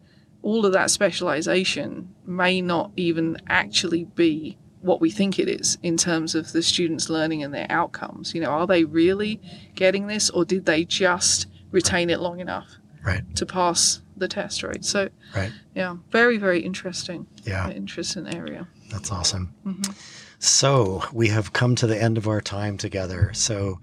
all 0.44 0.66
of 0.66 0.74
that 0.74 0.90
specialization 0.90 2.14
may 2.26 2.60
not 2.60 2.92
even 2.96 3.38
actually 3.48 4.04
be 4.04 4.58
what 4.82 5.00
we 5.00 5.10
think 5.10 5.38
it 5.38 5.48
is 5.48 5.78
in 5.82 5.96
terms 5.96 6.34
of 6.34 6.52
the 6.52 6.62
students 6.62 7.08
learning 7.08 7.42
and 7.42 7.54
their 7.54 7.66
outcomes. 7.70 8.34
You 8.34 8.42
know, 8.42 8.50
are 8.50 8.66
they 8.66 8.84
really 8.84 9.40
getting 9.74 10.06
this 10.06 10.28
or 10.28 10.44
did 10.44 10.66
they 10.66 10.84
just 10.84 11.46
retain 11.70 12.10
it 12.10 12.20
long 12.20 12.40
enough 12.40 12.76
right. 13.02 13.22
to 13.36 13.46
pass 13.46 14.02
the 14.18 14.28
test, 14.28 14.62
right? 14.62 14.84
So, 14.84 15.08
Right. 15.34 15.50
yeah, 15.74 15.96
very, 16.10 16.36
very 16.36 16.60
interesting. 16.60 17.26
Yeah. 17.44 17.70
Interesting 17.70 18.28
area. 18.28 18.68
That's 18.90 19.10
awesome. 19.10 19.54
Mm-hmm. 19.64 19.92
So 20.40 21.02
we 21.10 21.28
have 21.28 21.54
come 21.54 21.74
to 21.76 21.86
the 21.86 22.00
end 22.00 22.18
of 22.18 22.28
our 22.28 22.42
time 22.42 22.76
together. 22.76 23.30
So, 23.32 23.80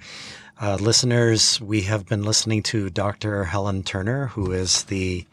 uh, 0.62 0.78
listeners, 0.80 1.60
we 1.60 1.82
have 1.82 2.06
been 2.06 2.24
listening 2.24 2.62
to 2.62 2.92
Dr. 2.92 3.46
Helen 3.46 3.82
Turner, 3.82 4.28
who 4.28 4.52
is 4.52 4.84
the 4.84 5.26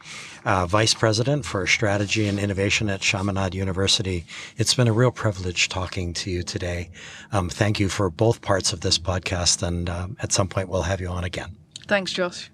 uh, 0.43 0.65
Vice 0.65 0.95
President 0.95 1.45
for 1.45 1.67
Strategy 1.67 2.27
and 2.27 2.39
Innovation 2.39 2.89
at 2.89 2.99
Chaminade 2.99 3.53
University. 3.53 4.25
It's 4.57 4.73
been 4.73 4.87
a 4.87 4.93
real 4.93 5.11
privilege 5.11 5.69
talking 5.69 6.13
to 6.15 6.31
you 6.31 6.41
today. 6.41 6.89
Um, 7.31 7.47
thank 7.47 7.79
you 7.79 7.89
for 7.89 8.09
both 8.09 8.41
parts 8.41 8.73
of 8.73 8.81
this 8.81 8.97
podcast, 8.97 9.61
and 9.61 9.87
um, 9.87 10.17
at 10.19 10.31
some 10.31 10.47
point 10.47 10.67
we'll 10.67 10.81
have 10.81 10.99
you 10.99 11.07
on 11.09 11.23
again. 11.23 11.55
Thanks, 11.87 12.11
Josh. 12.11 12.49